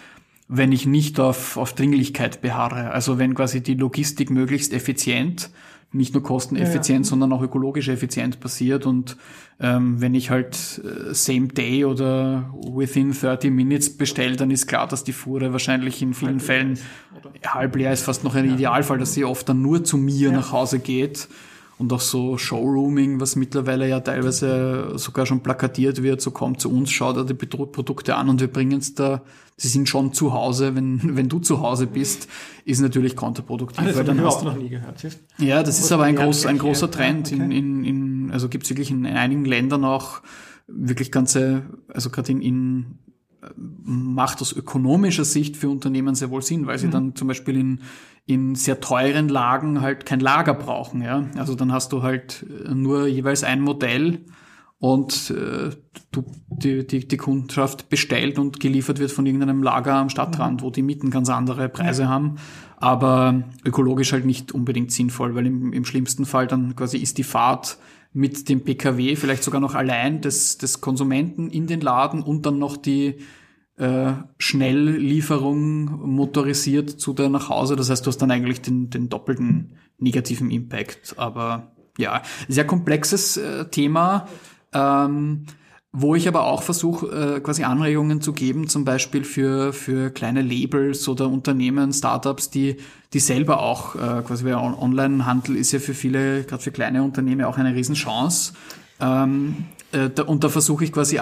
wenn 0.48 0.72
ich 0.72 0.86
nicht 0.86 1.18
auf, 1.18 1.56
auf 1.56 1.74
Dringlichkeit 1.74 2.40
beharre. 2.40 2.92
Also 2.92 3.18
wenn 3.18 3.34
quasi 3.34 3.62
die 3.62 3.74
Logistik 3.74 4.30
möglichst 4.30 4.72
effizient, 4.72 5.50
nicht 5.92 6.14
nur 6.14 6.22
kosteneffizient, 6.22 7.06
ja. 7.06 7.10
sondern 7.10 7.32
auch 7.32 7.42
ökologisch 7.42 7.88
effizient 7.88 8.40
passiert. 8.40 8.86
Und 8.86 9.16
ähm, 9.60 10.00
wenn 10.00 10.14
ich 10.14 10.30
halt 10.30 10.56
äh, 10.84 11.14
same 11.14 11.48
day 11.48 11.84
oder 11.84 12.52
within 12.74 13.12
30 13.12 13.50
minutes 13.50 13.96
bestelle, 13.96 14.36
dann 14.36 14.50
ist 14.50 14.66
klar, 14.66 14.86
dass 14.86 15.04
die 15.04 15.12
Fuhre 15.12 15.52
wahrscheinlich 15.52 16.02
in 16.02 16.14
vielen 16.14 16.32
halb 16.32 16.42
Fällen 16.42 16.72
ist, 16.72 16.84
halb 17.46 17.76
leer 17.76 17.92
ist, 17.92 18.02
fast 18.02 18.24
noch 18.24 18.34
ein 18.34 18.46
ja. 18.46 18.54
Idealfall, 18.54 18.98
dass 18.98 19.14
sie 19.14 19.24
oft 19.24 19.48
dann 19.48 19.62
nur 19.62 19.84
zu 19.84 19.96
mir 19.96 20.32
nach 20.32 20.52
Hause 20.52 20.78
geht 20.78 21.28
und 21.78 21.92
auch 21.92 22.00
so 22.00 22.38
Showrooming, 22.38 23.20
was 23.20 23.36
mittlerweile 23.36 23.88
ja 23.88 24.00
teilweise 24.00 24.92
sogar 24.96 25.26
schon 25.26 25.42
plakatiert 25.42 26.02
wird, 26.02 26.20
so 26.20 26.30
kommt 26.30 26.60
zu 26.60 26.70
uns, 26.70 26.90
schaut 26.90 27.16
da 27.16 27.24
die 27.24 27.34
Produkte 27.34 28.16
an 28.16 28.28
und 28.30 28.40
wir 28.40 28.48
bringen 28.48 28.78
es 28.78 28.94
da, 28.94 29.22
sie 29.56 29.68
sind 29.68 29.88
schon 29.88 30.12
zu 30.12 30.32
Hause, 30.32 30.74
wenn, 30.74 31.00
wenn 31.16 31.28
du 31.28 31.38
zu 31.38 31.60
Hause 31.60 31.86
bist, 31.86 32.28
ist 32.64 32.80
natürlich 32.80 33.14
kontraproduktiv. 33.14 33.80
Ah, 33.80 33.84
das 33.86 33.96
weil 33.96 34.04
dann 34.04 34.22
hast 34.22 34.40
du 34.40 34.46
noch 34.46 34.56
nie 34.56 34.70
gehört. 34.70 35.06
Ja, 35.38 35.62
das 35.62 35.78
ist 35.78 35.92
aber 35.92 36.04
ein, 36.04 36.16
groß, 36.16 36.46
ein 36.46 36.58
großer 36.58 36.90
Trend. 36.90 37.32
Okay. 37.32 37.42
In, 37.42 37.50
in, 37.50 37.84
in, 37.84 38.30
also 38.30 38.48
gibt 38.48 38.64
es 38.64 38.70
wirklich 38.70 38.90
in, 38.90 39.04
in 39.04 39.16
einigen 39.16 39.44
Ländern 39.44 39.84
auch 39.84 40.22
wirklich 40.66 41.12
ganze, 41.12 41.62
also 41.92 42.10
gerade 42.10 42.32
in, 42.32 42.40
in 42.40 42.98
macht 43.56 44.40
aus 44.40 44.52
ökonomischer 44.52 45.24
Sicht 45.24 45.56
für 45.56 45.68
Unternehmen 45.68 46.14
sehr 46.14 46.30
wohl 46.30 46.42
Sinn, 46.42 46.66
weil 46.66 46.78
sie 46.78 46.88
mhm. 46.88 46.92
dann 46.92 47.14
zum 47.14 47.28
Beispiel 47.28 47.56
in, 47.56 47.80
in 48.26 48.54
sehr 48.54 48.80
teuren 48.80 49.28
Lagen 49.28 49.80
halt 49.80 50.06
kein 50.06 50.20
Lager 50.20 50.54
brauchen. 50.54 51.02
Ja? 51.02 51.26
Also 51.36 51.54
dann 51.54 51.72
hast 51.72 51.92
du 51.92 52.02
halt 52.02 52.44
nur 52.72 53.06
jeweils 53.06 53.44
ein 53.44 53.60
Modell 53.60 54.20
und 54.78 55.30
äh, 55.30 55.70
du, 56.12 56.24
die, 56.48 56.86
die, 56.86 57.08
die 57.08 57.16
Kundschaft 57.16 57.88
bestellt 57.88 58.38
und 58.38 58.60
geliefert 58.60 58.98
wird 58.98 59.10
von 59.10 59.24
irgendeinem 59.24 59.62
Lager 59.62 59.94
am 59.94 60.10
Stadtrand, 60.10 60.60
mhm. 60.60 60.64
wo 60.64 60.70
die 60.70 60.82
Mieten 60.82 61.10
ganz 61.10 61.30
andere 61.30 61.68
Preise 61.68 62.02
ja. 62.02 62.08
haben, 62.08 62.36
aber 62.76 63.44
ökologisch 63.64 64.12
halt 64.12 64.26
nicht 64.26 64.52
unbedingt 64.52 64.92
sinnvoll, 64.92 65.34
weil 65.34 65.46
im, 65.46 65.72
im 65.72 65.84
schlimmsten 65.84 66.26
Fall 66.26 66.46
dann 66.46 66.76
quasi 66.76 66.98
ist 66.98 67.16
die 67.18 67.24
Fahrt 67.24 67.78
mit 68.12 68.48
dem 68.48 68.62
PKW 68.62 69.16
vielleicht 69.16 69.44
sogar 69.44 69.60
noch 69.60 69.74
allein 69.74 70.20
des, 70.20 70.58
des 70.58 70.80
Konsumenten 70.80 71.50
in 71.50 71.66
den 71.66 71.80
Laden 71.80 72.22
und 72.22 72.46
dann 72.46 72.58
noch 72.58 72.76
die 72.76 73.16
äh, 73.76 74.12
Schnelllieferung 74.38 76.14
motorisiert 76.14 76.90
zu 76.90 77.12
dir 77.12 77.28
nach 77.28 77.48
Hause. 77.48 77.76
Das 77.76 77.90
heißt, 77.90 78.06
du 78.06 78.08
hast 78.08 78.18
dann 78.18 78.30
eigentlich 78.30 78.62
den, 78.62 78.90
den 78.90 79.08
doppelten 79.08 79.76
negativen 79.98 80.50
Impact. 80.50 81.18
Aber 81.18 81.72
ja, 81.98 82.22
sehr 82.48 82.66
komplexes 82.66 83.36
äh, 83.36 83.66
Thema. 83.66 84.28
Ähm, 84.72 85.46
wo 85.98 86.14
ich 86.14 86.28
aber 86.28 86.44
auch 86.44 86.62
versuche, 86.62 87.06
äh, 87.36 87.40
quasi 87.40 87.64
Anregungen 87.64 88.20
zu 88.20 88.34
geben, 88.34 88.68
zum 88.68 88.84
Beispiel 88.84 89.24
für, 89.24 89.72
für 89.72 90.10
kleine 90.10 90.42
Labels 90.42 91.08
oder 91.08 91.26
Unternehmen, 91.26 91.90
Startups, 91.90 92.50
die, 92.50 92.76
die 93.14 93.18
selber 93.18 93.62
auch, 93.62 93.94
äh, 93.94 94.22
quasi 94.22 94.44
weil 94.44 94.56
Onlinehandel 94.56 95.56
ist 95.56 95.72
ja 95.72 95.78
für 95.78 95.94
viele, 95.94 96.44
gerade 96.44 96.62
für 96.62 96.70
kleine 96.70 97.02
Unternehmen 97.02 97.46
auch 97.46 97.56
eine 97.56 97.74
Riesenchance. 97.74 98.52
Ähm, 99.00 99.64
äh, 99.92 100.10
da, 100.10 100.24
und 100.24 100.44
da 100.44 100.50
versuche 100.50 100.84
ich 100.84 100.92
quasi 100.92 101.18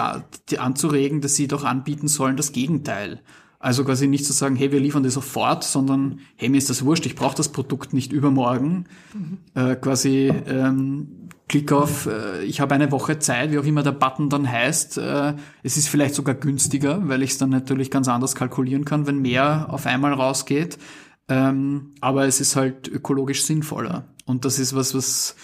die 0.49 0.59
anzuregen, 0.59 1.21
dass 1.21 1.35
sie 1.35 1.47
doch 1.47 1.63
anbieten 1.63 2.09
sollen 2.09 2.35
das 2.35 2.51
Gegenteil. 2.51 3.21
Also 3.59 3.85
quasi 3.85 4.07
nicht 4.07 4.25
zu 4.25 4.33
sagen, 4.33 4.57
hey, 4.57 4.73
wir 4.73 4.81
liefern 4.81 5.03
das 5.03 5.13
sofort, 5.13 5.63
sondern 5.63 6.19
hey, 6.35 6.49
mir 6.49 6.57
ist 6.57 6.69
das 6.69 6.83
wurscht, 6.83 7.05
ich 7.05 7.15
brauche 7.15 7.37
das 7.37 7.47
Produkt 7.49 7.93
nicht 7.93 8.11
übermorgen. 8.11 8.87
Mhm. 9.13 9.37
Äh, 9.55 9.75
quasi 9.77 10.33
ähm, 10.47 11.24
Klick 11.47 11.71
auf, 11.71 12.07
äh, 12.07 12.43
ich 12.43 12.59
habe 12.59 12.73
eine 12.73 12.91
Woche 12.91 13.19
Zeit, 13.19 13.51
wie 13.51 13.59
auch 13.59 13.65
immer 13.65 13.83
der 13.83 13.91
Button 13.91 14.29
dann 14.29 14.51
heißt. 14.51 14.97
Äh, 14.97 15.35
es 15.61 15.77
ist 15.77 15.89
vielleicht 15.89 16.15
sogar 16.15 16.35
günstiger, 16.35 17.07
weil 17.07 17.21
ich 17.21 17.31
es 17.31 17.37
dann 17.37 17.51
natürlich 17.51 17.91
ganz 17.91 18.07
anders 18.07 18.33
kalkulieren 18.33 18.85
kann, 18.85 19.05
wenn 19.05 19.19
mehr 19.19 19.67
auf 19.69 19.85
einmal 19.85 20.13
rausgeht. 20.13 20.79
Ähm, 21.27 21.91
aber 22.01 22.25
es 22.25 22.41
ist 22.41 22.55
halt 22.55 22.87
ökologisch 22.87 23.43
sinnvoller. 23.43 24.05
Und 24.25 24.45
das 24.45 24.57
ist 24.57 24.75
was, 24.75 24.95
was 24.95 25.35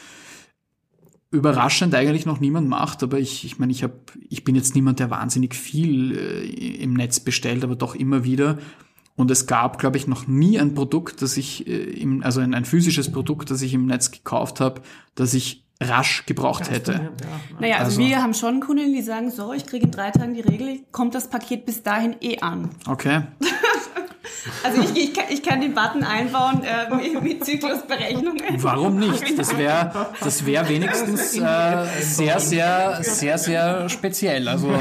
überraschend 1.31 1.95
eigentlich 1.95 2.25
noch 2.25 2.39
niemand 2.39 2.67
macht, 2.67 3.03
aber 3.03 3.17
ich, 3.17 3.45
ich 3.45 3.57
meine, 3.57 3.71
ich 3.71 3.83
habe, 3.83 3.95
ich 4.29 4.43
bin 4.43 4.55
jetzt 4.55 4.75
niemand, 4.75 4.99
der 4.99 5.09
wahnsinnig 5.09 5.55
viel 5.55 6.17
äh, 6.17 6.83
im 6.83 6.93
Netz 6.93 7.19
bestellt, 7.19 7.63
aber 7.63 7.75
doch 7.75 7.95
immer 7.95 8.23
wieder. 8.23 8.57
Und 9.15 9.31
es 9.31 9.45
gab, 9.45 9.79
glaube 9.79 9.97
ich, 9.97 10.07
noch 10.07 10.27
nie 10.27 10.59
ein 10.59 10.73
Produkt, 10.73 11.21
das 11.21 11.37
ich 11.37 11.67
äh, 11.67 11.73
im, 11.73 12.21
also 12.23 12.41
ein, 12.41 12.53
ein 12.53 12.65
physisches 12.65 13.11
Produkt, 13.11 13.49
das 13.49 13.61
ich 13.61 13.73
im 13.73 13.85
Netz 13.85 14.11
gekauft 14.11 14.59
habe, 14.59 14.81
das 15.15 15.33
ich 15.33 15.63
rasch 15.81 16.25
gebraucht 16.25 16.69
hätte. 16.69 16.93
Ja. 16.93 16.99
Naja, 17.59 17.75
also, 17.77 17.85
also, 17.85 17.99
wir 18.01 18.21
haben 18.21 18.33
schon 18.33 18.59
Kunden, 18.61 18.93
die 18.93 19.01
sagen, 19.01 19.31
so, 19.31 19.53
ich 19.53 19.65
kriege 19.65 19.85
in 19.85 19.91
drei 19.91 20.11
Tagen 20.11 20.33
die 20.33 20.41
Regel, 20.41 20.79
kommt 20.91 21.15
das 21.15 21.27
Paket 21.29 21.65
bis 21.65 21.83
dahin 21.83 22.15
eh 22.21 22.39
an. 22.39 22.69
Okay. 22.87 23.23
Also 24.63 24.81
ich, 24.81 24.95
ich, 24.95 25.13
kann, 25.13 25.25
ich 25.29 25.43
kann 25.43 25.61
den 25.61 25.73
Button 25.73 26.03
einbauen 26.03 26.63
äh, 26.63 26.95
mit, 26.95 27.21
mit 27.21 27.45
Zyklusberechnungen. 27.45 28.41
Warum 28.57 28.97
nicht? 28.97 29.37
Das 29.37 29.57
wäre 29.57 30.07
das 30.19 30.45
wär 30.45 30.67
wenigstens 30.67 31.35
äh, 31.37 31.85
sehr, 31.99 32.39
sehr, 32.39 32.99
sehr, 33.03 33.37
sehr 33.37 33.89
speziell. 33.89 34.47
Also 34.47 34.73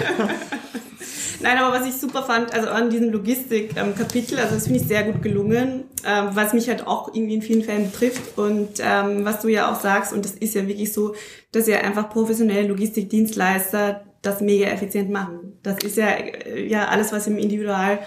Nein, 1.42 1.56
aber 1.56 1.78
was 1.78 1.86
ich 1.86 1.94
super 1.94 2.22
fand, 2.22 2.52
also 2.52 2.68
an 2.68 2.90
diesem 2.90 3.10
Logistik-Kapitel, 3.10 4.38
also 4.38 4.54
das 4.54 4.64
finde 4.64 4.80
ich 4.80 4.86
sehr 4.86 5.04
gut 5.04 5.22
gelungen, 5.22 5.84
ähm, 6.06 6.28
was 6.32 6.52
mich 6.52 6.68
halt 6.68 6.86
auch 6.86 7.14
irgendwie 7.14 7.34
in 7.34 7.42
vielen 7.42 7.62
Fällen 7.62 7.90
betrifft 7.90 8.36
und 8.36 8.80
ähm, 8.80 9.24
was 9.24 9.40
du 9.40 9.48
ja 9.48 9.72
auch 9.72 9.80
sagst, 9.80 10.12
und 10.12 10.24
das 10.24 10.32
ist 10.32 10.54
ja 10.54 10.68
wirklich 10.68 10.92
so, 10.92 11.14
dass 11.52 11.66
ja 11.66 11.78
einfach 11.78 12.10
professionelle 12.10 12.68
Logistikdienstleister 12.68 14.04
das 14.22 14.42
mega 14.42 14.66
effizient 14.66 15.10
machen. 15.10 15.58
Das 15.62 15.78
ist 15.82 15.96
ja, 15.96 16.08
äh, 16.08 16.66
ja 16.66 16.88
alles, 16.88 17.10
was 17.12 17.26
im 17.26 17.38
Individual 17.38 18.00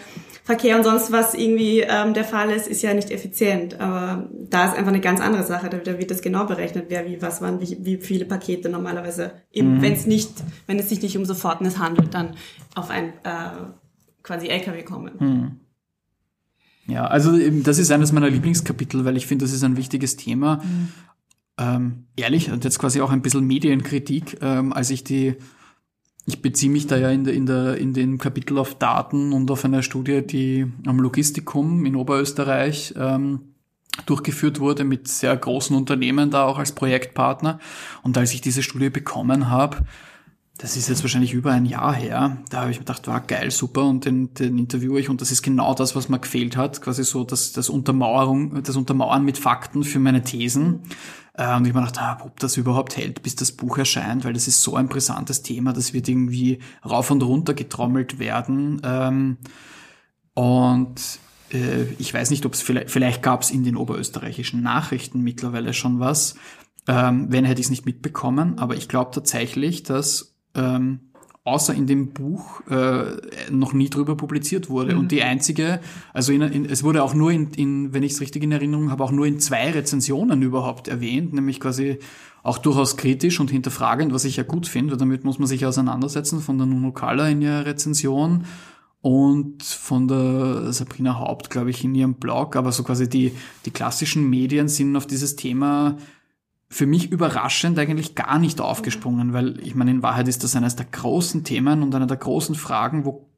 Verkehr 0.44 0.76
und 0.76 0.84
sonst 0.84 1.12
was 1.14 1.34
irgendwie 1.34 1.80
ähm, 1.80 2.14
der 2.14 2.26
Fall 2.26 2.52
ist, 2.52 2.68
ist 2.68 2.82
ja 2.82 2.94
nicht 2.94 3.12
effizient. 3.12 3.80
Aber 3.80 4.30
da 4.50 4.66
ist 4.66 4.78
einfach 4.78 4.92
eine 4.92 5.00
ganz 5.00 5.22
andere 5.22 5.44
Sache. 5.44 5.70
Da, 5.70 5.78
da 5.78 5.98
wird 5.98 6.12
das 6.12 6.22
genau 6.22 6.46
berechnet, 6.46 6.88
wer 6.90 7.06
wie 7.08 7.22
was 7.22 7.42
wann, 7.42 7.62
wie, 7.62 7.78
wie 7.80 7.98
viele 7.98 8.26
Pakete 8.26 8.68
normalerweise, 8.68 9.32
mhm. 9.56 9.82
wenn 9.82 9.94
es 9.94 10.06
nicht, 10.06 10.32
wenn 10.68 10.78
es 10.78 10.90
sich 10.90 11.02
nicht 11.02 11.18
um 11.18 11.24
Sofortnes 11.24 11.80
handelt, 11.80 12.14
dann 12.14 12.36
auf 12.76 12.90
ein 12.90 13.14
äh, 13.24 13.68
quasi 14.22 14.48
LKW 14.48 14.84
kommen. 14.84 15.14
Mhm. 15.18 15.60
Ja, 16.88 17.06
also 17.06 17.38
das 17.62 17.80
ist 17.80 17.92
eines 17.92 18.12
meiner 18.12 18.30
Lieblingskapitel, 18.30 19.06
weil 19.06 19.16
ich 19.16 19.26
finde, 19.26 19.46
das 19.46 19.54
ist 19.54 19.64
ein 19.64 19.78
wichtiges 19.78 20.18
Thema. 20.18 20.58
Mhm. 20.58 20.90
Ähm, 21.58 22.08
ehrlich, 22.18 22.52
und 22.52 22.66
jetzt 22.66 22.80
quasi 22.80 23.00
auch 23.00 23.12
ein 23.12 23.22
bisschen 23.22 23.46
Medienkritik, 23.46 24.40
ähm, 24.42 24.74
als 24.74 24.90
ich 24.90 25.06
die 25.06 25.36
ich 26.26 26.42
beziehe 26.42 26.72
mich 26.72 26.88
da 26.88 26.98
ja 26.98 27.10
in, 27.10 27.26
der, 27.26 27.34
in, 27.34 27.46
der, 27.46 27.78
in 27.78 27.94
den 27.94 28.18
Kapitel 28.18 28.58
auf 28.58 28.76
Daten 28.76 29.34
und 29.34 29.52
auf 29.52 29.66
eine 29.66 29.84
Studie, 29.84 30.22
die 30.26 30.68
am 30.86 31.00
Logistikum 31.00 31.86
in 31.86 31.96
Oberösterreich 31.96 32.94
ähm, 32.98 33.54
durchgeführt 34.06 34.60
wurde 34.60 34.86
mit 34.86 35.08
sehr 35.08 35.36
großen 35.36 35.76
Unternehmen 35.76 36.32
da 36.32 36.46
auch 36.46 36.58
als 36.58 36.72
Projektpartner. 36.72 37.60
Und 38.04 38.18
als 38.18 38.34
ich 38.34 38.42
diese 38.42 38.64
Studie 38.64 38.90
bekommen 38.90 39.50
habe, 39.50 39.86
das 40.58 40.78
ist 40.78 40.88
jetzt 40.88 41.04
wahrscheinlich 41.04 41.34
über 41.34 41.52
ein 41.52 41.66
Jahr 41.66 41.94
her, 41.94 42.38
da 42.50 42.62
habe 42.62 42.72
ich 42.72 42.78
mir 42.78 42.86
gedacht, 42.86 43.08
war 43.08 43.22
geil, 43.22 43.50
super 43.50 43.86
und 43.86 44.06
den, 44.06 44.34
den 44.36 44.58
interviewe 44.60 45.00
ich 45.00 45.10
und 45.10 45.20
das 45.20 45.32
ist 45.32 45.42
genau 45.42 45.74
das, 45.74 45.96
was 45.96 46.10
mir 46.10 46.20
gefehlt 46.20 46.58
hat, 46.58 46.80
quasi 46.80 47.04
so 47.04 47.24
das, 47.24 47.54
das 47.54 47.70
Untermauerung, 47.70 48.62
das 48.64 48.76
Untermauern 48.76 49.26
mit 49.26 49.40
Fakten 49.40 49.84
für 49.84 50.00
meine 50.00 50.24
Thesen. 50.24 50.82
Und 51.36 51.66
ich 51.66 51.74
mir 51.74 51.82
gedacht, 51.82 52.00
ah, 52.00 52.20
ob 52.24 52.40
das 52.40 52.58
überhaupt 52.58 52.96
hält, 52.96 53.24
bis 53.24 53.36
das 53.36 53.52
Buch 53.52 53.80
erscheint, 53.80 54.24
weil 54.24 54.34
das 54.34 54.48
ist 54.48 54.62
so 54.62 54.76
ein 54.76 54.88
brisantes 54.88 55.42
Thema, 55.42 55.74
das 55.74 55.92
wird 55.92 56.08
irgendwie 56.08 56.60
rauf 56.86 57.10
und 57.10 57.24
runter 57.24 57.56
getrommelt 57.56 58.20
werden. 58.20 58.80
Ähm, 58.84 59.38
und 60.36 61.02
äh, 61.52 61.84
ich 61.98 62.14
weiß 62.14 62.30
nicht, 62.30 62.46
ob 62.46 62.54
es 62.54 62.62
vielleicht, 62.62 62.92
vielleicht 62.92 63.24
gab 63.24 63.42
es 63.42 63.50
in 63.50 63.64
den 63.64 63.78
oberösterreichischen 63.78 64.62
Nachrichten 64.62 65.22
mittlerweile 65.22 65.74
schon 65.74 66.00
was. 66.00 66.36
Ähm, 66.88 67.32
wenn 67.32 67.46
hätte 67.46 67.62
ich 67.62 67.68
es 67.68 67.72
nicht 67.72 67.86
mitbekommen, 67.86 68.60
aber 68.60 68.76
ich 68.76 68.88
glaube 68.88 69.12
tatsächlich, 69.12 69.82
dass 69.82 70.36
ähm, 70.54 71.13
außer 71.46 71.74
in 71.74 71.88
dem 71.88 72.14
Buch 72.14 72.62
äh, 72.70 73.52
noch 73.52 73.74
nie 73.74 73.90
drüber 73.90 74.16
publiziert 74.16 74.70
wurde. 74.70 74.94
Mhm. 74.94 75.00
Und 75.00 75.12
die 75.12 75.24
einzige, 75.24 75.82
also 76.14 76.32
in, 76.32 76.42
in, 76.42 76.66
es 76.66 76.84
wurde 76.84 77.04
auch 77.04 77.14
nur 77.14 77.32
in, 77.32 77.52
in 77.52 77.94
wenn 77.94 78.04
ich 78.04 78.14
es 78.14 78.22
richtig 78.22 78.44
in 78.44 78.52
Erinnerung 78.52 78.92
habe, 78.92 79.04
auch 79.04 79.12
nur 79.12 79.26
in 79.26 79.40
zwei 79.40 79.72
Rezensionen 79.72 80.42
überhaupt 80.42 80.88
erwähnt, 80.88 81.34
nämlich 81.34 81.60
quasi 81.60 82.00
auch 82.44 82.58
durchaus 82.58 82.98
kritisch 82.98 83.40
und 83.40 83.52
hinterfragend, 83.52 84.14
was 84.14 84.26
ich 84.26 84.38
ja 84.38 84.44
gut 84.44 84.68
finde, 84.68 84.98
damit 84.98 85.24
muss 85.24 85.40
man 85.40 85.48
sich 85.48 85.66
auseinandersetzen, 85.66 86.40
von 86.40 86.58
der 86.58 86.68
Nuno 86.68 86.92
Kalla 86.92 87.28
in 87.30 87.42
ihrer 87.42 87.66
Rezension 87.66 88.46
und 89.02 89.64
von 89.64 90.08
der 90.08 90.72
Sabrina 90.72 91.20
Haupt, 91.20 91.50
glaube 91.50 91.70
ich, 91.70 91.84
in 91.84 91.94
ihrem 91.94 92.16
Blog. 92.16 92.56
Aber 92.56 92.72
so 92.72 92.84
quasi 92.84 93.10
die, 93.10 93.34
die 93.66 93.72
klassischen 93.72 94.30
Medien 94.30 94.70
sind 94.70 94.96
auf 94.96 95.08
dieses 95.08 95.36
Thema 95.36 95.98
für 96.74 96.88
mich 96.88 97.12
überraschend 97.12 97.78
eigentlich 97.78 98.16
gar 98.16 98.40
nicht 98.40 98.60
aufgesprungen, 98.60 99.32
weil 99.32 99.60
ich 99.60 99.76
meine, 99.76 99.92
in 99.92 100.02
Wahrheit 100.02 100.28
ist 100.28 100.44
das 100.44 100.56
eines 100.56 100.76
der 100.76 100.88
großen 100.88 101.44
Themen 101.44 101.84
und 101.84 101.94
einer 101.94 102.08
der 102.08 102.18
großen 102.18 102.56
Fragen, 102.56 103.06
wo, 103.06 103.30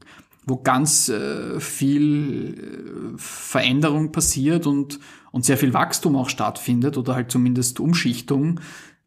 wo 0.45 0.55
ganz 0.55 1.09
äh, 1.09 1.59
viel 1.59 3.13
äh, 3.13 3.17
Veränderung 3.17 4.13
passiert 4.13 4.65
und, 4.65 5.01
und 5.31 5.43
sehr 5.43 5.57
viel 5.57 5.73
Wachstum 5.73 6.15
auch 6.15 6.29
stattfindet 6.29 6.97
oder 6.97 7.13
halt 7.13 7.29
zumindest 7.29 7.81
Umschichtung. 7.81 8.61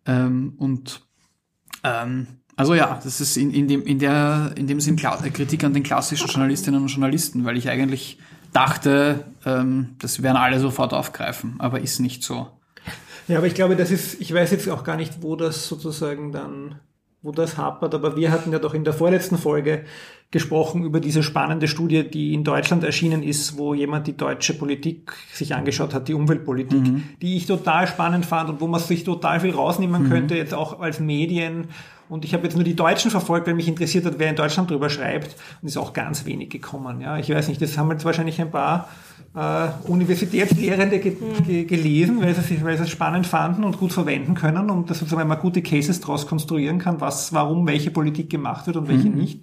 Ähm, 0.05 0.53
und 0.59 1.01
ähm, 1.83 2.27
also 2.55 2.75
ja, 2.75 3.01
das 3.03 3.23
ist 3.23 3.39
in, 3.39 3.51
in, 3.51 3.67
dem, 3.67 3.83
in, 3.85 3.99
der, 3.99 4.53
in 4.57 4.67
dem 4.67 4.79
Sinn 4.81 4.97
Kritik 4.97 5.65
an 5.65 5.73
den 5.73 5.85
klassischen 5.85 6.29
Journalistinnen 6.29 6.83
und 6.83 6.89
Journalisten, 6.89 7.47
weil 7.47 7.57
ich 7.57 7.71
eigentlich 7.71 8.19
dachte, 8.53 9.25
ähm, 9.47 9.97
das 10.01 10.23
werden 10.23 10.37
alle 10.37 10.61
sofort 10.61 10.93
aufgreifen, 10.93 11.55
aber 11.61 11.81
ist 11.81 11.99
nicht 11.99 12.23
so. 12.23 12.58
Ja, 13.29 13.39
aber 13.39 13.47
ich 13.47 13.55
glaube, 13.55 13.77
das 13.77 13.91
ist, 13.91 14.21
ich 14.21 14.33
weiß 14.33 14.51
jetzt 14.51 14.69
auch 14.71 14.85
gar 14.85 14.97
nicht, 14.97 15.23
wo 15.23 15.37
das 15.37 15.69
sozusagen 15.69 16.33
dann, 16.33 16.81
wo 17.21 17.31
das 17.31 17.59
hapert, 17.59 17.95
aber 17.95 18.17
wir 18.17 18.31
hatten 18.33 18.53
ja 18.53 18.59
doch 18.59 18.73
in 18.73 18.85
der 18.85 18.95
vorletzten 18.95 19.37
Folge 19.37 19.85
gesprochen 20.31 20.85
über 20.85 21.01
diese 21.01 21.23
spannende 21.23 21.69
Studie, 21.69 22.09
die 22.09 22.35
in 22.35 22.45
Deutschland 22.45 22.85
erschienen 22.85 23.23
ist, 23.23 23.57
wo 23.57 23.73
jemand 23.73 24.07
die 24.07 24.17
deutsche 24.17 24.53
Politik 24.53 25.15
sich 25.33 25.55
angeschaut 25.55 25.95
hat, 25.95 26.09
die 26.09 26.15
Umweltpolitik, 26.15 26.81
mhm. 26.81 27.05
die 27.23 27.37
ich 27.37 27.47
total 27.47 27.87
spannend 27.87 28.27
fand 28.27 28.51
und 28.51 28.61
wo 28.61 28.67
man 28.67 28.81
sich 28.81 29.05
total 29.05 29.41
viel 29.41 29.53
rausnehmen 29.53 30.05
mhm. 30.05 30.11
könnte, 30.11 30.37
jetzt 30.37 30.53
auch 30.53 30.81
als 30.81 31.01
Medien. 31.01 31.69
Und 32.11 32.27
ich 32.27 32.35
habe 32.35 32.45
jetzt 32.45 32.55
nur 32.55 32.65
die 32.65 32.77
Deutschen 32.77 33.11
verfolgt, 33.11 33.47
weil 33.47 33.55
mich 33.55 33.69
interessiert 33.69 34.05
hat, 34.05 34.19
wer 34.19 34.29
in 34.29 34.37
Deutschland 34.37 34.71
drüber 34.71 34.91
schreibt. 34.91 35.35
Und 35.63 35.69
ist 35.69 35.77
auch 35.79 35.95
ganz 35.95 36.27
wenig 36.27 36.51
gekommen. 36.51 37.01
Ja, 37.01 37.19
ich 37.19 37.31
weiß 37.31 37.49
nicht, 37.49 37.61
das 37.61 37.79
haben 37.79 37.91
jetzt 37.91 38.05
wahrscheinlich 38.05 38.41
ein 38.41 38.51
paar 38.51 38.89
äh, 39.35 39.69
Universitätslehrende 39.87 40.99
ge 40.99 41.17
ge 41.47 41.65
gelesen, 41.65 42.21
weil 42.21 42.35
sie, 42.35 42.63
weil 42.63 42.77
sie 42.77 42.85
es 42.85 42.91
spannend 42.91 43.27
fanden 43.27 43.65
und 43.65 43.79
gut 43.79 43.93
verwenden 43.93 44.35
können 44.35 44.71
und 44.71 44.91
dass 44.91 44.99
sozusagen 44.99 45.29
man 45.29 45.39
gute 45.39 45.63
Cases 45.63 46.01
daraus 46.01 46.27
konstruieren 46.27 46.79
kann, 46.79 47.01
was, 47.01 47.33
warum 47.33 47.67
welche 47.67 47.91
Politik 47.91 48.31
gemacht 48.31 48.67
wird 48.67 48.77
und 48.77 48.89
welche 48.89 49.09
mhm. 49.09 49.17
nicht. 49.17 49.41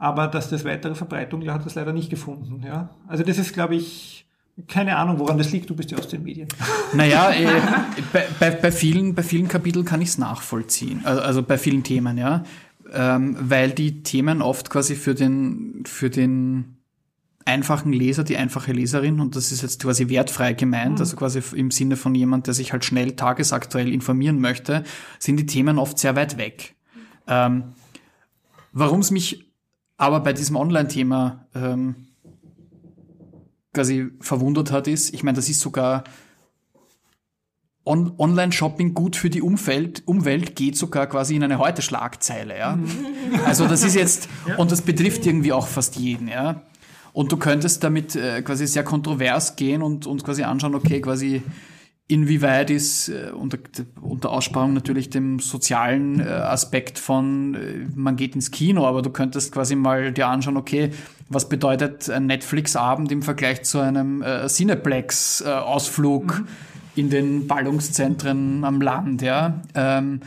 Aber 0.00 0.28
dass 0.28 0.48
das 0.48 0.64
weitere 0.64 0.94
Verbreitung, 0.94 1.42
ja, 1.42 1.52
hat 1.52 1.66
das 1.66 1.74
leider 1.74 1.92
nicht 1.92 2.08
gefunden. 2.08 2.62
Ja? 2.66 2.88
Also 3.06 3.22
das 3.22 3.36
ist, 3.36 3.52
glaube 3.52 3.76
ich, 3.76 4.26
keine 4.66 4.96
Ahnung, 4.96 5.18
woran 5.18 5.36
das 5.36 5.52
liegt. 5.52 5.68
Du 5.68 5.76
bist 5.76 5.90
ja 5.90 5.98
aus 5.98 6.08
den 6.08 6.24
Medien. 6.24 6.48
Naja, 6.94 7.30
äh, 7.30 7.46
bei, 8.12 8.26
bei, 8.40 8.50
bei, 8.50 8.72
vielen, 8.72 9.14
bei 9.14 9.22
vielen 9.22 9.46
Kapiteln 9.46 9.84
kann 9.84 10.00
ich 10.00 10.08
es 10.08 10.18
nachvollziehen. 10.18 11.02
Also, 11.04 11.20
also, 11.22 11.42
bei 11.42 11.56
vielen 11.56 11.84
Themen, 11.84 12.18
ja. 12.18 12.42
Ähm, 12.92 13.36
weil 13.38 13.70
die 13.70 14.02
Themen 14.02 14.42
oft 14.42 14.70
quasi 14.70 14.96
für 14.96 15.14
den, 15.14 15.84
für 15.86 16.10
den 16.10 16.78
einfachen 17.44 17.92
Leser, 17.92 18.24
die 18.24 18.38
einfache 18.38 18.72
Leserin, 18.72 19.20
und 19.20 19.36
das 19.36 19.52
ist 19.52 19.62
jetzt 19.62 19.82
quasi 19.82 20.08
wertfrei 20.08 20.54
gemeint, 20.54 20.94
mhm. 20.94 21.00
also 21.00 21.14
quasi 21.14 21.42
im 21.54 21.70
Sinne 21.70 21.96
von 21.96 22.14
jemand, 22.14 22.46
der 22.46 22.54
sich 22.54 22.72
halt 22.72 22.84
schnell 22.84 23.12
tagesaktuell 23.12 23.92
informieren 23.92 24.40
möchte, 24.40 24.82
sind 25.18 25.36
die 25.36 25.46
Themen 25.46 25.78
oft 25.78 25.98
sehr 25.98 26.16
weit 26.16 26.38
weg. 26.38 26.74
Ähm, 27.28 27.74
Warum 28.72 29.00
es 29.00 29.10
mich 29.10 29.49
aber 30.00 30.20
bei 30.20 30.32
diesem 30.32 30.56
Online-Thema 30.56 31.44
ähm, 31.54 32.06
quasi 33.74 34.08
verwundert 34.20 34.72
hat, 34.72 34.88
ist, 34.88 35.12
ich 35.12 35.22
meine, 35.22 35.36
das 35.36 35.50
ist 35.50 35.60
sogar 35.60 36.04
On 37.84 38.14
Online-Shopping 38.16 38.94
gut 38.94 39.14
für 39.14 39.28
die 39.28 39.42
Umwelt, 39.42 40.02
Umwelt 40.06 40.56
geht 40.56 40.78
sogar 40.78 41.06
quasi 41.06 41.36
in 41.36 41.44
eine 41.44 41.58
Heute-Schlagzeile, 41.58 42.58
ja. 42.58 42.76
Mhm. 42.76 42.88
Also 43.44 43.66
das 43.66 43.84
ist 43.84 43.94
jetzt, 43.94 44.30
und 44.56 44.72
das 44.72 44.80
betrifft 44.80 45.26
irgendwie 45.26 45.52
auch 45.52 45.66
fast 45.66 45.96
jeden, 45.96 46.28
ja. 46.28 46.62
Und 47.12 47.30
du 47.30 47.36
könntest 47.36 47.84
damit 47.84 48.16
äh, 48.16 48.40
quasi 48.40 48.66
sehr 48.66 48.84
kontrovers 48.84 49.56
gehen 49.56 49.82
und, 49.82 50.06
und 50.06 50.24
quasi 50.24 50.44
anschauen, 50.44 50.74
okay, 50.74 51.02
quasi 51.02 51.42
inwieweit 52.10 52.70
ist 52.70 53.08
äh, 53.08 53.30
unter, 53.32 53.58
unter 54.00 54.30
Aussparung 54.30 54.72
natürlich 54.72 55.10
dem 55.10 55.38
sozialen 55.38 56.20
äh, 56.20 56.24
Aspekt 56.24 56.98
von, 56.98 57.54
äh, 57.54 57.86
man 57.94 58.16
geht 58.16 58.34
ins 58.34 58.50
Kino, 58.50 58.86
aber 58.86 59.02
du 59.02 59.10
könntest 59.10 59.52
quasi 59.52 59.76
mal 59.76 60.12
dir 60.12 60.26
anschauen, 60.26 60.56
okay, 60.56 60.90
was 61.28 61.48
bedeutet 61.48 62.10
ein 62.10 62.26
Netflix-Abend 62.26 63.12
im 63.12 63.22
Vergleich 63.22 63.62
zu 63.62 63.78
einem 63.78 64.24
Cineplex-Ausflug 64.48 66.40
mhm. 66.40 66.48
in 66.96 67.10
den 67.10 67.46
Ballungszentren 67.46 68.64
am 68.64 68.80
Land, 68.80 69.22
ja. 69.22 69.60
Ähm, 69.76 70.20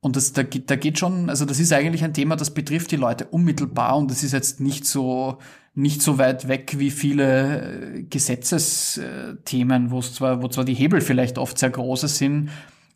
und 0.00 0.16
das, 0.16 0.32
da, 0.32 0.42
da 0.44 0.76
geht 0.76 0.98
schon, 0.98 1.28
also 1.28 1.44
das 1.44 1.60
ist 1.60 1.72
eigentlich 1.74 2.04
ein 2.04 2.14
Thema, 2.14 2.36
das 2.36 2.54
betrifft 2.54 2.90
die 2.92 2.96
Leute 2.96 3.26
unmittelbar 3.26 3.98
und 3.98 4.10
das 4.10 4.22
ist 4.22 4.32
jetzt 4.32 4.60
nicht 4.60 4.86
so 4.86 5.38
nicht 5.76 6.00
so 6.00 6.16
weit 6.16 6.48
weg 6.48 6.76
wie 6.78 6.90
viele 6.90 7.98
äh, 7.98 8.02
Gesetzesthemen, 8.02 9.90
wo 9.90 9.98
es 9.98 10.14
zwar, 10.14 10.42
wo 10.42 10.48
zwar 10.48 10.64
die 10.64 10.74
Hebel 10.74 11.02
vielleicht 11.02 11.36
oft 11.38 11.58
sehr 11.58 11.70
große 11.70 12.08
sind, 12.08 12.48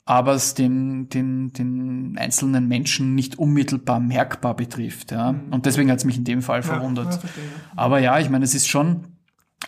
aber 0.07 0.33
es 0.33 0.55
den, 0.55 1.11
den, 1.11 1.53
den 1.53 2.16
einzelnen 2.18 2.66
Menschen 2.66 3.14
nicht 3.14 3.39
unmittelbar 3.39 4.01
merkbar 4.01 4.57
betrifft. 4.57 5.12
Ja. 5.12 5.33
Mhm. 5.33 5.53
Und 5.53 5.66
deswegen 5.66 5.91
hat 5.91 5.99
es 5.99 6.07
mich 6.07 6.16
in 6.16 6.24
dem 6.24 6.41
Fall 6.41 6.62
verwundert. 6.62 7.22
Ja, 7.22 7.31
aber 7.76 8.01
ja, 8.01 8.18
ich 8.18 8.31
meine, 8.31 8.47
es 8.47 8.55
ist 8.55 8.66
schon, 8.66 9.05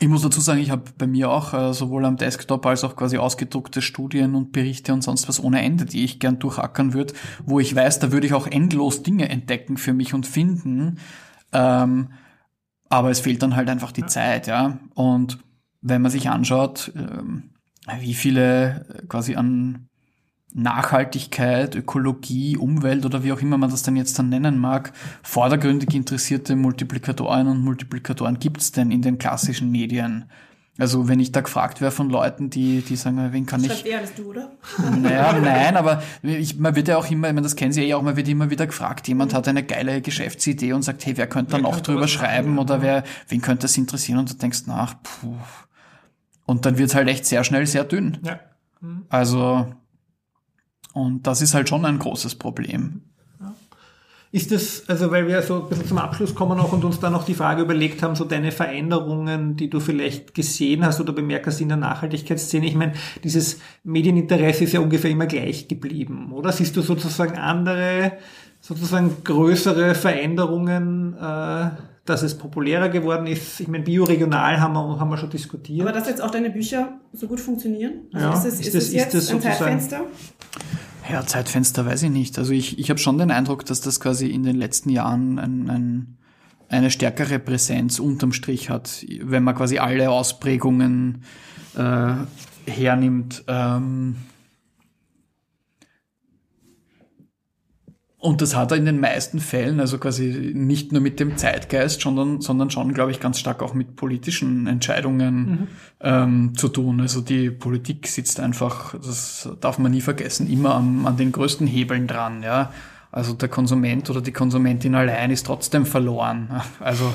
ich 0.01 0.09
muss 0.09 0.23
dazu 0.23 0.41
sagen, 0.41 0.61
ich 0.61 0.71
habe 0.71 0.85
bei 0.97 1.07
mir 1.07 1.31
auch 1.31 1.53
äh, 1.53 1.75
sowohl 1.75 2.07
am 2.07 2.17
Desktop 2.17 2.65
als 2.65 2.83
auch 2.83 2.97
quasi 2.97 3.19
ausgedruckte 3.19 3.83
Studien 3.83 4.35
und 4.35 4.53
Berichte 4.53 4.95
und 4.95 5.03
sonst 5.03 5.29
was 5.29 5.39
ohne 5.39 5.61
Ende, 5.61 5.85
die 5.85 6.03
ich 6.03 6.19
gern 6.19 6.39
durchackern 6.39 6.95
würde, 6.95 7.13
wo 7.45 7.61
ich 7.61 7.77
weiß, 7.77 7.99
da 7.99 8.11
würde 8.11 8.27
ich 8.27 8.33
auch 8.33 8.47
endlos 8.47 9.03
Dinge 9.03 9.29
entdecken 9.29 9.77
für 9.77 9.93
mich 9.93 10.15
und 10.15 10.27
finden. 10.27 10.97
Ähm, 11.53 12.09
aber 12.93 13.11
es 13.11 13.21
fehlt 13.21 13.43
dann 13.43 13.57
halt 13.57 13.71
einfach 13.71 13.91
die 13.91 14.05
Zeit, 14.05 14.47
ja. 14.47 14.79
Und 14.95 15.39
wenn 15.81 16.03
man 16.03 16.11
sich 16.11 16.29
anschaut, 16.29 16.93
ähm, 16.95 17.55
wie 18.01 18.13
viele 18.13 18.87
äh, 18.87 19.07
quasi 19.07 19.35
an 19.35 19.89
Nachhaltigkeit, 20.53 21.75
Ökologie, 21.75 22.59
Umwelt 22.59 23.07
oder 23.07 23.25
wie 23.25 23.33
auch 23.33 23.41
immer 23.41 23.57
man 23.57 23.71
das 23.71 23.83
dann 23.83 23.97
jetzt 23.97 24.19
dann 24.19 24.29
nennen 24.29 24.59
mag, 24.59 24.93
vordergründig 25.23 25.95
interessierte 25.95 26.55
Multiplikatoren 26.55 27.49
und 27.49 27.65
Multiplikatoren 27.65 28.39
gibt 28.39 28.61
es 28.61 28.73
denn 28.73 28.91
in 28.91 29.01
den 29.01 29.17
klassischen 29.17 29.71
Medien? 29.71 30.27
Also 30.79 31.07
wenn 31.07 31.21
ich 31.21 31.33
da 31.33 31.43
gefragt 31.43 31.83
wäre 31.83 31.91
von 31.91 32.09
Leuten, 32.09 32.49
die, 32.49 32.81
die 32.81 32.97
sagen, 32.97 33.33
wen 33.33 33.45
kann 33.45 33.63
das 33.63 33.81
ich... 33.81 33.87
eher 33.87 33.99
als 33.99 34.15
du, 34.15 34.31
oder? 34.31 34.53
Naja, 34.99 35.33
nein, 35.43 35.77
aber 35.77 36.03
ich, 36.23 36.59
man 36.59 36.75
wird 36.75 36.89
ja 36.89 36.97
auch 36.97 37.11
immer, 37.11 37.29
ich 37.29 37.35
meine, 37.35 37.43
das 37.43 37.57
kennen 37.57 37.73
Sie 37.73 37.83
ja 37.85 37.97
auch, 37.97 38.03
man 38.03 38.17
wird 38.17 38.27
immer 38.29 38.49
wieder 38.49 38.67
gefragt, 38.67 39.07
jemand 39.07 39.35
hat 39.35 39.47
eine 39.49 39.63
geile 39.63 40.01
Geschäftsidee 40.01 40.73
und 40.73 40.83
sagt, 40.83 41.05
hey, 41.05 41.17
wer 41.19 41.27
könnte 41.27 41.53
da 41.53 41.59
noch 41.59 41.81
drüber 41.81 42.09
schreiben 42.09 42.59
oder 42.59 42.81
wer, 42.81 43.05
wen 43.29 43.43
könnte 43.43 43.63
das 43.63 43.77
interessieren? 43.77 44.19
Und 44.19 44.31
du 44.31 44.35
denkst 44.35 44.67
nach, 44.67 44.95
puh. 45.03 45.37
Und 46.47 46.65
dann 46.65 46.79
wird's 46.79 46.95
halt 46.95 47.09
echt 47.09 47.27
sehr 47.27 47.45
schnell 47.45 47.67
sehr 47.67 47.85
dünn. 47.85 48.19
Ja. 48.23 48.41
Mhm. 48.81 49.05
Also, 49.11 49.67
und 50.95 51.27
das 51.27 51.43
ist 51.43 51.53
halt 51.53 51.69
schon 51.69 51.85
ein 51.85 51.99
großes 51.99 52.37
Problem. 52.37 53.03
Ist 54.35 54.51
das, 54.51 54.85
also 54.89 55.11
weil 55.11 55.29
wir 55.29 55.43
so 55.43 55.63
ein 55.63 55.69
bisschen 55.69 55.87
zum 55.87 55.99
Abschluss 55.99 56.35
kommen 56.35 56.59
auch 56.59 56.73
und 56.73 56.83
uns 56.87 56.99
dann 56.99 57.13
noch 57.13 57.27
die 57.27 57.35
Frage 57.35 57.61
überlegt 57.61 58.03
haben, 58.03 58.17
so 58.17 58.25
deine 58.25 58.51
Veränderungen, 58.51 59.57
die 59.57 59.69
du 59.69 59.79
vielleicht 59.79 60.33
gesehen 60.33 60.87
hast 60.87 61.03
oder 61.03 61.13
bemerkt 61.13 61.47
hast 61.47 61.61
in 61.61 61.69
der 61.69 61.77
Nachhaltigkeitsszene. 61.77 62.65
Ich 62.65 62.75
meine, 62.75 62.95
dieses 63.23 63.61
Medieninteresse 63.85 64.65
ist 64.65 64.73
ja 64.73 64.81
ungefähr 64.81 65.11
immer 65.11 65.27
gleich 65.27 65.69
geblieben, 65.69 66.33
oder? 66.33 66.51
Siehst 66.51 66.75
du 66.75 66.81
sozusagen 66.81 67.37
andere, 67.37 68.13
sozusagen 68.59 69.17
größere 69.23 69.95
Veränderungen, 69.95 71.13
äh, 71.13 71.71
dass 72.07 72.23
es 72.23 72.39
populärer 72.39 72.89
geworden 72.89 73.27
ist? 73.27 73.61
Ich 73.61 73.69
meine, 73.69 73.85
bioregional 73.85 74.63
haben 74.63 74.73
wir, 74.73 74.99
haben 74.99 75.11
wir 75.11 75.19
schon 75.19 75.29
diskutiert. 75.29 75.87
Aber 75.87 75.93
dass 75.93 76.09
jetzt 76.09 76.23
auch 76.23 76.31
deine 76.31 76.49
Bücher 76.49 76.95
so 77.13 77.27
gut 77.27 77.39
funktionieren? 77.39 78.07
Also 78.15 78.27
ja, 78.27 78.33
ist 78.33 78.45
das, 78.45 78.55
ist, 78.55 78.61
ist 78.61 78.75
das, 78.75 78.85
das 78.85 78.93
jetzt 78.95 79.15
ist 79.15 79.29
das 79.29 79.35
ein 79.35 79.43
Zeitfenster? 79.43 80.01
Ja, 81.11 81.27
Zeitfenster 81.27 81.85
weiß 81.85 82.05
ich 82.05 82.11
nicht. 82.11 82.39
Also 82.39 82.53
ich, 82.53 82.79
ich 82.79 82.91
habe 82.91 82.99
schon 82.99 83.19
den 83.19 83.31
Eindruck, 83.31 83.67
dass 83.67 83.81
das 83.81 84.01
quasi 84.01 84.29
in 84.29 84.45
den 84.45 84.57
letzten 84.57 84.89
Jahren 84.89 85.39
ein, 85.39 85.69
ein, 85.69 86.17
eine 86.69 86.91
stärkere 86.91 87.39
Präsenz 87.39 87.99
unterm 87.99 88.33
Strich 88.33 88.71
hat, 88.71 89.05
wenn 89.21 89.43
man 89.43 89.55
quasi 89.55 89.79
alle 89.79 90.11
Ausprägungen 90.11 91.25
äh, 91.77 92.15
hernimmt. 92.71 93.45
Ähm, 93.49 94.17
Und 98.23 98.41
das 98.41 98.55
hat 98.55 98.71
er 98.71 98.77
in 98.77 98.85
den 98.85 99.01
meisten 99.01 99.41
Fällen, 99.41 99.81
also 99.81 99.99
quasi 99.99 100.53
nicht 100.55 100.93
nur 100.93 101.01
mit 101.01 101.19
dem 101.19 101.37
Zeitgeist, 101.37 102.01
sondern, 102.01 102.41
sondern 102.41 102.71
schon, 102.71 102.95
glaube 102.95 103.11
ich, 103.11 103.19
ganz 103.19 103.41
stark 103.41 103.65
auch 103.65 103.75
mit 103.75 103.97
politischen 103.97 104.69
Entscheidungen 104.69 105.35
mhm. 105.35 105.69
ähm, 106.01 106.53
zu 106.55 106.69
tun. 106.69 107.01
Also 107.01 107.21
die 107.21 107.51
Politik 107.51 108.07
sitzt 108.07 108.39
einfach, 108.39 108.95
das 108.95 109.49
darf 109.61 109.81
man 109.81 109.91
nie 109.91 110.01
vergessen, 110.01 110.49
immer 110.49 110.77
an, 110.77 111.05
an 111.05 111.17
den 111.17 111.33
größten 111.33 111.67
Hebeln 111.67 112.07
dran, 112.07 112.45
ja. 112.45 112.73
Also 113.11 113.33
der 113.33 113.49
Konsument 113.49 114.09
oder 114.09 114.21
die 114.21 114.31
Konsumentin 114.31 114.95
allein 114.95 115.33
ist 115.33 115.47
trotzdem 115.47 115.85
verloren. 115.85 116.49
Also 116.79 117.13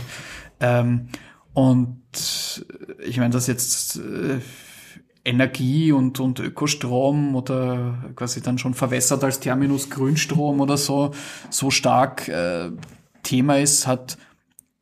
ähm, 0.60 1.08
und 1.54 2.66
ich 3.08 3.18
meine, 3.18 3.30
dass 3.30 3.48
jetzt 3.48 3.96
äh, 3.96 4.40
Energie 5.28 5.92
und, 5.92 6.20
und 6.20 6.40
Ökostrom 6.40 7.36
oder 7.36 8.12
quasi 8.16 8.42
dann 8.42 8.58
schon 8.58 8.74
verwässert 8.74 9.24
als 9.24 9.40
Terminus 9.40 9.90
Grünstrom 9.90 10.62
oder 10.62 10.78
so, 10.78 11.12
so 11.50 11.70
stark 11.70 12.28
äh, 12.30 12.72
Thema 13.24 13.60
ist, 13.60 13.88
hat 13.88 14.18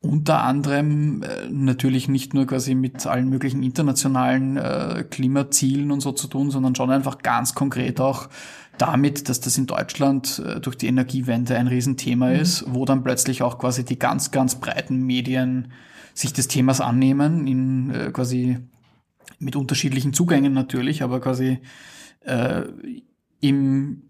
unter 0.02 0.44
anderem 0.44 1.24
äh, 1.24 1.50
natürlich 1.50 2.08
nicht 2.08 2.36
nur 2.36 2.46
quasi 2.46 2.76
mit 2.76 3.08
allen 3.08 3.28
möglichen 3.28 3.64
internationalen 3.64 4.58
äh, 4.58 5.04
Klimazielen 5.10 5.92
und 5.92 6.02
so 6.02 6.12
zu 6.12 6.28
tun, 6.28 6.52
sondern 6.52 6.76
schon 6.76 6.92
einfach 6.92 7.20
ganz 7.20 7.56
konkret 7.56 8.00
auch 8.00 8.30
damit, 8.78 9.30
dass 9.30 9.40
das 9.40 9.58
in 9.58 9.66
Deutschland 9.66 10.44
äh, 10.46 10.60
durch 10.60 10.78
die 10.78 10.88
Energiewende 10.88 11.58
ein 11.58 11.68
Riesenthema 11.68 12.30
mhm. 12.30 12.36
ist, 12.36 12.66
wo 12.68 12.86
dann 12.86 13.04
plötzlich 13.04 13.42
auch 13.42 13.58
quasi 13.58 13.84
die 13.84 13.98
ganz, 13.98 14.30
ganz 14.30 14.56
breiten 14.56 15.02
Medien 15.02 15.72
sich 16.14 16.34
des 16.34 16.48
Themas 16.48 16.82
annehmen, 16.82 17.48
in 17.48 17.90
äh, 17.90 18.12
quasi 18.12 18.60
mit 19.40 19.56
unterschiedlichen 19.56 20.14
Zugängen 20.14 20.54
natürlich, 20.54 21.04
aber 21.04 21.20
quasi 21.20 21.60
äh, 22.22 22.64
im 23.42 24.02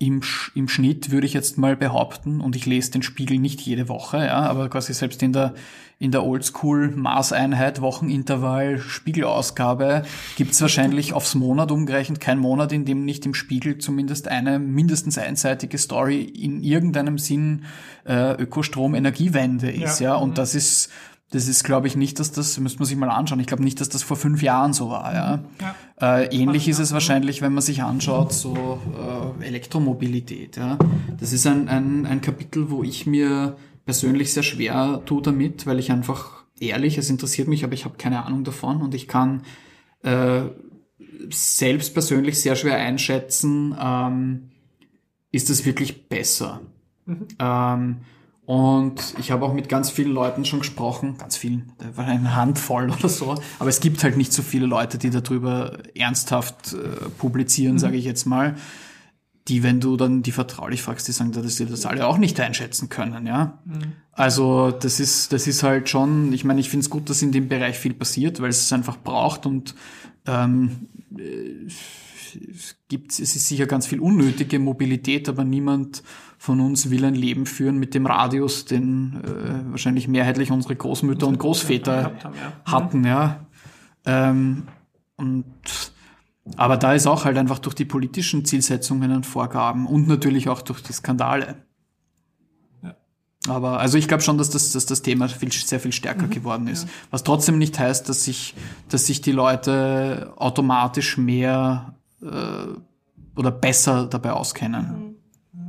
im, 0.00 0.22
im 0.54 0.66
Schnitt 0.66 1.10
würde 1.10 1.26
ich 1.26 1.34
jetzt 1.34 1.58
mal 1.58 1.76
behaupten, 1.76 2.40
und 2.40 2.56
ich 2.56 2.64
lese 2.64 2.90
den 2.90 3.02
Spiegel 3.02 3.38
nicht 3.38 3.60
jede 3.60 3.90
Woche, 3.90 4.16
ja, 4.16 4.38
aber 4.38 4.70
quasi 4.70 4.94
selbst 4.94 5.22
in 5.22 5.34
der, 5.34 5.52
in 5.98 6.10
der 6.10 6.24
Oldschool 6.24 6.92
Maßeinheit, 6.96 7.82
Wochenintervall, 7.82 8.78
Spiegelausgabe, 8.78 10.04
gibt's 10.36 10.62
wahrscheinlich 10.62 11.12
aufs 11.12 11.34
Monat 11.34 11.70
umgerechnet 11.70 12.18
kein 12.18 12.38
Monat, 12.38 12.72
in 12.72 12.86
dem 12.86 13.04
nicht 13.04 13.26
im 13.26 13.34
Spiegel 13.34 13.76
zumindest 13.76 14.26
eine 14.26 14.58
mindestens 14.58 15.18
einseitige 15.18 15.76
Story 15.76 16.22
in 16.22 16.62
irgendeinem 16.62 17.18
Sinn 17.18 17.66
äh, 18.06 18.42
Ökostrom-Energiewende 18.42 19.70
ist, 19.70 20.00
ja, 20.00 20.12
ja 20.12 20.16
und 20.16 20.30
mhm. 20.30 20.34
das 20.34 20.54
ist 20.54 20.90
das 21.30 21.46
ist, 21.46 21.62
glaube 21.62 21.86
ich, 21.86 21.96
nicht, 21.96 22.18
dass 22.18 22.32
das, 22.32 22.58
müsste 22.58 22.80
man 22.80 22.86
sich 22.86 22.96
mal 22.96 23.08
anschauen. 23.08 23.38
Ich 23.38 23.46
glaube 23.46 23.62
nicht, 23.62 23.80
dass 23.80 23.88
das 23.88 24.02
vor 24.02 24.16
fünf 24.16 24.42
Jahren 24.42 24.72
so 24.72 24.90
war. 24.90 25.14
Ja. 25.14 25.44
ja. 25.60 26.18
Äh, 26.18 26.36
ähnlich 26.36 26.68
ist 26.68 26.80
es 26.80 26.92
wahrscheinlich, 26.92 27.40
wenn 27.40 27.54
man 27.54 27.62
sich 27.62 27.82
anschaut, 27.82 28.32
so 28.32 28.80
äh, 29.40 29.46
Elektromobilität. 29.46 30.56
Ja. 30.56 30.76
Das 31.18 31.32
ist 31.32 31.46
ein, 31.46 31.68
ein, 31.68 32.04
ein 32.04 32.20
Kapitel, 32.20 32.70
wo 32.70 32.82
ich 32.82 33.06
mir 33.06 33.56
persönlich 33.84 34.32
sehr 34.32 34.42
schwer 34.42 35.02
tue 35.06 35.22
damit, 35.22 35.66
weil 35.66 35.78
ich 35.78 35.92
einfach 35.92 36.44
ehrlich, 36.58 36.98
es 36.98 37.10
interessiert 37.10 37.46
mich, 37.46 37.64
aber 37.64 37.74
ich 37.74 37.84
habe 37.84 37.96
keine 37.96 38.24
Ahnung 38.24 38.42
davon 38.42 38.82
und 38.82 38.94
ich 38.94 39.06
kann 39.06 39.42
äh, 40.02 40.42
selbst 41.30 41.94
persönlich 41.94 42.40
sehr 42.40 42.56
schwer 42.56 42.76
einschätzen, 42.76 43.76
ähm, 43.80 44.50
ist 45.30 45.48
es 45.48 45.64
wirklich 45.64 46.08
besser. 46.08 46.60
Mhm. 47.06 47.28
Ähm, 47.38 47.96
und 48.50 49.14
ich 49.20 49.30
habe 49.30 49.46
auch 49.46 49.52
mit 49.52 49.68
ganz 49.68 49.90
vielen 49.90 50.10
Leuten 50.10 50.44
schon 50.44 50.58
gesprochen, 50.58 51.16
ganz 51.16 51.36
vielen, 51.36 51.70
da 51.78 51.96
war 51.96 52.06
eine 52.06 52.34
Handvoll 52.34 52.90
oder 52.90 53.08
so, 53.08 53.36
aber 53.60 53.68
es 53.68 53.78
gibt 53.78 54.02
halt 54.02 54.16
nicht 54.16 54.32
so 54.32 54.42
viele 54.42 54.66
Leute, 54.66 54.98
die 54.98 55.10
darüber 55.10 55.78
ernsthaft 55.94 56.72
äh, 56.72 57.08
publizieren, 57.16 57.74
mhm. 57.74 57.78
sage 57.78 57.96
ich 57.96 58.04
jetzt 58.04 58.24
mal, 58.24 58.56
die, 59.46 59.62
wenn 59.62 59.78
du 59.78 59.96
dann 59.96 60.24
die 60.24 60.32
vertraulich 60.32 60.82
fragst, 60.82 61.06
die 61.06 61.12
sagen, 61.12 61.30
dass 61.30 61.54
sie 61.54 61.66
das 61.66 61.86
alle 61.86 62.04
auch 62.08 62.18
nicht 62.18 62.40
einschätzen 62.40 62.88
können, 62.88 63.24
ja. 63.24 63.60
Mhm. 63.66 63.92
Also 64.10 64.72
das 64.72 64.98
ist, 64.98 65.32
das 65.32 65.46
ist 65.46 65.62
halt 65.62 65.88
schon, 65.88 66.32
ich 66.32 66.42
meine, 66.42 66.58
ich 66.58 66.70
finde 66.70 66.82
es 66.82 66.90
gut, 66.90 67.08
dass 67.08 67.22
in 67.22 67.30
dem 67.30 67.46
Bereich 67.48 67.78
viel 67.78 67.94
passiert, 67.94 68.40
weil 68.42 68.50
es 68.50 68.62
es 68.62 68.72
einfach 68.72 68.96
braucht 68.96 69.46
und 69.46 69.76
ähm, 70.26 70.88
äh, 71.16 71.66
es 72.50 72.74
gibt, 72.88 73.12
es 73.12 73.20
ist 73.20 73.46
sicher 73.46 73.66
ganz 73.66 73.86
viel 73.86 74.00
unnötige 74.00 74.58
Mobilität, 74.58 75.28
aber 75.28 75.44
niemand 75.44 76.02
von 76.40 76.58
uns 76.60 76.88
will 76.88 77.04
ein 77.04 77.14
Leben 77.14 77.44
führen 77.44 77.76
mit 77.76 77.92
dem 77.92 78.06
Radius, 78.06 78.64
den 78.64 79.20
äh, 79.22 79.70
wahrscheinlich 79.72 80.08
mehrheitlich 80.08 80.50
unsere 80.50 80.74
Großmütter 80.74 81.26
und 81.26 81.38
Großväter 81.38 82.04
haben, 82.04 82.34
ja. 82.34 82.72
hatten, 82.72 83.04
ja. 83.04 83.46
Ähm, 84.06 84.62
und 85.16 85.44
aber 86.56 86.78
da 86.78 86.94
ist 86.94 87.06
auch 87.06 87.26
halt 87.26 87.36
einfach 87.36 87.58
durch 87.58 87.74
die 87.74 87.84
politischen 87.84 88.46
Zielsetzungen 88.46 89.12
und 89.12 89.26
Vorgaben 89.26 89.86
und 89.86 90.08
natürlich 90.08 90.48
auch 90.48 90.62
durch 90.62 90.82
die 90.82 90.94
Skandale. 90.94 91.56
Ja. 92.82 92.96
Aber 93.46 93.78
also 93.78 93.98
ich 93.98 94.08
glaube 94.08 94.22
schon, 94.22 94.38
dass 94.38 94.48
das, 94.48 94.72
dass 94.72 94.86
das 94.86 95.02
Thema 95.02 95.28
viel, 95.28 95.52
sehr 95.52 95.78
viel 95.78 95.92
stärker 95.92 96.24
mhm. 96.26 96.30
geworden 96.30 96.68
ist. 96.68 96.84
Ja. 96.84 96.90
Was 97.10 97.22
trotzdem 97.22 97.58
nicht 97.58 97.78
heißt, 97.78 98.08
dass 98.08 98.24
sich, 98.24 98.54
dass 98.88 99.06
sich 99.06 99.20
die 99.20 99.32
Leute 99.32 100.32
automatisch 100.36 101.18
mehr 101.18 101.96
äh, 102.22 103.36
oder 103.36 103.50
besser 103.50 104.06
dabei 104.06 104.32
auskennen. 104.32 104.86
Mhm. 104.86 105.09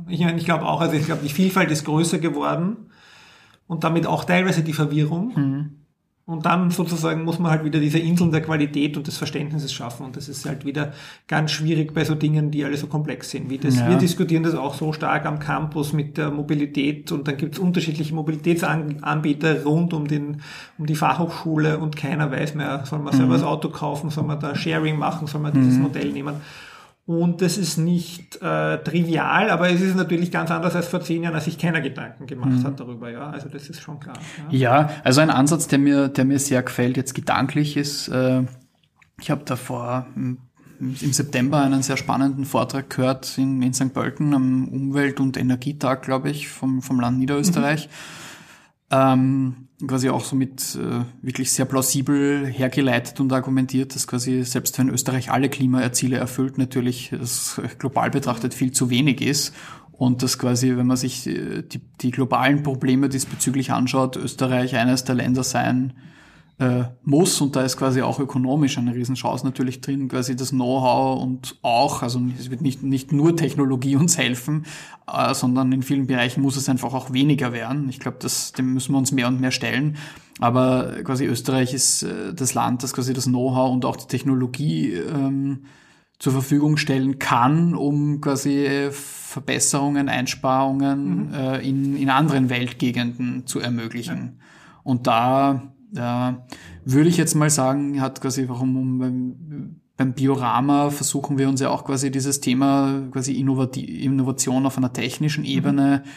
Ich, 0.08 0.20
ich 0.20 0.44
glaube 0.44 0.66
auch, 0.66 0.80
also 0.80 0.94
ich 0.94 1.06
glaube, 1.06 1.22
die 1.22 1.32
Vielfalt 1.32 1.70
ist 1.70 1.84
größer 1.84 2.18
geworden 2.18 2.90
und 3.66 3.84
damit 3.84 4.06
auch 4.06 4.24
teilweise 4.24 4.62
die 4.62 4.72
Verwirrung. 4.72 5.32
Mhm. 5.34 5.70
Und 6.24 6.46
dann 6.46 6.70
sozusagen 6.70 7.24
muss 7.24 7.40
man 7.40 7.50
halt 7.50 7.64
wieder 7.64 7.80
diese 7.80 7.98
Inseln 7.98 8.30
der 8.30 8.42
Qualität 8.42 8.96
und 8.96 9.08
des 9.08 9.18
Verständnisses 9.18 9.72
schaffen. 9.72 10.06
Und 10.06 10.16
das 10.16 10.28
ist 10.28 10.46
halt 10.46 10.64
wieder 10.64 10.92
ganz 11.26 11.50
schwierig 11.50 11.92
bei 11.92 12.04
so 12.04 12.14
Dingen, 12.14 12.52
die 12.52 12.64
alle 12.64 12.76
so 12.76 12.86
komplex 12.86 13.30
sind. 13.30 13.50
Wie 13.50 13.58
das, 13.58 13.76
ja. 13.76 13.88
Wir 13.90 13.96
diskutieren 13.96 14.44
das 14.44 14.54
auch 14.54 14.74
so 14.74 14.92
stark 14.92 15.26
am 15.26 15.40
Campus 15.40 15.92
mit 15.92 16.16
der 16.16 16.30
Mobilität 16.30 17.10
und 17.10 17.26
dann 17.26 17.36
gibt 17.36 17.56
es 17.56 17.58
unterschiedliche 17.58 18.14
Mobilitätsanbieter 18.14 19.64
rund 19.64 19.92
um, 19.92 20.06
den, 20.06 20.42
um 20.78 20.86
die 20.86 20.94
Fachhochschule 20.94 21.78
und 21.78 21.96
keiner 21.96 22.30
weiß 22.30 22.54
mehr, 22.54 22.84
soll 22.86 23.00
man 23.00 23.12
mhm. 23.12 23.18
selber 23.18 23.34
das 23.34 23.42
Auto 23.42 23.70
kaufen, 23.70 24.10
soll 24.10 24.24
man 24.24 24.38
da 24.38 24.54
Sharing 24.54 24.96
machen, 24.96 25.26
soll 25.26 25.40
man 25.40 25.52
dieses 25.52 25.74
mhm. 25.74 25.82
Modell 25.82 26.12
nehmen. 26.12 26.36
Und 27.04 27.42
das 27.42 27.58
ist 27.58 27.78
nicht 27.78 28.36
äh, 28.42 28.78
trivial, 28.78 29.50
aber 29.50 29.68
es 29.70 29.80
ist 29.80 29.96
natürlich 29.96 30.30
ganz 30.30 30.52
anders 30.52 30.76
als 30.76 30.86
vor 30.86 31.00
zehn 31.00 31.24
Jahren, 31.24 31.34
als 31.34 31.46
sich 31.46 31.58
keiner 31.58 31.80
Gedanken 31.80 32.26
gemacht 32.26 32.50
mhm. 32.52 32.64
hat 32.64 32.78
darüber. 32.78 33.10
Ja, 33.10 33.30
also 33.30 33.48
das 33.48 33.68
ist 33.68 33.80
schon 33.80 33.98
klar. 33.98 34.16
Ja. 34.50 34.84
ja, 34.84 34.90
also 35.02 35.20
ein 35.20 35.30
Ansatz, 35.30 35.66
der 35.66 35.80
mir, 35.80 36.08
der 36.08 36.24
mir 36.24 36.38
sehr 36.38 36.62
gefällt, 36.62 36.96
jetzt 36.96 37.14
gedanklich 37.14 37.76
ist, 37.76 38.06
äh, 38.08 38.44
ich 39.20 39.30
habe 39.30 39.42
davor 39.44 40.06
im 40.82 41.12
September 41.12 41.60
einen 41.60 41.82
sehr 41.82 41.96
spannenden 41.96 42.44
Vortrag 42.44 42.90
gehört 42.90 43.36
in, 43.38 43.62
in 43.62 43.72
St. 43.72 43.92
Pölten 43.92 44.34
am 44.34 44.68
Umwelt- 44.68 45.20
und 45.20 45.36
Energietag, 45.36 46.02
glaube 46.02 46.30
ich, 46.30 46.48
vom, 46.48 46.82
vom 46.82 47.00
Land 47.00 47.18
Niederösterreich. 47.18 47.88
Mhm. 47.88 48.96
Ähm, 48.96 49.68
quasi 49.86 50.08
auch 50.10 50.24
so 50.24 50.36
mit 50.36 50.76
äh, 50.76 51.04
wirklich 51.22 51.52
sehr 51.52 51.64
plausibel 51.64 52.46
hergeleitet 52.46 53.20
und 53.20 53.32
argumentiert, 53.32 53.94
dass 53.94 54.06
quasi 54.06 54.44
selbst 54.44 54.78
wenn 54.78 54.88
Österreich 54.88 55.30
alle 55.30 55.48
Klimaziele 55.48 56.16
erfüllt, 56.16 56.58
natürlich 56.58 57.10
das 57.10 57.60
global 57.78 58.10
betrachtet 58.10 58.54
viel 58.54 58.72
zu 58.72 58.90
wenig 58.90 59.20
ist. 59.20 59.54
Und 59.92 60.22
dass 60.22 60.38
quasi, 60.38 60.76
wenn 60.76 60.86
man 60.86 60.96
sich 60.96 61.26
äh, 61.26 61.62
die, 61.62 61.80
die 62.00 62.10
globalen 62.10 62.62
Probleme 62.62 63.08
diesbezüglich 63.08 63.72
anschaut, 63.72 64.16
Österreich 64.16 64.76
eines 64.76 65.04
der 65.04 65.14
Länder 65.14 65.44
sein 65.44 65.92
äh, 66.58 66.84
muss 67.02 67.40
und 67.40 67.56
da 67.56 67.62
ist 67.62 67.76
quasi 67.76 68.02
auch 68.02 68.20
ökonomisch 68.20 68.78
eine 68.78 68.94
Riesenchance 68.94 69.44
natürlich 69.44 69.80
drin, 69.80 70.08
quasi 70.08 70.36
das 70.36 70.50
Know-how 70.50 71.20
und 71.22 71.56
auch, 71.62 72.02
also 72.02 72.20
es 72.38 72.50
wird 72.50 72.60
nicht, 72.60 72.82
nicht 72.82 73.12
nur 73.12 73.36
Technologie 73.36 73.96
uns 74.02 74.18
helfen, 74.18 74.66
äh, 75.12 75.34
sondern 75.34 75.72
in 75.72 75.82
vielen 75.82 76.06
Bereichen 76.06 76.42
muss 76.42 76.56
es 76.56 76.68
einfach 76.68 76.94
auch 76.94 77.12
weniger 77.12 77.52
werden. 77.52 77.88
Ich 77.88 78.00
glaube, 78.00 78.18
dem 78.58 78.74
müssen 78.74 78.92
wir 78.92 78.98
uns 78.98 79.12
mehr 79.12 79.28
und 79.28 79.40
mehr 79.40 79.50
stellen. 79.50 79.96
Aber 80.40 81.02
quasi 81.04 81.26
Österreich 81.26 81.74
ist 81.74 82.02
äh, 82.02 82.34
das 82.34 82.54
Land, 82.54 82.82
das 82.82 82.92
quasi 82.92 83.12
das 83.12 83.24
Know-how 83.24 83.72
und 83.72 83.84
auch 83.84 83.96
die 83.96 84.06
Technologie 84.06 84.92
ähm, 84.92 85.64
zur 86.18 86.32
Verfügung 86.32 86.76
stellen 86.76 87.18
kann, 87.18 87.74
um 87.74 88.20
quasi 88.20 88.88
Verbesserungen, 88.92 90.08
Einsparungen 90.08 91.28
mhm. 91.28 91.34
äh, 91.34 91.68
in, 91.68 91.96
in 91.96 92.10
anderen 92.10 92.50
Weltgegenden 92.50 93.46
zu 93.46 93.58
ermöglichen. 93.58 94.16
Ja. 94.16 94.44
Und 94.84 95.06
da 95.06 95.72
da 95.92 96.46
würde 96.84 97.08
ich 97.08 97.16
jetzt 97.16 97.34
mal 97.34 97.50
sagen, 97.50 98.00
hat 98.00 98.20
quasi, 98.20 98.48
warum 98.48 98.98
beim, 98.98 99.80
beim 99.96 100.14
Biorama 100.14 100.90
versuchen 100.90 101.38
wir 101.38 101.48
uns 101.48 101.60
ja 101.60 101.70
auch 101.70 101.84
quasi 101.84 102.10
dieses 102.10 102.40
Thema 102.40 103.08
quasi 103.10 103.34
Innovation 103.34 104.66
auf 104.66 104.78
einer 104.78 104.92
technischen 104.92 105.44
Ebene 105.44 106.02
mhm. 106.04 106.10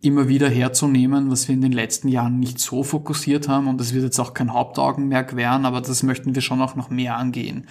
immer 0.00 0.28
wieder 0.28 0.48
herzunehmen, 0.48 1.30
was 1.30 1.48
wir 1.48 1.54
in 1.54 1.62
den 1.62 1.72
letzten 1.72 2.08
Jahren 2.08 2.38
nicht 2.38 2.58
so 2.58 2.82
fokussiert 2.82 3.48
haben 3.48 3.68
und 3.68 3.80
das 3.80 3.94
wird 3.94 4.04
jetzt 4.04 4.18
auch 4.18 4.34
kein 4.34 4.52
Hauptaugenmerk 4.52 5.34
werden, 5.34 5.64
aber 5.64 5.80
das 5.80 6.02
möchten 6.02 6.34
wir 6.34 6.42
schon 6.42 6.60
auch 6.60 6.76
noch 6.76 6.90
mehr 6.90 7.16
angehen, 7.16 7.66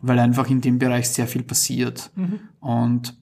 weil 0.00 0.18
einfach 0.18 0.48
in 0.48 0.62
dem 0.62 0.78
Bereich 0.78 1.10
sehr 1.10 1.26
viel 1.26 1.42
passiert. 1.42 2.10
Mhm. 2.16 2.40
Und 2.60 3.21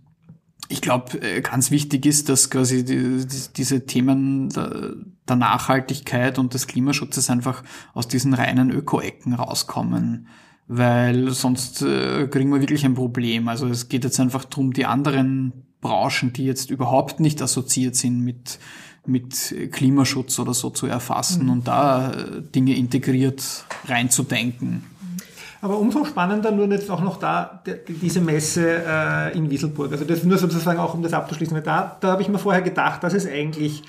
ich 0.70 0.80
glaube, 0.80 1.20
äh, 1.20 1.40
ganz 1.40 1.70
wichtig 1.70 2.06
ist, 2.06 2.28
dass 2.28 2.48
quasi 2.48 2.84
die, 2.84 3.26
die, 3.26 3.40
diese 3.56 3.84
Themen 3.86 4.48
der, 4.50 4.94
der, 5.28 5.36
Nachhaltigkeit 5.36 6.38
und 6.38 6.54
des 6.54 6.66
Klimaschutzes 6.68 7.28
einfach 7.28 7.62
aus 7.92 8.08
diesen 8.08 8.34
reinen 8.34 8.70
Öko-Ecken 8.70 9.34
rauskommen, 9.34 10.28
weil 10.68 11.30
sonst 11.30 11.82
äh, 11.82 12.28
kriegen 12.28 12.50
wir 12.50 12.60
wirklich 12.60 12.84
ein 12.84 12.94
Problem. 12.94 13.48
Also 13.48 13.66
es 13.66 13.88
geht 13.88 14.04
jetzt 14.04 14.20
einfach 14.20 14.44
darum, 14.44 14.72
die 14.72 14.86
anderen 14.86 15.52
Branchen, 15.80 16.32
die 16.32 16.44
jetzt 16.44 16.70
überhaupt 16.70 17.18
nicht 17.20 17.42
assoziiert 17.42 17.96
sind 17.96 18.20
mit 18.20 18.58
mit 19.06 19.54
Klimaschutz 19.72 20.38
oder 20.38 20.52
so 20.52 20.68
zu 20.68 20.86
erfassen 20.86 21.44
mhm. 21.44 21.50
und 21.50 21.68
da 21.68 22.12
äh, 22.12 22.42
Dinge 22.54 22.76
integriert 22.76 23.64
reinzudenken. 23.86 24.84
Aber 25.62 25.78
umso 25.78 26.04
spannender 26.04 26.50
nur 26.50 26.66
jetzt 26.68 26.90
auch 26.90 27.02
noch 27.02 27.18
da 27.18 27.62
die, 27.66 27.92
diese 27.94 28.20
Messe 28.20 28.82
äh, 28.86 29.36
in 29.36 29.50
Wieselburg. 29.50 29.92
Also 29.92 30.04
das 30.04 30.24
nur 30.24 30.38
sozusagen 30.38 30.78
auch, 30.78 30.94
um 30.94 31.02
das 31.02 31.12
abzuschließen, 31.12 31.54
weil 31.54 31.62
da, 31.62 31.96
da 32.00 32.12
habe 32.12 32.22
ich 32.22 32.28
mir 32.28 32.38
vorher 32.38 32.62
gedacht, 32.62 33.02
dass 33.02 33.12
es 33.12 33.26
eigentlich 33.26 33.82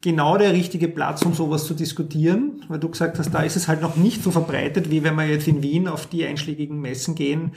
genau 0.00 0.38
der 0.38 0.52
richtige 0.52 0.88
Platz, 0.88 1.22
um 1.22 1.34
sowas 1.34 1.66
zu 1.66 1.74
diskutieren, 1.74 2.64
weil 2.68 2.78
du 2.78 2.88
gesagt 2.88 3.18
hast, 3.18 3.34
da 3.34 3.42
ist 3.42 3.56
es 3.56 3.66
halt 3.66 3.82
noch 3.82 3.96
nicht 3.96 4.22
so 4.22 4.30
verbreitet, 4.30 4.90
wie 4.90 5.02
wenn 5.02 5.16
wir 5.16 5.26
jetzt 5.26 5.48
in 5.48 5.62
Wien 5.62 5.88
auf 5.88 6.06
die 6.06 6.24
einschlägigen 6.24 6.80
Messen 6.80 7.16
gehen, 7.16 7.52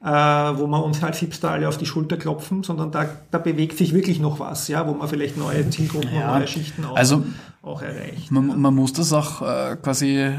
äh, 0.00 0.06
wo 0.06 0.66
wir 0.66 0.82
uns 0.82 1.02
halt 1.02 1.14
Hipster 1.16 1.50
alle 1.50 1.68
auf 1.68 1.76
die 1.76 1.86
Schulter 1.86 2.16
klopfen, 2.16 2.62
sondern 2.62 2.90
da, 2.90 3.06
da 3.30 3.38
bewegt 3.38 3.76
sich 3.76 3.92
wirklich 3.92 4.20
noch 4.20 4.40
was, 4.40 4.68
ja, 4.68 4.86
wo 4.88 4.94
man 4.94 5.06
vielleicht 5.06 5.36
neue 5.36 5.68
Zielgruppen 5.68 6.10
ja, 6.14 6.32
und 6.32 6.38
neue 6.38 6.48
Schichten 6.48 6.84
auch, 6.84 6.96
also, 6.96 7.24
auch 7.60 7.82
erreicht. 7.82 8.30
Man, 8.30 8.58
man 8.60 8.74
muss 8.74 8.94
das 8.94 9.12
auch 9.12 9.42
äh, 9.42 9.76
quasi 9.76 10.16
äh, 10.16 10.32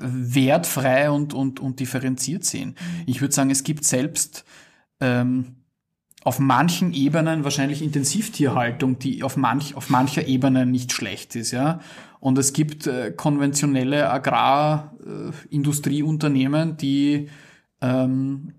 wertfrei 0.00 1.10
und, 1.10 1.34
und, 1.34 1.60
und 1.60 1.80
differenziert 1.80 2.44
sehen. 2.44 2.76
Ich 3.06 3.20
würde 3.20 3.34
sagen, 3.34 3.50
es 3.50 3.64
gibt 3.64 3.84
selbst 3.84 4.44
ähm, 5.00 5.56
auf 6.26 6.38
manchen 6.40 6.92
Ebenen 6.92 7.44
wahrscheinlich 7.44 7.80
Intensivtierhaltung, 7.82 8.98
die 8.98 9.22
auf, 9.22 9.36
manch, 9.36 9.76
auf 9.76 9.90
mancher 9.90 10.26
Ebene 10.26 10.66
nicht 10.66 10.92
schlecht 10.92 11.36
ist, 11.36 11.52
ja. 11.52 11.78
Und 12.18 12.36
es 12.38 12.52
gibt 12.52 12.88
äh, 12.88 13.12
konventionelle 13.12 14.10
Agrarindustrieunternehmen, 14.10 16.70
äh, 16.70 16.74
die 16.74 17.28
ähm, 17.80 18.54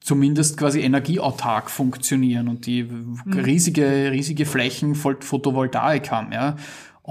zumindest 0.00 0.56
quasi 0.56 0.80
energieautark 0.80 1.70
funktionieren 1.70 2.48
und 2.48 2.66
die 2.66 2.82
mhm. 2.84 3.20
riesige, 3.34 4.10
riesige 4.10 4.44
Flächen 4.44 4.96
Photovoltaik 4.96 6.10
haben, 6.10 6.32
ja. 6.32 6.56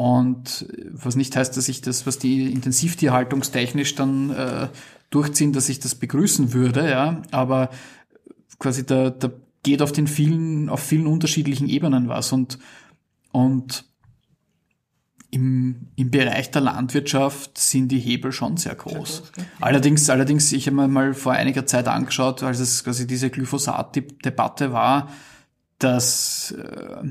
Und 0.02 0.66
was 0.90 1.16
nicht 1.16 1.36
heißt, 1.36 1.56
dass 1.56 1.70
ich 1.70 1.82
das, 1.82 2.08
was 2.08 2.18
die 2.18 2.52
intensivtierhaltungstechnisch 2.52 3.94
dann 3.94 4.32
äh, 4.32 4.68
durchziehen, 5.12 5.54
dass 5.54 5.70
ich 5.70 5.80
das 5.80 5.94
begrüßen 5.94 6.54
würde, 6.54 6.90
ja. 6.90 7.22
Aber 7.30 7.70
quasi 8.58 8.84
da, 8.84 9.12
da 9.12 9.30
geht 9.62 9.84
auf 9.84 9.92
den 9.92 10.08
vielen, 10.08 10.70
auf 10.70 10.80
vielen 10.80 11.06
unterschiedlichen 11.06 11.70
Ebenen 11.70 12.08
was 12.08 12.32
und, 12.32 12.58
und 13.32 13.86
im, 15.30 15.90
im 15.98 16.10
Bereich 16.10 16.50
der 16.50 16.64
Landwirtschaft 16.64 17.60
sind 17.60 17.90
die 17.90 18.00
Hebel 18.00 18.32
schon 18.32 18.58
sehr 18.58 18.74
groß. 18.74 19.18
Sehr 19.18 19.26
groß. 19.34 19.46
Allerdings, 19.60 20.10
allerdings, 20.10 20.52
ich 20.52 20.66
habe 20.66 20.78
mir 20.78 20.88
mal 20.88 21.14
vor 21.14 21.34
einiger 21.34 21.68
Zeit 21.68 21.88
angeschaut, 21.88 22.42
als 22.42 22.58
es 22.58 22.84
quasi 22.84 23.06
diese 23.06 23.30
Glyphosat-Debatte 23.30 24.74
war, 24.74 25.12
dass 25.78 26.56
äh, 26.58 27.04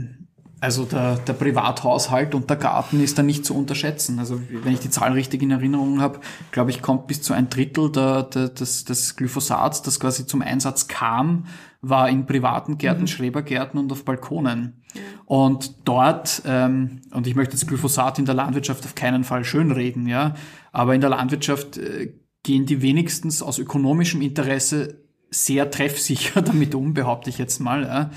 also 0.61 0.85
der, 0.85 1.17
der 1.17 1.33
Privathaushalt 1.33 2.35
und 2.35 2.51
der 2.51 2.59
Garten 2.59 3.03
ist 3.03 3.19
da 3.19 3.23
nicht 3.23 3.47
zu 3.47 3.57
unterschätzen. 3.57 4.19
Also 4.19 4.41
wenn 4.51 4.75
ich 4.75 4.81
die 4.81 4.91
Zahlen 4.91 5.15
richtig 5.15 5.43
in 5.43 5.51
Erinnerung 5.51 6.03
habe, 6.03 6.21
glaube 6.51 6.71
ich, 6.71 6.83
kommt 6.83 7.07
bis 7.07 7.23
zu 7.23 7.33
ein 7.33 7.49
Drittel 7.49 7.91
der, 7.91 8.25
der, 8.25 8.49
des, 8.51 8.85
des 8.85 9.17
Glyphosats, 9.17 9.81
das 9.81 9.99
quasi 9.99 10.27
zum 10.27 10.43
Einsatz 10.43 10.87
kam, 10.87 11.47
war 11.81 12.11
in 12.11 12.27
privaten 12.27 12.77
Gärten, 12.77 13.03
mhm. 13.03 13.07
Schrebergärten 13.07 13.81
und 13.81 13.91
auf 13.91 14.05
Balkonen. 14.05 14.83
Und 15.25 15.89
dort, 15.89 16.43
ähm, 16.45 17.01
und 17.11 17.27
ich 17.27 17.35
möchte 17.35 17.55
jetzt 17.55 17.67
Glyphosat 17.67 18.19
in 18.19 18.27
der 18.27 18.35
Landwirtschaft 18.35 18.85
auf 18.85 18.95
keinen 18.95 19.25
Fall 19.25 19.45
schönreden, 19.45 20.07
ja, 20.07 20.35
aber 20.73 20.95
in 20.95 21.01
der 21.01 21.11
Landwirtschaft 21.11 21.79
äh, 21.79 22.13
gehen 22.43 22.67
die 22.67 22.83
wenigstens 22.83 23.43
aus 23.43 23.59
ökonomischem 23.59 24.21
Interesse 24.21 25.01
sehr 25.31 25.71
treffsicher 25.71 26.43
damit 26.43 26.75
um, 26.75 26.93
behaupte 26.93 27.31
ich 27.31 27.39
jetzt 27.39 27.61
mal. 27.61 27.85
Ja 27.85 28.11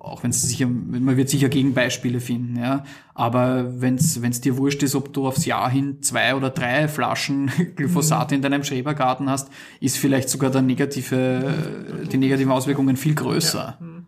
auch 0.00 0.22
wenn 0.22 0.30
es 0.30 0.42
sicher, 0.42 0.66
man 0.66 1.16
wird 1.16 1.28
sicher 1.28 1.48
Gegenbeispiele 1.48 2.20
finden, 2.20 2.56
ja. 2.56 2.84
Aber 3.14 3.80
wenn 3.80 3.96
es 3.96 4.40
dir 4.40 4.56
wurscht 4.56 4.82
ist, 4.82 4.94
ob 4.94 5.12
du 5.12 5.26
aufs 5.26 5.44
Jahr 5.44 5.70
hin 5.70 6.02
zwei 6.02 6.34
oder 6.34 6.50
drei 6.50 6.88
Flaschen 6.88 7.50
Glyphosat 7.76 8.30
mhm. 8.30 8.36
in 8.36 8.42
deinem 8.42 8.64
Schrebergarten 8.64 9.28
hast, 9.28 9.50
ist 9.80 9.98
vielleicht 9.98 10.30
sogar 10.30 10.50
der 10.50 10.62
negative, 10.62 12.06
die 12.10 12.16
negativen 12.16 12.50
Auswirkungen 12.50 12.96
viel 12.96 13.14
größer. 13.14 13.76
Ja. 13.78 13.86
Mhm. 13.86 14.06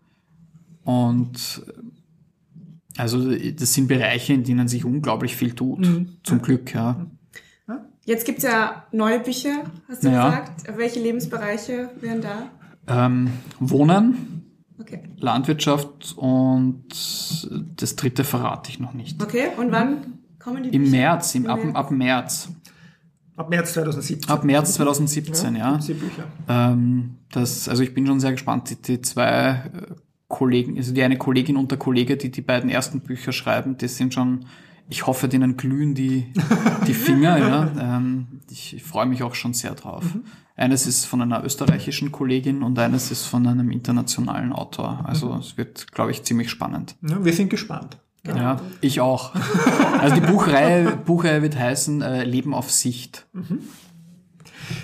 Und 0.83 1.63
also 2.97 3.31
das 3.31 3.73
sind 3.73 3.87
Bereiche, 3.87 4.33
in 4.33 4.43
denen 4.43 4.67
sich 4.67 4.83
unglaublich 4.83 5.35
viel 5.35 5.53
tut, 5.53 5.79
mhm. 5.79 6.17
zum 6.23 6.41
Glück, 6.41 6.73
ja. 6.73 7.05
Jetzt 8.05 8.25
gibt's 8.25 8.43
ja 8.43 8.85
neue 8.91 9.19
Bücher, 9.19 9.63
hast 9.87 10.03
du 10.03 10.09
ja. 10.09 10.29
gesagt. 10.29 10.77
Welche 10.77 10.99
Lebensbereiche 10.99 11.89
wären 12.01 12.21
da? 12.21 12.49
Ähm, 12.87 13.29
Wohnen, 13.59 14.42
Okay. 14.79 15.03
Landwirtschaft 15.17 16.15
und 16.17 16.83
das 17.75 17.95
dritte 17.95 18.23
verrate 18.23 18.69
ich 18.71 18.79
noch 18.79 18.93
nicht. 18.93 19.21
Okay, 19.21 19.47
und 19.57 19.71
wann 19.71 20.19
kommen 20.39 20.63
die 20.63 20.69
Im 20.69 20.83
Bücher? 20.83 20.97
März, 20.97 21.35
im, 21.35 21.45
Im 21.45 21.49
ab, 21.51 21.59
März. 21.63 21.75
ab 21.75 21.91
März. 21.91 22.49
Ab 23.35 23.49
März 23.49 23.73
2017. 23.73 24.29
Ab 24.29 24.43
März 24.43 24.73
2017, 24.75 25.55
ja. 25.55 25.71
ja. 25.73 25.77
Die 25.77 25.93
Bücher. 25.93 26.23
Ähm, 26.47 27.17
das, 27.31 27.67
also 27.67 27.81
ich 27.81 27.93
bin 27.93 28.05
schon 28.05 28.19
sehr 28.19 28.31
gespannt. 28.31 28.69
Die, 28.69 28.81
die 28.81 29.01
zwei 29.01 29.63
äh, 29.73 29.93
Kollegen, 30.27 30.77
also 30.77 30.93
die 30.93 31.01
eine 31.01 31.17
Kollegin 31.17 31.57
und 31.57 31.71
der 31.71 31.79
Kollege, 31.79 32.17
die 32.17 32.29
die 32.29 32.41
beiden 32.41 32.69
ersten 32.69 33.01
Bücher 33.01 33.31
schreiben, 33.31 33.77
die 33.77 33.87
sind 33.87 34.13
schon, 34.13 34.45
ich 34.87 35.07
hoffe, 35.07 35.27
denen 35.27 35.57
glühen 35.57 35.95
die, 35.95 36.31
die 36.87 36.93
Finger. 36.93 37.37
ja. 37.77 37.97
Ähm, 37.97 38.41
ich, 38.51 38.75
ich 38.75 38.83
freue 38.83 39.07
mich 39.07 39.23
auch 39.23 39.35
schon 39.35 39.53
sehr 39.53 39.73
drauf. 39.73 40.03
Mhm. 40.03 40.23
Eines 40.55 40.85
ist 40.85 41.05
von 41.05 41.21
einer 41.21 41.43
österreichischen 41.43 42.11
Kollegin 42.11 42.61
und 42.61 42.77
eines 42.77 43.09
ist 43.09 43.25
von 43.25 43.47
einem 43.47 43.71
internationalen 43.71 44.53
Autor. 44.53 45.03
Also 45.03 45.33
mhm. 45.33 45.39
es 45.39 45.57
wird, 45.57 45.91
glaube 45.91 46.11
ich, 46.11 46.23
ziemlich 46.23 46.49
spannend. 46.49 46.95
Ja, 47.01 47.23
wir 47.23 47.33
sind 47.33 47.49
gespannt. 47.49 47.97
Genau. 48.23 48.37
Ja, 48.37 48.61
ich 48.79 49.01
auch. 49.01 49.33
Also 49.99 50.15
die 50.15 50.21
Buchreihe, 50.21 50.95
Buchreihe 50.95 51.41
wird 51.41 51.57
heißen 51.57 52.01
äh, 52.01 52.23
Leben 52.23 52.53
auf 52.53 52.71
Sicht. 52.71 53.25
Mhm. 53.33 53.59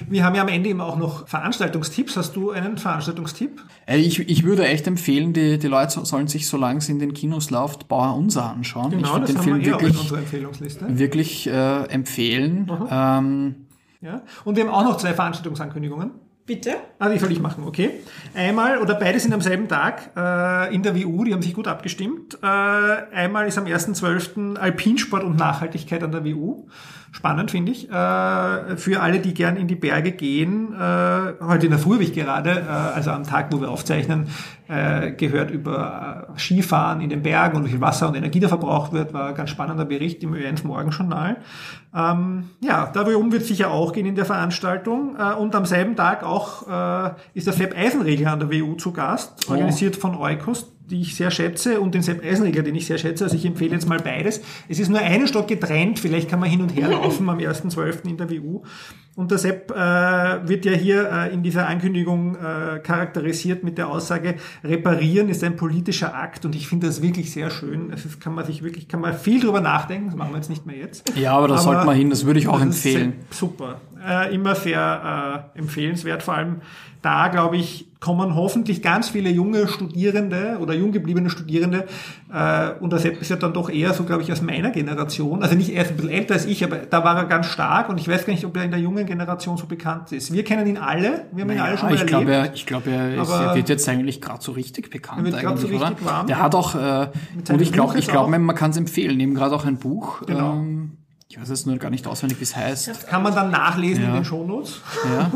Wir 0.10 0.24
haben 0.26 0.36
ja 0.36 0.42
am 0.42 0.48
Ende 0.48 0.70
immer 0.70 0.86
auch 0.86 0.98
noch 0.98 1.28
Veranstaltungstipps. 1.28 2.18
Hast 2.18 2.36
du 2.36 2.52
einen 2.52 2.78
Veranstaltungstipp? 2.78 3.62
Äh, 3.86 3.98
ich, 3.98 4.20
ich 4.20 4.44
würde 4.44 4.68
echt 4.68 4.88
empfehlen, 4.88 5.34
die, 5.34 5.58
die 5.58 5.68
Leute 5.68 6.06
sollen 6.06 6.28
sich, 6.28 6.48
solange 6.48 6.80
es 6.80 6.90
in 6.90 7.00
den 7.00 7.14
Kinos 7.14 7.50
läuft, 7.50 7.88
Bauer 7.88 8.16
Unser 8.16 8.50
anschauen. 8.50 8.92
Genau, 8.92 9.14
ich 9.14 9.20
das 9.22 9.30
den 9.30 9.38
haben 9.38 9.44
Film 9.44 9.60
wir 9.60 9.66
wirklich, 9.68 9.94
in 9.94 10.00
unserer 10.00 10.20
Empfehlungsliste. 10.20 11.00
Wirklich 11.00 11.48
äh, 11.48 11.84
empfehlen. 11.86 12.70
Ähm, 12.90 13.56
ja? 14.02 14.22
Und 14.44 14.56
wir 14.56 14.66
haben 14.66 14.74
auch 14.74 14.84
noch 14.84 14.98
zwei 14.98 15.14
Veranstaltungsankündigungen. 15.14 16.12
Bitte? 16.46 16.78
Ah, 16.98 17.10
die 17.10 17.20
soll 17.20 17.32
ich 17.32 17.40
machen, 17.40 17.64
okay. 17.68 17.92
Einmal, 18.34 18.80
oder 18.80 18.96
beide 18.96 19.20
sind 19.20 19.34
am 19.34 19.42
selben 19.42 19.68
Tag 19.68 20.10
äh, 20.18 20.74
in 20.74 20.82
der 20.82 21.00
WU, 21.00 21.24
die 21.24 21.32
haben 21.32 21.44
sich 21.44 21.54
gut 21.54 21.68
abgestimmt. 21.68 22.40
Äh, 22.42 22.48
einmal 22.48 23.48
ist 23.48 23.60
am 23.60 23.66
1.12. 23.66 24.56
Alpinsport 24.56 25.24
und 25.24 25.38
Nachhaltigkeit 25.38 26.02
an 26.04 26.12
der 26.12 26.26
WU. 26.26 26.66
Spannend, 27.12 27.52
finde 27.52 27.72
ich. 27.72 27.90
Äh, 27.90 28.78
für 28.78 29.02
alle, 29.02 29.20
die 29.20 29.34
gern 29.34 29.58
in 29.58 29.68
die 29.68 29.76
Berge 29.76 30.12
gehen, 30.12 30.74
äh, 30.74 31.34
heute 31.42 31.66
in 31.66 31.72
der 31.72 31.80
Früh 31.80 31.94
habe 31.94 32.04
ich 32.04 32.14
gerade, 32.14 32.52
äh, 32.52 32.96
also 32.96 33.12
am 33.12 33.24
Tag, 33.24 33.52
wo 33.52 33.60
wir 33.60 33.70
aufzeichnen, 33.70 34.28
äh, 34.68 35.12
gehört 35.12 35.50
über 35.50 36.28
äh, 36.36 36.40
Skifahren 36.40 37.02
in 37.02 37.10
den 37.10 37.24
Bergen 37.24 37.58
und 37.58 37.66
wie 37.66 37.70
viel 37.70 37.82
Wasser 37.82 38.08
und 38.08 38.16
Energie 38.16 38.40
da 38.40 38.48
verbraucht 38.48 38.94
wird, 38.94 39.14
war 39.14 39.30
ein 39.30 39.36
ganz 39.36 39.50
spannender 39.50 39.86
Bericht 39.86 40.22
im 40.24 40.34
Ö1 40.34 40.68
Morgenjournal. 40.68 41.38
Ähm, 41.96 42.50
ja, 42.62 42.88
darum 42.94 43.32
wird 43.32 43.42
es 43.42 43.48
sicher 43.48 43.72
auch 43.72 43.92
gehen 43.92 44.06
in 44.06 44.16
der 44.16 44.26
Veranstaltung. 44.26 45.16
Äh, 45.18 45.34
und 45.34 45.56
am 45.56 45.66
selben 45.66 45.96
Tag 45.96 46.24
auch 46.24 46.60
ist 47.34 47.48
der 47.48 47.54
Sepp 47.54 47.76
Eisenregler 47.76 48.34
an 48.34 48.40
der 48.40 48.52
WU 48.52 48.76
zu 48.76 48.92
Gast, 48.92 49.48
oh. 49.48 49.54
organisiert 49.54 49.96
von 49.96 50.16
Eukos 50.16 50.72
die 50.90 51.02
ich 51.02 51.16
sehr 51.16 51.32
schätze, 51.32 51.80
und 51.80 51.94
den 51.94 52.02
Sepp 52.02 52.24
Eisenregler, 52.24 52.64
den 52.64 52.76
ich 52.76 52.88
sehr 52.88 52.98
schätze. 52.98 53.24
Also 53.24 53.36
ich 53.36 53.46
empfehle 53.46 53.72
jetzt 53.72 53.88
mal 53.88 54.00
beides. 54.00 54.42
Es 54.68 54.80
ist 54.80 54.90
nur 54.90 55.00
einen 55.00 55.28
Stock 55.28 55.48
getrennt, 55.48 56.00
vielleicht 56.00 56.30
kann 56.30 56.40
man 56.40 56.50
hin 56.50 56.62
und 56.62 56.70
her 56.70 56.88
laufen 56.92 57.30
am 57.30 57.38
1.12. 57.38 58.08
in 58.08 58.18
der 58.18 58.30
WU. 58.30 58.64
Und 59.16 59.32
der 59.32 59.38
Sepp 59.38 59.72
äh, 59.72 59.76
wird 60.48 60.64
ja 60.64 60.72
hier 60.72 61.12
äh, 61.12 61.34
in 61.34 61.44
dieser 61.44 61.68
Ankündigung 61.68 62.36
äh, 62.36 62.80
charakterisiert 62.80 63.66
mit 63.66 63.78
der 63.78 63.90
Aussage, 63.90 64.36
reparieren 64.64 65.28
ist 65.28 65.44
ein 65.44 65.58
politischer 65.58 66.16
Akt 66.16 66.46
und 66.46 66.56
ich 66.56 66.70
finde 66.70 66.88
das 66.88 67.02
wirklich 67.02 67.32
sehr 67.32 67.50
schön. 67.50 67.90
Das 67.90 68.20
kann 68.22 68.34
man 68.34 68.46
sich 68.46 68.64
wirklich, 68.64 68.88
kann 68.88 69.02
man 69.02 69.14
viel 69.14 69.42
drüber 69.42 69.60
nachdenken, 69.60 70.08
das 70.08 70.16
machen 70.16 70.32
wir 70.32 70.38
jetzt 70.38 70.50
nicht 70.50 70.66
mehr 70.66 70.78
jetzt. 70.78 71.12
Ja, 71.18 71.34
aber 71.34 71.50
da 71.50 71.58
sollte 71.58 71.86
man 71.86 71.98
hin, 71.98 72.10
das 72.10 72.26
würde 72.26 72.40
ich 72.40 72.48
auch 72.48 72.62
empfehlen. 72.62 73.16
Super. 73.30 73.82
Äh, 74.06 74.34
immer 74.34 74.56
sehr 74.56 75.44
äh, 75.56 75.60
empfehlenswert, 75.60 76.24
vor 76.24 76.36
allem 76.36 76.62
da, 77.02 77.28
glaube 77.30 77.58
ich, 77.58 77.88
kommen 78.00 78.36
hoffentlich 78.36 78.82
ganz 78.82 79.10
viele 79.10 79.30
junge 79.30 79.68
Studierende 79.68 80.58
oder 80.62 80.74
jung 80.74 80.94
gebliebene 80.94 81.30
Studierende, 81.30 81.86
äh, 82.34 82.72
und 82.80 82.94
das 82.94 83.04
ist 83.04 83.30
ja 83.30 83.36
dann 83.36 83.54
doch 83.54 83.70
eher 83.70 83.94
so, 83.94 84.06
glaube 84.06 84.22
ich, 84.22 84.32
aus 84.32 84.42
meiner 84.42 84.70
Generation, 84.72 85.44
also 85.44 85.56
nicht 85.56 85.72
erst 85.72 85.92
ein 85.92 85.98
bisschen 85.98 86.12
älter 86.12 86.36
als 86.36 86.46
ich, 86.46 86.64
aber 86.64 86.78
da 86.78 87.04
war 87.04 87.18
er 87.18 87.26
ganz 87.26 87.48
stark 87.48 87.90
und 87.90 88.00
ich 88.00 88.08
weiß 88.08 88.26
gar 88.26 88.32
nicht, 88.32 88.46
ob 88.46 88.56
er 88.56 88.64
in 88.64 88.72
der 88.72 88.80
jungen 88.80 89.06
Generation 89.06 89.58
so 89.58 89.66
bekannt 89.66 90.14
ist. 90.14 90.32
Wir 90.32 90.46
kennen 90.46 90.66
ihn 90.66 90.78
alle, 90.78 91.26
wir 91.34 91.42
haben 91.42 91.48
naja, 91.50 91.64
ihn 91.64 91.68
alle 91.68 91.78
schon 91.78 91.90
mal 91.90 91.96
ich 91.96 92.02
erlebt. 92.02 92.10
Glaube, 92.10 92.32
er, 92.32 92.54
ich 92.54 92.66
glaube, 92.66 92.92
er, 92.92 93.22
ist, 93.22 93.30
er 93.30 93.56
wird 93.56 93.70
jetzt 93.70 93.90
eigentlich 93.90 94.22
gerade 94.22 94.42
so 94.42 94.54
richtig 94.54 94.90
bekannt. 94.90 95.20
Er 95.20 95.26
wird 95.26 95.42
gerade 95.42 95.58
so 95.58 95.68
richtig 95.68 95.92
oder? 96.02 96.06
warm. 96.06 96.28
Der 96.28 96.40
hat 96.40 96.56
auch, 96.56 96.76
äh, 96.76 97.08
und 97.50 97.62
ich 97.62 97.74
glaube, 97.74 97.98
ich 97.98 98.08
glaube, 98.08 98.38
man 98.38 98.56
kann 98.56 98.72
es 98.72 98.78
empfehlen, 98.78 99.20
eben 99.20 99.36
gerade 99.36 99.56
auch 99.56 99.66
ein 99.66 99.78
Buch. 99.78 100.22
Genau. 100.26 100.54
Ähm, 100.54 100.99
ich 101.30 101.40
weiß 101.40 101.50
jetzt 101.50 101.68
nur 101.68 101.78
gar 101.78 101.90
nicht 101.92 102.08
auswendig, 102.08 102.40
wie 102.40 102.44
es 102.44 102.56
heißt. 102.56 103.08
Kann 103.08 103.22
man 103.24 103.34
dann 103.36 103.52
nachlesen 103.52 104.04
ja. 104.04 104.10
in 104.10 104.16
den 104.16 104.26
Shownotes. 104.26 104.82
Ja. 105.06 105.32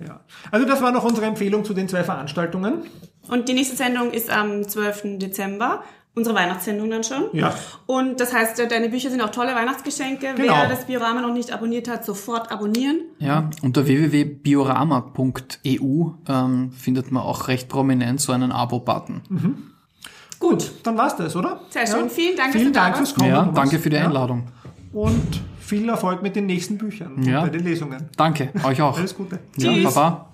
ja. 0.06 0.20
Also 0.50 0.66
das 0.66 0.80
war 0.80 0.90
noch 0.90 1.04
unsere 1.04 1.26
Empfehlung 1.26 1.64
zu 1.64 1.74
den 1.74 1.86
zwei 1.88 2.02
Veranstaltungen. 2.02 2.84
Und 3.28 3.48
die 3.48 3.52
nächste 3.52 3.76
Sendung 3.76 4.10
ist 4.10 4.30
am 4.30 4.66
12. 4.66 5.18
Dezember. 5.18 5.82
unsere 6.14 6.34
Weihnachtssendung 6.34 6.90
dann 6.90 7.04
schon. 7.04 7.24
Ja. 7.32 7.54
Und 7.86 8.20
das 8.20 8.32
heißt, 8.34 8.58
deine 8.70 8.88
Bücher 8.88 9.10
sind 9.10 9.20
auch 9.22 9.30
tolle 9.30 9.54
Weihnachtsgeschenke. 9.54 10.34
Genau. 10.34 10.54
Wer 10.54 10.68
das 10.68 10.86
Biorama 10.86 11.20
noch 11.22 11.32
nicht 11.32 11.52
abonniert 11.52 11.88
hat, 11.88 12.04
sofort 12.04 12.50
abonnieren. 12.50 13.02
Ja, 13.18 13.48
unter 13.62 13.86
www.biorama.eu 13.86 16.10
ähm, 16.28 16.72
findet 16.72 17.12
man 17.12 17.22
auch 17.22 17.48
recht 17.48 17.68
prominent 17.68 18.20
so 18.20 18.32
einen 18.32 18.50
Abo-Button. 18.52 19.22
Gut. 20.38 20.72
Dann 20.82 20.98
war's 20.98 21.16
das, 21.16 21.36
oder? 21.36 21.60
Sehr 21.70 21.86
schön. 21.86 22.10
Vielen 22.10 22.36
Dank, 22.36 22.52
dass 22.52 22.60
Vielen 22.60 22.72
da 22.72 22.84
Dank 22.84 22.96
fürs. 22.96 23.14
Kommen. 23.14 23.30
Ja, 23.30 23.44
danke 23.54 23.78
für 23.78 23.90
die 23.90 23.96
Ja. 23.96 24.04
Einladung. 24.04 24.48
Und 24.92 25.40
viel 25.58 25.88
Erfolg 25.88 26.22
mit 26.22 26.36
den 26.36 26.46
nächsten 26.46 26.76
Büchern 26.78 27.22
Ja. 27.22 27.40
und 27.40 27.46
bei 27.46 27.56
den 27.56 27.64
Lesungen. 27.64 28.08
Danke, 28.16 28.50
euch 28.64 28.82
auch. 28.82 28.98
Alles 28.98 29.14
Gute. 29.16 29.38
Ja, 29.56 29.72
Tschüss. 29.72 29.94
Baba. 29.94 30.31